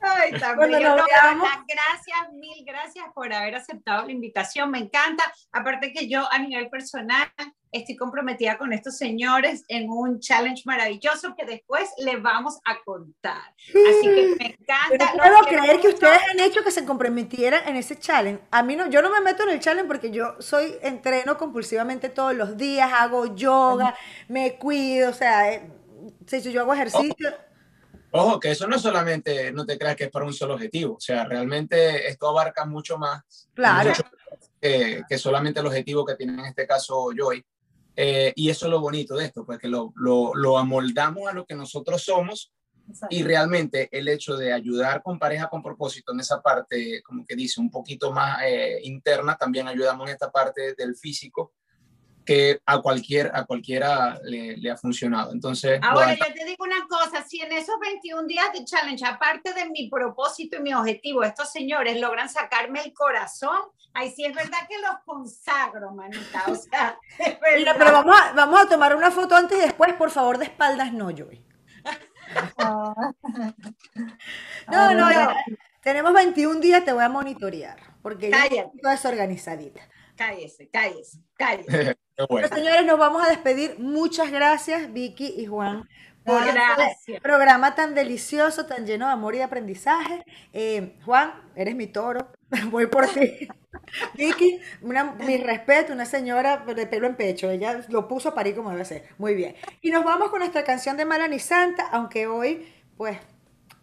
Ay, 0.03 0.31
bello. 0.31 0.95
nos 0.95 1.07
No, 1.37 1.45
gracias, 1.67 2.33
mil 2.33 2.63
gracias 2.65 3.05
por 3.15 3.31
haber 3.33 3.55
aceptado 3.55 4.05
la 4.05 4.11
invitación. 4.11 4.69
Me 4.69 4.79
encanta. 4.79 5.23
Aparte 5.51 5.93
que 5.93 6.07
yo 6.07 6.27
a 6.31 6.39
nivel 6.39 6.69
personal 6.69 7.31
estoy 7.71 7.95
comprometida 7.95 8.57
con 8.57 8.71
estos 8.71 8.97
señores 8.97 9.65
en 9.67 9.89
un 9.89 10.19
challenge 10.19 10.63
maravilloso 10.65 11.35
que 11.35 11.45
después 11.45 11.89
les 11.97 12.21
vamos 12.21 12.59
a 12.65 12.77
contar. 12.83 13.53
Así 13.67 14.03
que 14.03 14.35
me 14.39 14.57
encanta. 14.59 15.15
los 15.15 15.27
puedo 15.27 15.41
creer 15.47 15.79
que 15.79 15.87
ustedes 15.87 16.19
han 16.31 16.39
hecho 16.39 16.63
que 16.63 16.71
se 16.71 16.85
comprometieran 16.85 17.67
en 17.67 17.75
ese 17.75 17.97
challenge. 17.97 18.41
A 18.51 18.61
mí 18.61 18.75
no, 18.75 18.89
yo 18.89 19.01
no 19.01 19.09
me 19.09 19.21
meto 19.21 19.43
en 19.43 19.49
el 19.49 19.59
challenge 19.59 19.87
porque 19.87 20.11
yo 20.11 20.35
soy, 20.39 20.75
entreno 20.81 21.37
compulsivamente 21.37 22.09
todos 22.09 22.35
los 22.35 22.57
días, 22.57 22.91
hago 22.93 23.35
yoga, 23.35 23.95
me 24.27 24.57
cuido, 24.57 25.09
o 25.09 25.13
sea, 25.13 25.51
eh, 25.51 25.71
si 26.27 26.51
yo 26.51 26.61
hago 26.61 26.73
ejercicio. 26.73 27.33
Ojo, 28.15 28.39
que 28.39 28.51
eso 28.51 28.67
no 28.67 28.77
solamente, 28.77 29.51
no 29.51 29.65
te 29.65 29.77
creas 29.77 29.95
que 29.95 30.03
es 30.05 30.11
para 30.11 30.25
un 30.25 30.33
solo 30.33 30.53
objetivo, 30.53 30.95
o 30.97 30.99
sea, 30.99 31.25
realmente 31.25 32.07
esto 32.07 32.29
abarca 32.29 32.63
mucho 32.65 32.97
más 32.97 33.49
Claro. 33.55 33.89
mucho 33.89 34.03
más 34.03 34.51
que, 34.61 35.01
que 35.09 35.17
solamente 35.17 35.59
el 35.59 35.65
objetivo 35.65 36.05
que 36.05 36.15
tiene 36.15 36.33
en 36.33 36.45
este 36.45 36.67
caso 36.67 37.09
Joy. 37.17 37.43
Eh, 37.95 38.31
y 38.35 38.49
eso 38.49 38.65
es 38.67 38.71
lo 38.71 38.79
bonito 38.81 39.15
de 39.15 39.25
esto, 39.25 39.45
pues 39.45 39.57
que 39.59 39.67
lo, 39.67 39.93
lo, 39.95 40.33
lo 40.35 40.57
amoldamos 40.57 41.27
a 41.27 41.33
lo 41.33 41.45
que 41.45 41.55
nosotros 41.55 42.03
somos 42.03 42.51
exacto. 42.87 43.15
y 43.15 43.23
realmente 43.23 43.89
el 43.91 44.07
hecho 44.07 44.35
de 44.35 44.53
ayudar 44.53 45.01
con 45.01 45.17
pareja 45.19 45.47
con 45.47 45.61
propósito 45.63 46.11
en 46.11 46.19
esa 46.19 46.41
parte, 46.41 47.01
como 47.03 47.25
que 47.25 47.35
dice, 47.35 47.61
un 47.61 47.71
poquito 47.71 48.11
más 48.11 48.41
eh, 48.45 48.79
interna, 48.83 49.35
también 49.37 49.67
ayudamos 49.67 50.07
en 50.07 50.13
esta 50.13 50.31
parte 50.31 50.73
del 50.75 50.95
físico 50.95 51.53
que 52.25 52.59
a, 52.65 52.81
cualquier, 52.81 53.31
a 53.33 53.45
cualquiera 53.45 54.19
le, 54.23 54.57
le 54.57 54.71
ha 54.71 54.77
funcionado. 54.77 55.31
Entonces, 55.33 55.79
Ahora 55.83 56.13
yo 56.13 56.25
te 56.33 56.45
digo 56.45 56.63
una 56.63 56.87
cosa, 56.87 57.23
si 57.23 57.41
en 57.41 57.51
esos 57.51 57.75
21 57.81 58.27
días 58.27 58.51
de 58.53 58.63
challenge, 58.65 59.05
aparte 59.05 59.53
de 59.53 59.69
mi 59.69 59.89
propósito 59.89 60.57
y 60.57 60.61
mi 60.61 60.73
objetivo, 60.73 61.23
estos 61.23 61.51
señores 61.51 61.99
logran 61.99 62.29
sacarme 62.29 62.81
el 62.83 62.93
corazón, 62.93 63.57
ahí 63.93 64.09
sí 64.11 64.25
es 64.25 64.33
verdad 64.33 64.59
que 64.69 64.79
los 64.79 64.95
consagro, 65.05 65.91
manita, 65.91 66.43
o 66.47 66.55
sea, 66.55 66.97
Mira, 67.57 67.75
pero 67.77 67.91
vamos 67.91 68.15
a, 68.19 68.33
vamos 68.33 68.61
a 68.61 68.69
tomar 68.69 68.95
una 68.95 69.11
foto 69.11 69.35
antes 69.35 69.57
y 69.57 69.61
después, 69.61 69.93
por 69.93 70.09
favor, 70.11 70.37
de 70.37 70.45
espaldas 70.45 70.93
no, 70.93 71.09
Joy. 71.11 71.45
No, 74.71 74.93
no, 74.93 75.11
ya- 75.11 75.35
tenemos 75.81 76.13
21 76.13 76.59
días, 76.61 76.85
te 76.85 76.93
voy 76.93 77.03
a 77.03 77.09
monitorear, 77.09 77.77
porque 78.01 78.31
yo 78.31 78.37
Cállate. 78.37 78.71
estoy 78.75 78.91
desorganizadita. 78.91 79.81
Cállese, 80.15 80.69
cállese, 80.69 81.19
cállese. 81.35 81.97
bueno. 82.29 82.47
Señores, 82.47 82.85
nos 82.85 82.99
vamos 82.99 83.23
a 83.23 83.29
despedir. 83.29 83.75
Muchas 83.79 84.31
gracias, 84.31 84.91
Vicky 84.91 85.33
y 85.37 85.45
Juan, 85.45 85.87
por 86.23 86.45
Gracias. 86.45 86.97
este 86.99 87.21
programa 87.21 87.75
tan 87.75 87.95
delicioso, 87.95 88.65
tan 88.65 88.85
lleno 88.85 89.07
de 89.07 89.13
amor 89.13 89.35
y 89.35 89.39
de 89.39 89.43
aprendizaje. 89.43 90.23
Eh, 90.53 90.97
Juan, 91.05 91.33
eres 91.55 91.75
mi 91.75 91.87
toro, 91.87 92.31
voy 92.71 92.87
por 92.87 93.07
ti. 93.07 93.47
Vicky, 94.15 94.59
una, 94.81 95.13
mi 95.13 95.37
respeto, 95.37 95.93
una 95.93 96.05
señora 96.05 96.57
de 96.57 96.87
pelo 96.87 97.07
en 97.07 97.15
pecho, 97.15 97.49
ella 97.49 97.83
lo 97.89 98.07
puso 98.07 98.33
para 98.33 98.49
ir 98.49 98.55
como 98.55 98.69
debe 98.69 98.85
ser. 98.85 99.09
Muy 99.17 99.35
bien. 99.35 99.55
Y 99.81 99.91
nos 99.91 100.03
vamos 100.03 100.29
con 100.29 100.39
nuestra 100.39 100.63
canción 100.63 100.95
de 100.95 101.05
Mala 101.05 101.27
ni 101.27 101.39
Santa, 101.39 101.89
aunque 101.91 102.27
hoy, 102.27 102.71
pues, 102.95 103.17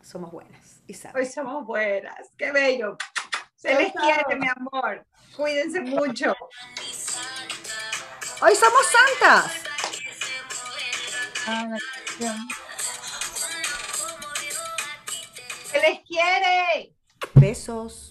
somos 0.01 0.31
buenas 0.31 0.83
y 0.87 0.95
saben. 0.95 1.21
Hoy 1.21 1.27
somos 1.27 1.67
buenas, 1.67 2.31
qué 2.37 2.53
bello. 2.53 2.97
Se 3.57 3.75
les 3.75 3.93
quiere, 3.93 4.37
mi 4.37 4.49
amor. 4.49 5.05
Cuídense 5.37 5.83
mucho. 5.83 6.35
Hoy 8.43 8.55
somos 8.57 8.87
santas. 8.87 9.53
ah. 11.47 11.77
Se 15.71 15.81
les 15.81 16.01
quiere. 16.07 16.95
Besos. 17.35 18.10